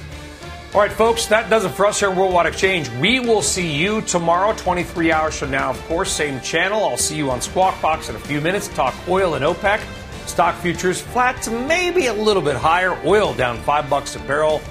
All 0.74 0.80
right, 0.80 0.92
folks, 0.92 1.26
that 1.26 1.50
does 1.50 1.66
it 1.66 1.70
for 1.70 1.86
us 1.86 2.00
here 2.00 2.12
in 2.12 2.16
Worldwide 2.16 2.46
Exchange. 2.46 2.90
We 3.02 3.20
will 3.20 3.42
see 3.42 3.76
you 3.76 4.02
tomorrow, 4.02 4.54
23 4.54 5.12
hours 5.12 5.38
from 5.38 5.52
now, 5.52 5.72
of 5.72 5.82
course, 5.88 6.10
same 6.10 6.40
channel. 6.40 6.86
I'll 6.86 6.96
see 6.96 7.18
you 7.18 7.30
on 7.32 7.42
Squawk 7.42 7.82
Box 7.82 8.08
in 8.08 8.16
a 8.16 8.20
few 8.20 8.40
minutes. 8.40 8.70
Talk 8.70 8.96
oil 9.10 9.34
and 9.34 9.44
OPEC. 9.44 9.82
Stock 10.28 10.56
futures 10.56 11.02
flat 11.02 11.42
to 11.42 11.52
maybe 11.52 12.06
a 12.06 12.14
little 12.14 12.44
bit 12.44 12.56
higher. 12.56 12.98
Oil 13.06 13.34
down 13.34 13.58
five 13.64 13.90
bucks 13.90 14.16
a 14.16 14.20
barrel. 14.20 14.62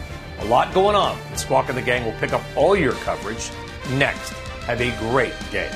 A 0.40 0.44
lot 0.46 0.72
going 0.72 0.96
on. 0.96 1.18
The 1.32 1.36
squawk 1.38 1.68
and 1.68 1.76
the 1.76 1.82
gang 1.82 2.04
will 2.04 2.18
pick 2.20 2.32
up 2.32 2.42
all 2.56 2.76
your 2.76 2.92
coverage 2.92 3.50
next. 3.92 4.32
Have 4.66 4.80
a 4.80 4.96
great 4.98 5.34
day. 5.50 5.70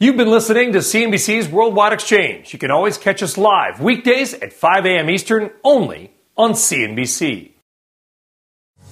You've 0.00 0.16
been 0.16 0.30
listening 0.30 0.72
to 0.72 0.80
CNBC's 0.80 1.48
Worldwide 1.48 1.92
Exchange. 1.92 2.52
You 2.52 2.58
can 2.58 2.70
always 2.70 2.98
catch 2.98 3.22
us 3.22 3.38
live 3.38 3.80
weekdays 3.80 4.34
at 4.34 4.52
5 4.52 4.86
a.m. 4.86 5.08
Eastern 5.08 5.50
only 5.62 6.12
on 6.36 6.52
CNBC. 6.52 7.52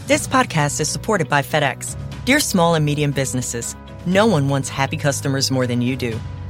This 0.06 0.26
podcast 0.26 0.80
is 0.80 0.88
supported 0.88 1.28
by 1.28 1.42
FedEx. 1.42 1.96
Dear 2.24 2.40
small 2.40 2.74
and 2.74 2.84
medium 2.84 3.10
businesses, 3.10 3.76
no 4.06 4.26
one 4.26 4.48
wants 4.48 4.68
happy 4.68 4.96
customers 4.96 5.50
more 5.50 5.66
than 5.66 5.82
you 5.82 5.96
do. 5.96 6.18